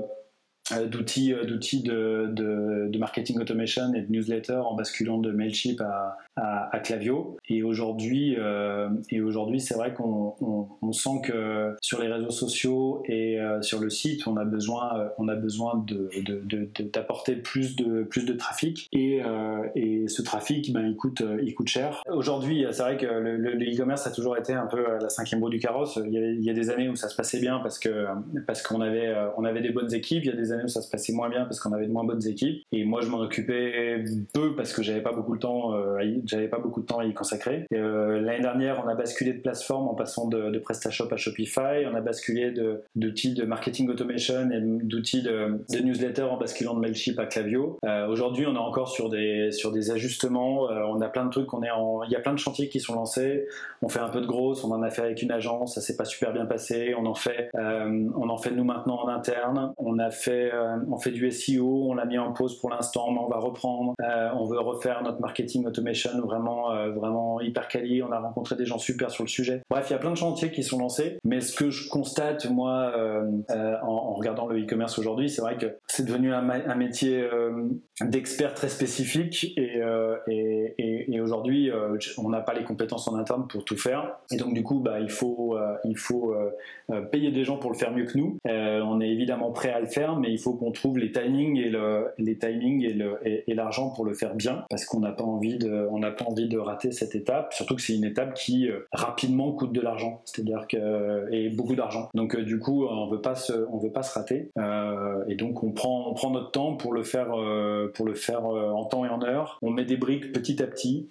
d'outils 0.70 1.34
d'outils 1.46 1.82
de, 1.82 2.28
de, 2.30 2.98
marketing 2.98 3.40
automation 3.40 3.92
et 3.94 4.02
de 4.02 4.12
newsletter 4.12 4.60
en 4.64 4.74
basculant 4.74 5.18
de 5.18 5.32
Mailchimp 5.32 5.80
à, 5.80 6.16
à, 6.36 6.78
Clavio. 6.78 7.36
Et 7.48 7.62
aujourd'hui, 7.62 8.36
euh, 8.38 8.88
et 9.10 9.20
aujourd'hui, 9.20 9.60
c'est 9.60 9.74
vrai 9.74 9.92
qu'on 9.92 10.34
on, 10.80 10.92
sent 10.92 11.22
que 11.24 11.74
sur 11.80 12.00
les 12.00 12.08
réseaux 12.08 12.30
sociaux 12.30 13.02
et 13.06 13.40
euh, 13.40 13.60
sur 13.62 13.80
le 13.80 13.90
site, 13.90 14.26
on 14.26 14.36
a 14.36 14.44
besoin, 14.44 14.98
euh, 14.98 15.08
on 15.18 15.28
a 15.28 15.34
besoin 15.34 15.84
d'apporter 16.92 17.36
plus 17.36 17.76
de 17.76 18.02
plus 18.04 18.24
de 18.24 18.34
trafic. 18.34 18.88
Et, 18.92 19.20
et 19.74 20.08
ce 20.08 20.22
trafic, 20.22 20.72
ben, 20.72 20.86
il 20.86 20.96
coûte, 20.96 21.22
il 21.42 21.54
coûte 21.54 21.68
cher. 21.68 22.02
Aujourd'hui, 22.10 22.66
c'est 22.70 22.82
vrai 22.82 22.96
que 22.96 23.06
le, 23.06 23.52
e-commerce 23.72 24.06
a 24.06 24.10
toujours 24.10 24.36
été 24.36 24.52
un 24.52 24.66
peu 24.66 24.84
la 25.00 25.08
cinquième 25.08 25.42
roue 25.42 25.50
du 25.50 25.58
carrosse. 25.58 25.98
Il 26.04 26.42
y, 26.42 26.50
a, 26.50 26.52
des 26.52 26.70
années 26.70 26.88
où 26.88 26.96
ça 26.96 27.08
se 27.08 27.16
passait 27.16 27.40
bien 27.40 27.58
parce 27.60 27.78
que 27.78 28.06
parce 28.46 28.62
qu'on 28.62 28.80
avait 28.80 29.14
on 29.36 29.44
avait 29.44 29.60
des 29.60 29.70
bonnes 29.70 29.92
équipes. 29.92 30.24
Années 30.52 30.68
ça 30.68 30.82
se 30.82 30.90
passait 30.90 31.12
moins 31.12 31.28
bien 31.28 31.44
parce 31.44 31.60
qu'on 31.60 31.72
avait 31.72 31.86
de 31.86 31.92
moins 31.92 32.04
bonnes 32.04 32.26
équipes. 32.26 32.62
Et 32.72 32.84
moi, 32.84 33.00
je 33.00 33.08
m'en 33.08 33.20
occupais 33.20 34.04
peu 34.32 34.54
parce 34.54 34.72
que 34.72 34.82
j'avais 34.82 35.02
pas 35.02 35.12
beaucoup 35.12 35.34
de 35.36 35.40
temps 35.40 35.72
y 36.00 36.22
j'avais 36.26 36.48
pas 36.48 36.58
beaucoup 36.58 36.80
de 36.80 36.86
temps 36.86 36.98
à 36.98 37.04
y 37.04 37.14
consacrer. 37.14 37.66
Euh, 37.72 38.20
l'année 38.20 38.40
dernière, 38.40 38.82
on 38.84 38.88
a 38.88 38.94
basculé 38.94 39.32
de 39.32 39.40
plateforme 39.40 39.88
en 39.88 39.94
passant 39.94 40.28
de, 40.28 40.58
PrestaShop 40.58 41.08
à 41.12 41.16
Shopify. 41.16 41.86
On 41.90 41.94
a 41.94 42.00
basculé 42.00 42.52
d'outils 42.94 43.34
de, 43.34 43.44
marketing 43.44 43.88
automation 43.90 44.50
et 44.50 44.60
d'outils 44.60 45.22
de, 45.22 45.58
newsletter 45.82 46.22
en 46.22 46.36
basculant 46.36 46.74
de 46.74 46.80
Mailchimp 46.80 47.18
à 47.18 47.26
Clavio. 47.26 47.78
Euh, 47.84 48.06
aujourd'hui, 48.08 48.46
on 48.46 48.54
est 48.54 48.58
encore 48.58 48.88
sur 48.88 49.08
des, 49.08 49.50
sur 49.52 49.72
des 49.72 49.90
ajustements. 49.90 50.70
Euh, 50.70 50.82
on 50.88 51.00
a 51.00 51.08
plein 51.08 51.24
de 51.24 51.30
trucs. 51.30 51.52
On 51.54 51.62
est 51.62 51.70
en, 51.70 52.02
il 52.04 52.10
y 52.10 52.16
a 52.16 52.20
plein 52.20 52.32
de 52.32 52.38
chantiers 52.38 52.68
qui 52.68 52.80
sont 52.80 52.94
lancés. 52.94 53.46
On 53.82 53.88
fait 53.88 54.00
un 54.00 54.08
peu 54.08 54.20
de 54.20 54.26
grosse. 54.26 54.64
On 54.64 54.72
en 54.72 54.82
a 54.82 54.90
fait 54.90 55.02
avec 55.02 55.22
une 55.22 55.32
agence. 55.32 55.74
Ça 55.74 55.80
s'est 55.80 55.96
pas 55.96 56.04
super 56.04 56.32
bien 56.32 56.46
passé. 56.46 56.94
On 56.96 57.06
en 57.06 57.14
fait, 57.14 57.50
on 57.54 58.28
en 58.28 58.38
fait 58.38 58.50
nous 58.50 58.64
maintenant 58.64 59.02
en 59.02 59.08
interne. 59.08 59.72
On 59.78 59.98
a 59.98 60.10
fait, 60.10 60.41
on 60.90 60.98
fait 60.98 61.10
du 61.10 61.30
SEO. 61.30 61.90
On 61.90 61.94
l'a 61.94 62.04
mis 62.04 62.18
en 62.18 62.32
pause 62.32 62.58
pour 62.58 62.70
l'instant, 62.70 63.10
mais 63.12 63.18
on 63.18 63.28
va 63.28 63.38
reprendre. 63.38 63.94
on 64.00 64.44
veut 64.44 64.60
refaire 64.60 65.02
notre 65.02 65.20
marketing 65.20 65.66
automation 65.66 66.10
vraiment, 66.20 66.72
euh, 66.72 66.90
vraiment 66.90 67.40
hyper 67.40 67.68
quali. 67.68 68.02
On 68.02 68.12
a 68.12 68.18
rencontré 68.18 68.56
des 68.56 68.66
gens 68.66 68.78
super 68.78 69.10
sur 69.10 69.24
le 69.24 69.28
sujet. 69.28 69.62
Bref, 69.70 69.86
il 69.90 69.92
y 69.92 69.96
a 69.96 69.98
plein 69.98 70.10
de 70.10 70.16
chantiers 70.16 70.50
qui 70.50 70.62
sont 70.62 70.78
lancés. 70.78 71.18
Mais 71.24 71.40
ce 71.40 71.54
que 71.56 71.70
je 71.70 71.88
constate, 71.88 72.48
moi, 72.50 72.92
euh, 72.96 73.24
euh, 73.50 73.76
en, 73.82 74.14
regardant 74.14 74.46
le 74.46 74.60
e-commerce 74.60 74.98
aujourd'hui, 74.98 75.28
c'est 75.30 75.42
vrai 75.42 75.56
que 75.56 75.66
c'est 75.86 76.04
devenu 76.04 76.32
un, 76.32 76.42
métier 76.74 77.24
d'expert 78.00 78.54
très 78.54 78.68
spécifique. 78.68 79.54
Et, 79.56 81.20
aujourd'hui, 81.20 81.70
on 82.18 82.28
n'a 82.30 82.40
pas 82.40 82.54
les 82.54 82.64
compétences 82.64 83.06
en 83.08 83.16
interne 83.16 83.46
pour 83.46 83.64
tout 83.64 83.76
faire. 83.76 84.16
Et 84.32 84.36
donc, 84.36 84.54
du 84.54 84.62
coup, 84.62 84.80
bah, 84.80 85.00
il 85.00 85.10
faut, 85.10 85.56
il 85.84 85.96
faut 85.96 86.34
payer 87.10 87.30
des 87.30 87.44
gens 87.44 87.58
pour 87.58 87.70
le 87.70 87.76
faire 87.76 87.92
mieux 87.92 88.04
que 88.04 88.18
nous. 88.18 88.38
on 88.46 89.00
est 89.00 89.08
évidemment 89.08 89.50
prêt 89.52 89.70
à 89.70 89.80
le 89.80 89.86
faire, 89.86 90.16
mais 90.16 90.31
il 90.32 90.38
faut 90.38 90.54
qu'on 90.54 90.72
trouve 90.72 90.98
les 90.98 91.12
timings 91.12 91.56
et 91.56 91.70
le, 91.70 92.08
les 92.18 92.38
timings 92.38 92.82
et 93.24 93.54
l'argent 93.54 93.90
pour 93.90 94.04
le 94.04 94.14
faire 94.14 94.34
bien, 94.34 94.64
parce 94.70 94.84
qu'on 94.84 95.00
n'a 95.00 95.12
pas 95.12 95.24
envie 95.24 95.58
de, 95.58 95.86
on 95.90 95.98
n'a 95.98 96.10
pas 96.10 96.24
envie 96.24 96.48
de 96.48 96.58
rater 96.58 96.92
cette 96.92 97.14
étape, 97.14 97.52
surtout 97.52 97.76
que 97.76 97.82
c'est 97.82 97.94
une 97.94 98.04
étape 98.04 98.34
qui 98.34 98.68
euh, 98.68 98.86
rapidement 98.92 99.52
coûte 99.52 99.72
de 99.72 99.80
l'argent, 99.80 100.22
c'est-à-dire 100.24 100.66
que 100.68 100.76
euh, 100.76 101.28
et 101.30 101.48
beaucoup 101.48 101.74
d'argent. 101.74 102.08
Donc 102.14 102.34
euh, 102.34 102.42
du 102.42 102.58
coup, 102.58 102.86
on 102.86 103.08
veut 103.08 103.20
pas 103.20 103.34
se, 103.34 103.52
on 103.70 103.78
veut 103.78 103.92
pas 103.92 104.02
se 104.02 104.14
rater, 104.14 104.50
et 105.28 105.34
donc 105.34 105.62
on 105.62 105.72
prend, 105.72 106.10
on 106.10 106.14
prend 106.14 106.30
notre 106.30 106.50
temps 106.50 106.76
pour 106.76 106.92
le 106.92 107.02
faire, 107.02 107.28
pour 107.94 108.06
le 108.06 108.14
faire 108.14 108.44
en 108.44 108.84
temps 108.84 109.04
et 109.04 109.08
en 109.08 109.22
heure. 109.22 109.58
On 109.62 109.70
met 109.70 109.84
des 109.84 109.96
briques 109.96 110.32
petit 110.32 110.62
à 110.62 110.66
petit. 110.66 111.08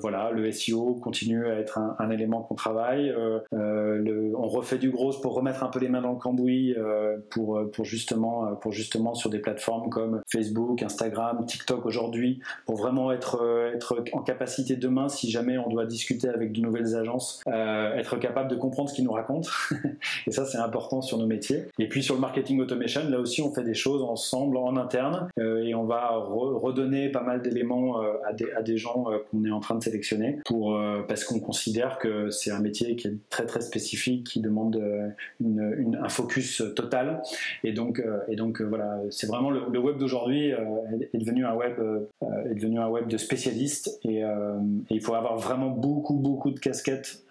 voilà, 0.00 0.30
le 0.30 0.50
SEO 0.50 0.94
continue 0.94 1.46
à 1.46 1.58
être 1.58 1.78
un, 1.78 2.10
élément 2.10 2.42
qu'on 2.42 2.54
travaille. 2.54 3.12
Le, 3.52 4.32
on 4.36 4.46
refait 4.46 4.78
du 4.78 4.90
gros 4.90 5.12
pour 5.20 5.34
remettre 5.34 5.62
un 5.62 5.68
peu 5.68 5.78
les 5.80 5.88
mains 5.88 6.02
dans 6.02 6.12
le 6.12 6.18
cambouis 6.18 6.74
pour, 7.30 7.60
pour 7.72 7.84
justement, 7.84 8.33
pour 8.60 8.72
justement 8.72 9.14
sur 9.14 9.30
des 9.30 9.38
plateformes 9.38 9.90
comme 9.90 10.22
Facebook, 10.30 10.82
Instagram, 10.82 11.44
TikTok 11.46 11.86
aujourd'hui, 11.86 12.40
pour 12.66 12.76
vraiment 12.76 13.12
être, 13.12 13.70
être 13.74 14.02
en 14.12 14.20
capacité 14.20 14.76
demain, 14.76 15.08
si 15.08 15.30
jamais 15.30 15.58
on 15.58 15.68
doit 15.68 15.86
discuter 15.86 16.28
avec 16.28 16.52
de 16.52 16.60
nouvelles 16.60 16.96
agences, 16.96 17.42
euh, 17.48 17.96
être 17.96 18.16
capable 18.16 18.50
de 18.50 18.56
comprendre 18.56 18.88
ce 18.88 18.94
qu'ils 18.94 19.04
nous 19.04 19.12
racontent. 19.12 19.48
et 20.26 20.30
ça, 20.30 20.44
c'est 20.44 20.58
important 20.58 21.02
sur 21.02 21.18
nos 21.18 21.26
métiers. 21.26 21.64
Et 21.78 21.88
puis 21.88 22.02
sur 22.02 22.14
le 22.14 22.20
marketing 22.20 22.60
automation, 22.60 23.08
là 23.08 23.18
aussi, 23.18 23.42
on 23.42 23.52
fait 23.52 23.64
des 23.64 23.74
choses 23.74 24.02
ensemble 24.02 24.56
en 24.56 24.76
interne 24.76 25.28
euh, 25.38 25.62
et 25.64 25.74
on 25.74 25.84
va 25.84 26.10
redonner 26.16 27.08
pas 27.08 27.22
mal 27.22 27.42
d'éléments 27.42 28.00
à 28.26 28.32
des, 28.32 28.50
à, 28.52 28.62
des, 28.62 28.76
gens 28.76 29.06
qu'on 29.30 29.44
est 29.44 29.50
en 29.50 29.60
train 29.60 29.76
de 29.76 29.82
sélectionner 29.82 30.40
pour, 30.44 30.78
parce 31.06 31.24
qu'on 31.24 31.38
considère 31.38 31.98
que 31.98 32.30
c'est 32.30 32.50
un 32.50 32.58
métier 32.58 32.96
qui 32.96 33.08
est 33.08 33.16
très 33.30 33.46
très 33.46 33.60
spécifique, 33.60 34.26
qui 34.26 34.40
demande 34.40 34.82
une, 35.40 35.98
un 36.02 36.08
focus 36.08 36.62
total. 36.74 37.22
Et 37.62 37.72
donc, 37.72 38.02
et 38.28 38.36
donc 38.36 38.60
voilà, 38.62 39.00
c'est 39.10 39.26
vraiment 39.26 39.50
le, 39.50 39.78
web 39.78 39.98
d'aujourd'hui 39.98 40.48
est 40.48 41.18
devenu 41.18 41.44
un 41.44 41.54
web 41.54 41.74
est 42.50 42.54
devenu 42.54 42.78
un 42.78 42.88
web 42.88 43.06
de 43.06 43.16
spécialistes 43.16 43.98
et, 44.04 44.22
il 44.90 45.00
faut 45.00 45.14
avoir 45.14 45.36
vraiment 45.36 45.68
beaucoup 45.68 46.14
beaucoup 46.14 46.50
de 46.50 46.58
casquettes 46.58 47.26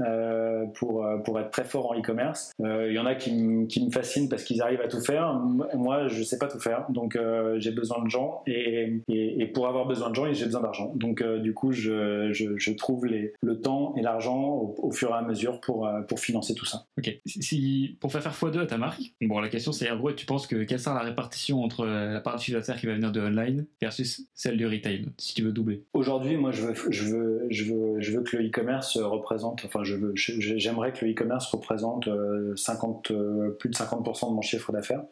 pour 0.75 1.05
pour 1.25 1.39
être 1.39 1.51
très 1.51 1.63
fort 1.63 1.91
en 1.91 1.99
e-commerce. 1.99 2.51
Il 2.59 2.93
y 2.93 2.99
en 2.99 3.05
a 3.05 3.15
qui, 3.15 3.31
qui 3.67 3.85
me 3.85 3.91
fascinent 3.91 4.29
parce 4.29 4.43
qu'ils 4.43 4.61
arrivent 4.61 4.81
à 4.81 4.87
tout 4.87 5.01
faire. 5.01 5.33
Moi, 5.75 6.07
je 6.07 6.23
sais 6.23 6.37
pas 6.37 6.47
tout 6.47 6.59
faire, 6.59 6.85
donc 6.89 7.15
euh, 7.15 7.59
j'ai 7.59 7.71
besoin 7.71 8.03
de 8.03 8.09
gens 8.09 8.41
et, 8.47 9.01
et, 9.09 9.45
pour 9.47 9.67
avoir 9.67 9.85
besoin 9.85 10.09
de 10.09 10.15
gens, 10.15 10.31
j'ai 10.31 10.45
besoin 10.45 10.61
d'argent. 10.61 10.91
Donc 10.95 11.21
euh, 11.21 11.39
du 11.39 11.53
coup, 11.53 11.71
je, 11.71 12.31
je, 12.31 12.71
trouve 12.71 13.05
le 13.05 13.61
temps 13.61 13.93
et 13.97 14.01
l'argent 14.01 14.73
au, 14.77 14.91
fur 14.91 15.09
et 15.09 15.13
à 15.13 15.21
mesure 15.21 15.59
pour, 15.61 15.87
euh, 15.87 16.01
pour 16.01 16.19
financer 16.19 16.53
tout 16.53 16.65
ça. 16.65 16.85
Ok. 16.97 17.19
Si, 17.25 17.97
pour 17.99 18.11
faire 18.11 18.21
faire 18.21 18.33
x2 18.33 18.59
à 18.59 18.65
ta 18.65 18.77
marque, 18.77 19.01
bon, 19.21 19.39
la 19.39 19.49
question 19.49 19.71
c'est 19.71 19.87
gros, 19.95 20.11
tu 20.11 20.25
penses 20.25 20.47
que 20.47 20.63
sera 20.83 20.95
la 20.95 21.01
répartition 21.01 21.63
entre 21.63 21.85
la 21.85 22.19
part 22.21 22.37
d'affaires 22.49 22.77
qui 22.77 22.85
va 22.85 22.93
venir 22.93 23.11
de 23.11 23.21
online 23.21 23.65
versus 23.81 24.27
celle 24.33 24.57
du 24.57 24.65
retail, 24.65 25.05
si 25.17 25.33
tu 25.33 25.43
veux 25.43 25.51
doubler 25.51 25.83
Aujourd'hui, 25.93 26.37
moi, 26.37 26.51
je 26.51 26.65
veux, 26.65 28.23
que 28.23 28.37
le 28.37 28.47
e-commerce 28.47 28.97
représente, 28.97 29.63
enfin, 29.65 29.83
je 29.83 29.95
veux, 29.95 30.13
j'aimerais 30.15 30.93
que 30.93 31.05
le 31.05 31.11
e-commerce 31.11 31.47
représente 31.47 32.09
50, 32.55 33.11
plus 33.59 33.69
de 33.69 33.75
50% 33.75 34.29
de 34.29 34.35
mon 34.35 34.41
chiffre 34.41 34.71
d'affaires. 34.71 35.03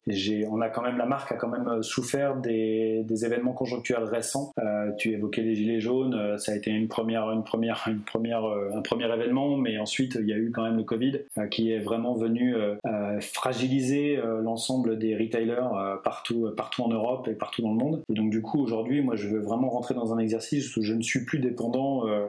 On 0.50 0.62
a 0.62 0.70
quand 0.70 0.82
même 0.82 0.98
la 0.98 1.06
marque 1.06 1.32
a 1.32 1.36
quand 1.36 1.48
même 1.50 1.68
euh, 1.68 1.82
souffert 1.82 2.38
des, 2.38 3.06
événements 3.26 3.54
conjoncturels 3.54 4.06
récents. 4.06 4.52
Euh, 4.60 4.92
tu 4.98 5.12
évoquais 5.12 5.42
les 5.42 5.56
gilets 5.56 5.80
jaunes, 5.80 6.16
euh, 6.16 6.38
ça 6.38 6.54
a 6.54 6.56
été 6.56 6.72
une 6.72 6.88
première, 6.88 7.30
une 7.32 7.44
première, 7.44 7.84
une 7.88 8.02
première, 8.02 8.44
un 8.44 8.82
premier 8.82 9.12
événement, 9.14 9.58
mais 9.58 9.78
ensuite 9.78 10.18
il 10.20 10.28
y 10.28 10.34
a 10.34 10.38
eu 10.38 10.52
quand 10.52 10.64
même 10.64 10.78
le 10.78 10.84
Covid 10.84 11.20
qui 11.50 11.72
est 11.72 11.80
vraiment 11.80 12.14
venu 12.14 12.56
fragiliser 13.20 14.20
l'ensemble 14.42 14.98
des 14.98 15.16
retailers 15.16 15.61
partout, 16.04 16.52
partout 16.56 16.84
en 16.84 16.90
Europe 16.90 17.28
et 17.28 17.34
partout 17.34 17.62
dans 17.62 17.72
le 17.72 17.78
monde. 17.78 18.04
Et 18.10 18.14
donc 18.14 18.30
du 18.30 18.42
coup 18.42 18.62
aujourd'hui, 18.62 19.02
moi 19.02 19.16
je 19.16 19.28
veux 19.28 19.40
vraiment 19.40 19.70
rentrer 19.70 19.94
dans 19.94 20.14
un 20.14 20.18
exercice 20.18 20.76
où 20.78 20.82
je 20.82 20.94
ne 20.94 21.02
suis 21.02 21.26
plus 21.26 21.40
dépendant 21.40 22.08
euh, 22.08 22.28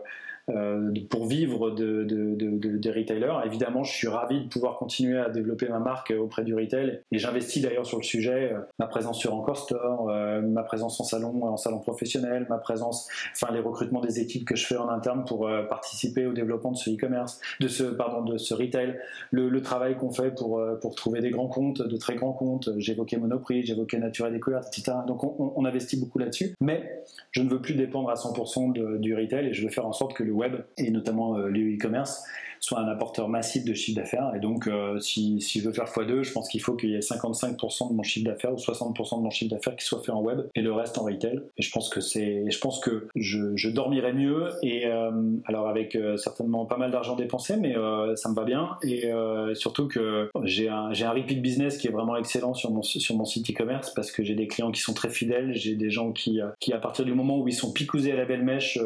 pour 1.11 1.27
vivre 1.27 1.71
de, 1.71 2.05
des 2.05 2.91
retailers. 2.91 3.35
Évidemment, 3.45 3.85
je 3.85 3.93
suis 3.93 4.09
ravi 4.09 4.45
de 4.45 4.49
pouvoir 4.49 4.77
continuer 4.77 5.19
à 5.19 5.29
développer 5.29 5.69
ma 5.69 5.79
marque 5.79 6.13
auprès 6.19 6.45
du 6.45 6.55
retail 6.55 7.01
et 7.11 7.19
j'investis 7.19 7.63
d'ailleurs 7.63 7.87
sur 7.87 7.99
le 7.99 8.03
sujet, 8.03 8.53
euh, 8.53 8.61
ma 8.79 8.87
présence 8.87 9.19
sur 9.19 9.35
Encore 9.35 9.57
Store, 9.57 10.09
euh, 10.09 10.41
ma 10.41 10.63
présence 10.63 11.01
en 11.01 11.05
salon, 11.05 11.45
en 11.45 11.57
salon 11.57 11.79
professionnel, 11.79 12.47
ma 12.49 12.59
présence, 12.59 13.09
enfin 13.33 13.53
les 13.53 13.61
recrutements 13.61 14.01
des 14.01 14.21
équipes 14.21 14.47
que 14.47 14.57
je 14.57 14.67
fais 14.67 14.77
en 14.77 14.89
interne 14.89 15.25
pour 15.25 15.49
participer 15.69 16.27
au 16.27 16.33
développement 16.33 16.73
de 16.73 16.77
ce 16.77 16.91
e-commerce, 16.91 17.41
de 17.61 17.69
ce 17.69 17.85
pardon, 17.85 18.23
de 18.23 18.39
ce 18.39 18.55
retail, 18.55 18.99
le, 19.31 19.63
travail 19.63 19.97
qu'on 19.97 20.11
fait 20.11 20.35
pour 20.35 20.61
pour 20.81 20.97
trouver 20.97 21.21
des 21.21 21.31
grands 21.31 21.47
comptes, 21.47 21.83
de 21.83 21.97
très 21.97 22.17
grands 22.17 22.33
comptes. 22.33 22.71
J'évoquais 22.79 23.17
Monoprix, 23.17 23.65
j'évoquais 23.65 23.99
Nature 23.99 24.27
et 24.27 24.33
Découverte, 24.33 24.67
etc. 24.67 24.99
Donc 25.07 25.23
on, 25.23 25.65
investit 25.65 25.97
beaucoup 25.97 26.19
là-dessus, 26.19 26.57
mais 26.61 27.05
je 27.31 27.43
ne 27.43 27.49
veux 27.49 27.61
plus 27.61 27.75
dépendre 27.75 28.11
à 28.11 28.15
100% 28.15 28.99
du 28.99 29.15
retail 29.15 29.47
et 29.47 29.53
je 29.53 29.63
veux 29.63 29.71
faire 29.71 29.87
en 29.87 29.93
sorte 29.93 30.15
que 30.15 30.25
le 30.25 30.33
et 30.79 30.91
notamment 30.91 31.37
euh, 31.37 31.49
le 31.49 31.75
e-commerce 31.75 32.25
soit 32.63 32.79
un 32.79 32.89
apporteur 32.89 33.29
massif 33.29 33.65
de 33.65 33.75
chiffre 33.75 34.01
d'affaires. 34.01 34.33
Et 34.37 34.41
donc, 34.41 34.69
euh, 34.69 34.99
si, 35.01 35.41
si, 35.41 35.61
je 35.61 35.67
veux 35.67 35.73
faire 35.73 35.87
x2, 35.87 36.23
je 36.23 36.33
pense 36.33 36.49
qu'il 36.49 36.63
faut 36.63 36.75
qu'il 36.75 36.91
y 36.91 36.95
ait 36.95 37.01
55% 37.01 37.91
de 37.91 37.95
mon 37.95 38.05
chiffre 38.05 38.25
d'affaires 38.25 38.53
ou 38.53 38.57
60% 38.57 39.19
de 39.19 39.23
mon 39.23 39.31
chiffre 39.31 39.51
d'affaires 39.51 39.75
qui 39.75 39.85
soit 39.85 40.01
fait 40.01 40.13
en 40.13 40.23
web 40.23 40.43
et 40.55 40.63
le 40.63 40.73
reste 40.73 40.97
en 40.97 41.03
retail. 41.03 41.41
Et 41.59 41.63
je 41.63 41.71
pense 41.73 41.89
que 41.91 42.01
c'est, 42.01 42.45
je 42.49 42.59
pense 42.61 42.79
que 42.79 43.09
je, 43.17 43.57
je 43.57 43.69
dormirai 43.69 44.13
mieux. 44.13 44.53
Et 44.63 44.87
euh, 44.87 45.11
alors 45.45 45.69
avec 45.69 45.97
euh, 45.97 46.17
certainement 46.17 46.65
pas 46.65 46.77
mal 46.77 46.93
d'argent 46.93 47.17
dépensé, 47.17 47.57
mais 47.57 47.75
ça 48.15 48.29
me 48.29 48.35
va 48.35 48.45
bien. 48.45 48.77
Et 48.83 49.11
surtout 49.55 49.89
que 49.89 50.31
j'ai 50.45 50.69
un, 50.69 50.93
j'ai 50.93 51.05
un 51.05 51.11
repeat 51.11 51.43
business 51.43 51.79
qui 51.79 51.89
est 51.89 51.91
vraiment 51.91 52.17
excellent 52.17 52.55
sur 52.55 52.71
mon, 52.71 52.83
sur 52.83 53.17
mon 53.17 53.25
site 53.25 53.51
e-commerce 53.51 53.91
parce 53.91 54.13
que 54.13 54.23
j'ai 54.23 54.35
des 54.35 54.47
clients 54.47 54.71
qui 54.71 54.81
sont 54.81 54.95
très 54.95 55.09
fidèles. 55.09 55.53
J'ai 55.55 55.75
des 55.75 55.91
gens 55.91 56.13
qui, 56.13 56.41
qui 56.61 56.73
à 56.73 56.79
partir 56.79 57.05
du 57.05 57.13
moment 57.13 57.39
où 57.39 57.49
ils 57.49 57.55
sont 57.55 57.73
picousés 57.73 58.13
à 58.13 58.17
la 58.17 58.25
belle 58.25 58.45
mèche, 58.45 58.79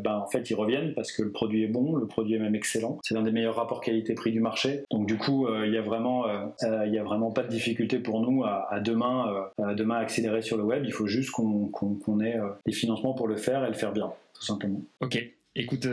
ben 0.00 0.16
en 0.16 0.26
fait 0.26 0.50
ils 0.50 0.54
reviennent 0.60 0.94
parce 0.94 1.12
que 1.12 1.22
le 1.22 1.30
produit 1.30 1.64
est 1.64 1.68
bon, 1.68 1.96
le 1.96 2.06
produit 2.06 2.34
est 2.34 2.38
même 2.38 2.54
excellent. 2.54 2.98
C'est 3.02 3.14
l'un 3.14 3.22
des 3.22 3.32
meilleurs 3.32 3.56
rapports 3.56 3.80
qualité-prix 3.80 4.32
du 4.32 4.40
marché. 4.40 4.84
Donc 4.90 5.06
du 5.06 5.16
coup, 5.16 5.46
euh, 5.46 5.66
il 5.66 5.72
y 5.72 5.76
a 5.76 5.82
vraiment, 5.82 6.26
euh, 6.28 6.46
euh, 6.64 7.00
a 7.00 7.02
vraiment 7.02 7.30
pas 7.30 7.42
de 7.42 7.48
difficulté 7.48 7.98
pour 7.98 8.20
nous 8.20 8.44
à, 8.44 8.80
demain, 8.80 9.50
demain 9.76 9.96
accélérer 9.96 10.42
sur 10.42 10.56
le 10.56 10.64
web. 10.64 10.84
Il 10.84 10.92
faut 10.92 11.06
juste 11.06 11.30
qu'on 11.30 12.20
ait 12.20 12.38
les 12.66 12.72
financements 12.72 13.14
pour 13.14 13.28
le 13.28 13.36
faire 13.36 13.64
et 13.64 13.68
le 13.68 13.74
faire 13.74 13.92
bien, 13.92 14.12
tout 14.34 14.44
simplement. 14.44 14.82
Ok. 15.00 15.22
Écoute, 15.56 15.88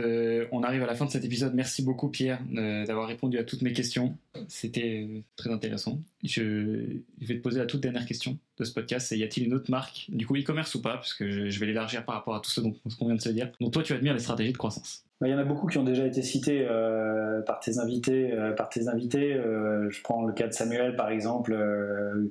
on 0.52 0.62
arrive 0.62 0.82
à 0.84 0.86
la 0.86 0.94
fin 0.94 1.04
de 1.04 1.10
cet 1.10 1.24
épisode. 1.24 1.52
Merci 1.54 1.82
beaucoup 1.82 2.08
Pierre 2.08 2.40
d'avoir 2.52 3.08
répondu 3.08 3.38
à 3.38 3.44
toutes 3.44 3.62
mes 3.62 3.72
questions. 3.72 4.16
C'était 4.46 5.08
très 5.36 5.50
intéressant. 5.50 5.98
Je, 6.24 7.00
vais 7.20 7.36
te 7.36 7.42
poser 7.42 7.60
la 7.60 7.66
toute 7.66 7.80
dernière 7.80 8.06
question 8.06 8.38
de 8.58 8.64
ce 8.64 8.72
podcast. 8.72 9.10
Y 9.12 9.22
a-t-il 9.22 9.46
une 9.46 9.54
autre 9.54 9.70
marque, 9.70 10.06
du 10.08 10.26
coup 10.26 10.36
e-commerce 10.36 10.74
ou 10.74 10.82
pas, 10.82 10.94
parce 10.94 11.14
que 11.14 11.48
je, 11.48 11.60
vais 11.60 11.66
l'élargir 11.66 12.04
par 12.04 12.16
rapport 12.16 12.34
à 12.34 12.40
tout 12.40 12.50
ce 12.50 12.60
qu'on 12.60 13.06
vient 13.06 13.16
de 13.16 13.20
se 13.20 13.28
dire. 13.28 13.50
Donc 13.60 13.72
toi, 13.72 13.82
tu 13.82 13.92
admires 13.92 14.14
les 14.14 14.20
stratégies 14.20 14.52
de 14.52 14.58
croissance. 14.58 15.04
Bah, 15.20 15.26
il 15.26 15.32
y 15.32 15.34
en 15.34 15.38
a 15.38 15.44
beaucoup 15.44 15.66
qui 15.66 15.78
ont 15.78 15.84
déjà 15.84 16.06
été 16.06 16.22
cités 16.22 16.64
euh, 16.70 17.42
par 17.42 17.58
tes 17.58 17.80
invités. 17.80 18.32
Euh, 18.32 18.52
par 18.52 18.68
tes 18.68 18.86
invités, 18.86 19.34
euh, 19.34 19.90
je 19.90 20.00
prends 20.02 20.24
le 20.24 20.32
cas 20.32 20.46
de 20.46 20.52
Samuel 20.52 20.94
par 20.94 21.10
exemple, 21.10 21.56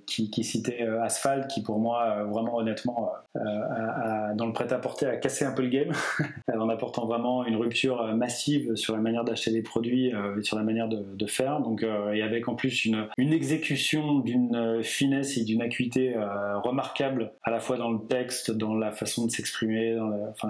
qui, 0.05 0.31
citait 0.43 0.88
Asphalt, 1.01 1.47
qui 1.47 1.61
pour 1.61 1.79
moi 1.79 2.23
vraiment 2.23 2.55
honnêtement, 2.55 3.11
dans 3.35 4.45
le 4.45 4.53
prêt-à-porter, 4.53 5.05
a 5.07 5.17
cassé 5.17 5.43
un 5.43 5.51
peu 5.51 5.63
le 5.63 5.69
game 5.69 5.91
en 6.53 6.69
apportant 6.69 7.05
vraiment 7.05 7.45
une 7.45 7.57
rupture 7.57 8.15
massive 8.15 8.75
sur 8.75 8.95
la 8.95 9.01
manière 9.01 9.25
d'acheter 9.25 9.51
des 9.51 9.61
produits 9.61 10.07
et 10.07 10.41
sur 10.41 10.57
la 10.57 10.63
manière 10.63 10.88
de, 10.88 11.25
faire. 11.27 11.59
Donc 11.59 11.83
et 12.13 12.21
avec 12.21 12.47
en 12.47 12.55
plus 12.55 12.85
une 12.85 13.33
exécution 13.33 13.76
d'une 14.23 14.82
finesse 14.84 15.38
et 15.38 15.43
d'une 15.43 15.61
acuité 15.61 16.15
remarquable 16.63 17.32
à 17.43 17.51
la 17.51 17.59
fois 17.59 17.78
dans 17.78 17.91
le 17.91 17.99
texte, 18.07 18.51
dans 18.51 18.75
la 18.75 18.91
façon 18.91 19.25
de 19.25 19.32
s'exprimer, 19.32 19.97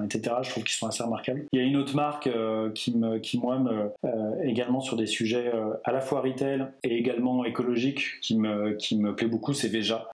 etc. 0.03 0.35
Je 0.43 0.49
trouve 0.49 0.63
qu'ils 0.63 0.75
sont 0.75 0.87
assez 0.87 1.03
remarquables. 1.03 1.45
Il 1.51 1.59
y 1.59 1.63
a 1.63 1.65
une 1.65 1.77
autre 1.77 1.95
marque 1.95 2.27
euh, 2.27 2.71
qui, 2.71 2.95
me, 2.95 3.19
qui, 3.19 3.39
moi, 3.39 3.59
me, 3.59 3.91
euh, 4.05 4.43
également 4.43 4.79
sur 4.79 4.97
des 4.97 5.05
sujets 5.05 5.51
euh, 5.53 5.73
à 5.83 5.91
la 5.91 6.01
fois 6.01 6.21
retail 6.21 6.67
et 6.83 6.97
également 6.97 7.45
écologiques, 7.45 8.19
qui 8.21 8.37
me, 8.37 8.73
qui 8.73 8.97
me 8.97 9.15
plaît 9.15 9.27
beaucoup, 9.27 9.53
c'est 9.53 9.67
Veja. 9.67 10.07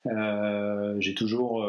J'ai 1.00 1.16
toujours 1.16 1.66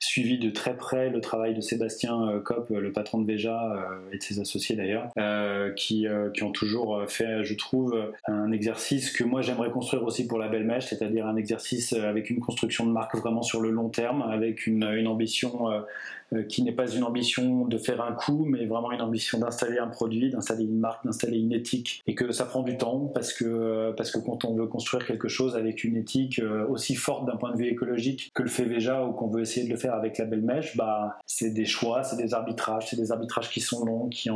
suivi 0.00 0.38
de 0.38 0.50
très 0.50 0.76
près 0.76 1.10
le 1.10 1.20
travail 1.20 1.54
de 1.54 1.60
Sébastien 1.60 2.40
Kopp, 2.44 2.70
le 2.70 2.92
patron 2.92 3.20
de 3.20 3.26
Veja, 3.26 3.76
et 4.12 4.18
de 4.18 4.22
ses 4.22 4.40
associés 4.40 4.76
d'ailleurs, 4.76 5.10
qui, 5.76 6.06
qui 6.34 6.42
ont 6.42 6.50
toujours 6.50 7.02
fait, 7.06 7.44
je 7.44 7.54
trouve, 7.54 8.12
un 8.26 8.50
exercice 8.50 9.12
que 9.12 9.24
moi 9.24 9.42
j'aimerais 9.42 9.70
construire 9.70 10.04
aussi 10.04 10.26
pour 10.26 10.38
la 10.38 10.48
Belle 10.48 10.64
Mèche, 10.64 10.81
c'est-à-dire 10.88 11.26
un 11.26 11.36
exercice 11.36 11.92
avec 11.92 12.30
une 12.30 12.40
construction 12.40 12.86
de 12.86 12.92
marque 12.92 13.16
vraiment 13.16 13.42
sur 13.42 13.60
le 13.60 13.70
long 13.70 13.88
terme, 13.88 14.22
avec 14.22 14.66
une, 14.66 14.84
une 14.84 15.06
ambition 15.06 15.70
euh, 15.70 15.80
qui 16.48 16.62
n'est 16.62 16.72
pas 16.72 16.90
une 16.90 17.04
ambition 17.04 17.66
de 17.66 17.78
faire 17.78 18.02
un 18.02 18.12
coup, 18.12 18.44
mais 18.44 18.66
vraiment 18.66 18.92
une 18.92 19.02
ambition 19.02 19.38
d'installer 19.38 19.78
un 19.78 19.88
produit, 19.88 20.30
d'installer 20.30 20.64
une 20.64 20.78
marque, 20.78 21.04
d'installer 21.04 21.38
une 21.38 21.52
éthique, 21.52 22.02
et 22.06 22.14
que 22.14 22.32
ça 22.32 22.44
prend 22.44 22.62
du 22.62 22.76
temps 22.76 23.10
parce 23.14 23.32
que 23.32 23.44
euh, 23.44 23.92
parce 23.92 24.10
que 24.10 24.18
quand 24.18 24.44
on 24.44 24.54
veut 24.54 24.66
construire 24.66 25.06
quelque 25.06 25.28
chose 25.28 25.56
avec 25.56 25.84
une 25.84 25.96
éthique 25.96 26.38
euh, 26.38 26.66
aussi 26.68 26.94
forte 26.94 27.26
d'un 27.26 27.36
point 27.36 27.52
de 27.52 27.56
vue 27.56 27.68
écologique 27.68 28.30
que 28.34 28.42
le 28.42 28.48
fait 28.48 28.64
Veja 28.64 29.04
ou 29.04 29.12
qu'on 29.12 29.28
veut 29.28 29.42
essayer 29.42 29.66
de 29.66 29.70
le 29.70 29.78
faire 29.78 29.94
avec 29.94 30.18
la 30.18 30.24
Belle 30.24 30.42
Mèche, 30.42 30.76
bah 30.76 31.18
c'est 31.26 31.50
des 31.50 31.64
choix, 31.64 32.02
c'est 32.02 32.16
des 32.16 32.34
arbitrages, 32.34 32.88
c'est 32.90 32.96
des 32.96 33.12
arbitrages 33.12 33.50
qui 33.50 33.60
sont 33.60 33.84
longs, 33.84 34.08
qui, 34.08 34.30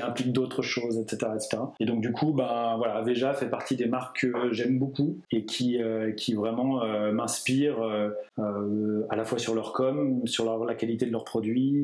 impliquent 0.00 0.32
d'autres 0.32 0.62
choses, 0.62 0.98
etc., 0.98 1.32
etc. 1.34 1.62
Et 1.80 1.86
donc 1.86 2.00
du 2.00 2.12
coup, 2.12 2.32
bah 2.32 2.74
voilà, 2.78 3.00
Veja 3.02 3.34
fait 3.34 3.48
partie 3.48 3.76
des 3.76 3.86
marques 3.86 4.20
que 4.20 4.52
j'aime 4.52 4.78
beaucoup 4.78 5.18
et 5.30 5.44
qui 5.44 5.78
qui 6.16 6.34
vraiment 6.34 6.84
m'inspirent 7.12 7.82
à 8.38 9.16
la 9.16 9.24
fois 9.24 9.38
sur 9.38 9.54
leur 9.54 9.72
com, 9.72 10.22
sur 10.26 10.64
la 10.64 10.74
qualité 10.74 11.06
de 11.06 11.12
leurs 11.12 11.24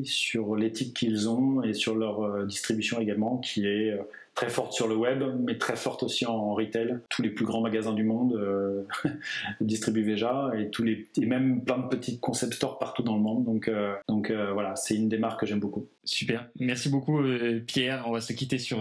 sur 0.03 0.55
l'éthique 0.55 0.95
qu'ils 0.95 1.29
ont 1.29 1.63
et 1.63 1.73
sur 1.73 1.95
leur 1.95 2.23
euh, 2.23 2.45
distribution 2.45 2.99
également, 2.99 3.37
qui 3.37 3.65
est 3.65 3.91
euh, 3.91 4.01
très 4.33 4.49
forte 4.49 4.73
sur 4.73 4.87
le 4.87 4.95
web, 4.95 5.23
mais 5.39 5.57
très 5.57 5.75
forte 5.75 6.03
aussi 6.03 6.25
en 6.25 6.53
retail. 6.53 6.99
Tous 7.09 7.21
les 7.21 7.29
plus 7.29 7.45
grands 7.45 7.61
magasins 7.61 7.93
du 7.93 8.03
monde 8.03 8.33
euh, 8.35 8.83
distribuent 9.61 10.03
Veja 10.03 10.51
et 10.57 10.69
tous 10.69 10.83
les 10.83 11.07
et 11.19 11.25
même 11.25 11.63
plein 11.63 11.77
de 11.77 11.87
petits 11.87 12.19
concept 12.19 12.53
stores 12.53 12.79
partout 12.79 13.03
dans 13.03 13.15
le 13.15 13.21
monde. 13.21 13.45
Donc 13.45 13.71
donc 14.07 14.31
voilà, 14.31 14.75
c'est 14.75 14.95
une 14.95 15.07
des 15.09 15.17
marques 15.17 15.39
que 15.39 15.45
j'aime 15.45 15.59
beaucoup. 15.59 15.87
Super, 16.03 16.49
merci 16.59 16.89
beaucoup 16.89 17.21
Pierre. 17.65 18.03
On 18.07 18.11
va 18.11 18.21
se 18.21 18.33
quitter 18.33 18.57
sur 18.57 18.77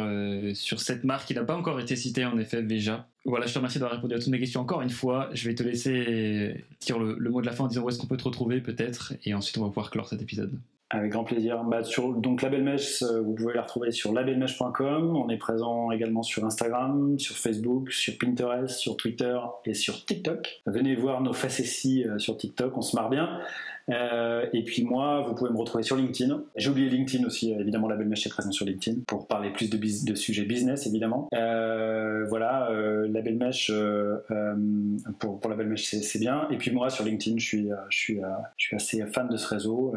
sur 0.54 0.80
cette 0.80 1.04
marque 1.04 1.28
qui 1.28 1.34
n'a 1.34 1.44
pas 1.44 1.56
encore 1.56 1.78
été 1.80 1.94
citée 1.94 2.24
en 2.24 2.36
effet 2.38 2.62
Veja. 2.62 3.06
Voilà, 3.24 3.46
je 3.46 3.54
te 3.54 3.58
remercie 3.58 3.78
d'avoir 3.78 3.96
répondu 3.96 4.14
à 4.14 4.18
toutes 4.18 4.28
mes 4.28 4.38
questions 4.38 4.60
encore 4.60 4.82
une 4.82 4.90
fois. 4.90 5.30
Je 5.32 5.48
vais 5.48 5.54
te 5.54 5.62
laisser 5.62 6.64
dire 6.80 6.98
le, 6.98 7.30
mot 7.30 7.40
de 7.40 7.46
la 7.46 7.52
fin 7.52 7.64
en 7.64 7.68
disant 7.68 7.82
où 7.82 7.88
est-ce 7.88 7.98
qu'on 7.98 8.06
peut 8.06 8.18
te 8.18 8.24
retrouver 8.24 8.60
peut-être, 8.60 9.14
et 9.24 9.32
ensuite 9.32 9.56
on 9.58 9.62
va 9.62 9.68
pouvoir 9.68 9.90
clore 9.90 10.08
cet 10.08 10.20
épisode. 10.20 10.58
Avec 10.90 11.10
grand 11.10 11.24
plaisir. 11.24 11.64
Bah, 11.64 11.80
donc 12.18 12.42
la 12.42 12.50
belle 12.50 12.62
mèche, 12.62 13.02
euh, 13.02 13.20
vous 13.20 13.34
pouvez 13.34 13.54
la 13.54 13.62
retrouver 13.62 13.90
sur 13.90 14.12
labelmèche.com. 14.12 15.16
On 15.16 15.28
est 15.28 15.38
présent 15.38 15.90
également 15.90 16.22
sur 16.22 16.44
Instagram, 16.44 17.18
sur 17.18 17.36
Facebook, 17.36 17.90
sur 17.90 18.16
Pinterest, 18.18 18.78
sur 18.78 18.96
Twitter 18.96 19.36
et 19.64 19.74
sur 19.74 20.04
TikTok. 20.04 20.62
Venez 20.66 20.94
voir 20.94 21.20
nos 21.22 21.32
facéties 21.32 22.04
euh, 22.04 22.18
sur 22.18 22.36
TikTok, 22.36 22.76
on 22.76 22.82
se 22.82 22.94
marre 22.94 23.10
bien. 23.10 23.40
Et 23.88 24.62
puis 24.64 24.84
moi, 24.84 25.24
vous 25.26 25.34
pouvez 25.34 25.50
me 25.50 25.56
retrouver 25.56 25.84
sur 25.84 25.96
LinkedIn. 25.96 26.42
J'ai 26.56 26.70
oublié 26.70 26.88
LinkedIn 26.88 27.24
aussi, 27.26 27.52
évidemment, 27.52 27.88
la 27.88 27.96
belle 27.96 28.08
mèche 28.08 28.26
est 28.26 28.30
présente 28.30 28.52
sur 28.52 28.64
LinkedIn 28.64 29.02
pour 29.06 29.26
parler 29.26 29.50
plus 29.50 29.70
de, 29.70 30.14
sujets 30.14 30.44
business, 30.44 30.86
évidemment. 30.86 31.28
voilà, 31.32 32.70
la 32.70 33.20
belle 33.20 33.36
mèche, 33.36 33.70
pour, 35.18 35.40
la 35.48 35.56
belle 35.56 35.68
mèche, 35.68 35.84
c'est 35.84 36.18
bien. 36.18 36.48
Et 36.50 36.56
puis 36.56 36.70
moi, 36.70 36.90
sur 36.90 37.04
LinkedIn, 37.04 37.38
je 37.38 37.44
suis, 37.44 37.68
je 37.90 37.96
suis, 37.96 38.20
je 38.56 38.64
suis 38.64 38.76
assez 38.76 39.06
fan 39.06 39.28
de 39.28 39.36
ce 39.36 39.48
réseau, 39.48 39.94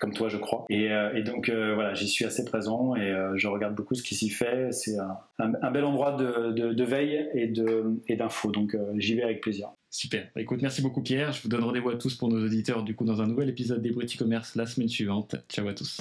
comme 0.00 0.12
toi, 0.12 0.28
je 0.28 0.36
crois. 0.36 0.64
Et, 0.68 0.90
donc, 1.22 1.50
voilà, 1.50 1.94
j'y 1.94 2.08
suis 2.08 2.24
assez 2.24 2.44
présent 2.44 2.94
et 2.96 3.12
je 3.34 3.48
regarde 3.48 3.74
beaucoup 3.74 3.94
ce 3.94 4.02
qui 4.02 4.14
s'y 4.14 4.30
fait. 4.30 4.72
C'est 4.72 4.96
un, 5.38 5.70
bel 5.70 5.84
endroit 5.84 6.12
de, 6.12 6.84
veille 6.84 7.28
et 7.34 8.16
d'infos. 8.16 8.50
Donc 8.50 8.74
euh, 8.74 8.92
j'y 8.96 9.14
vais 9.14 9.22
avec 9.22 9.40
plaisir. 9.40 9.70
Super. 9.92 10.30
Bah, 10.34 10.40
écoute, 10.40 10.62
merci 10.62 10.80
beaucoup 10.80 11.02
Pierre. 11.02 11.32
Je 11.32 11.42
vous 11.42 11.50
donne 11.50 11.62
rendez-vous 11.62 11.90
à 11.90 11.96
tous 11.96 12.14
pour 12.14 12.28
nos 12.28 12.42
auditeurs 12.42 12.82
du 12.82 12.96
coup 12.96 13.04
dans 13.04 13.20
un 13.20 13.26
nouvel 13.26 13.50
épisode 13.50 13.82
des 13.82 13.90
Brut 13.90 14.12
e-commerce 14.16 14.56
la 14.56 14.66
semaine 14.66 14.88
suivante. 14.88 15.36
Ciao 15.50 15.68
à 15.68 15.74
tous. 15.74 16.00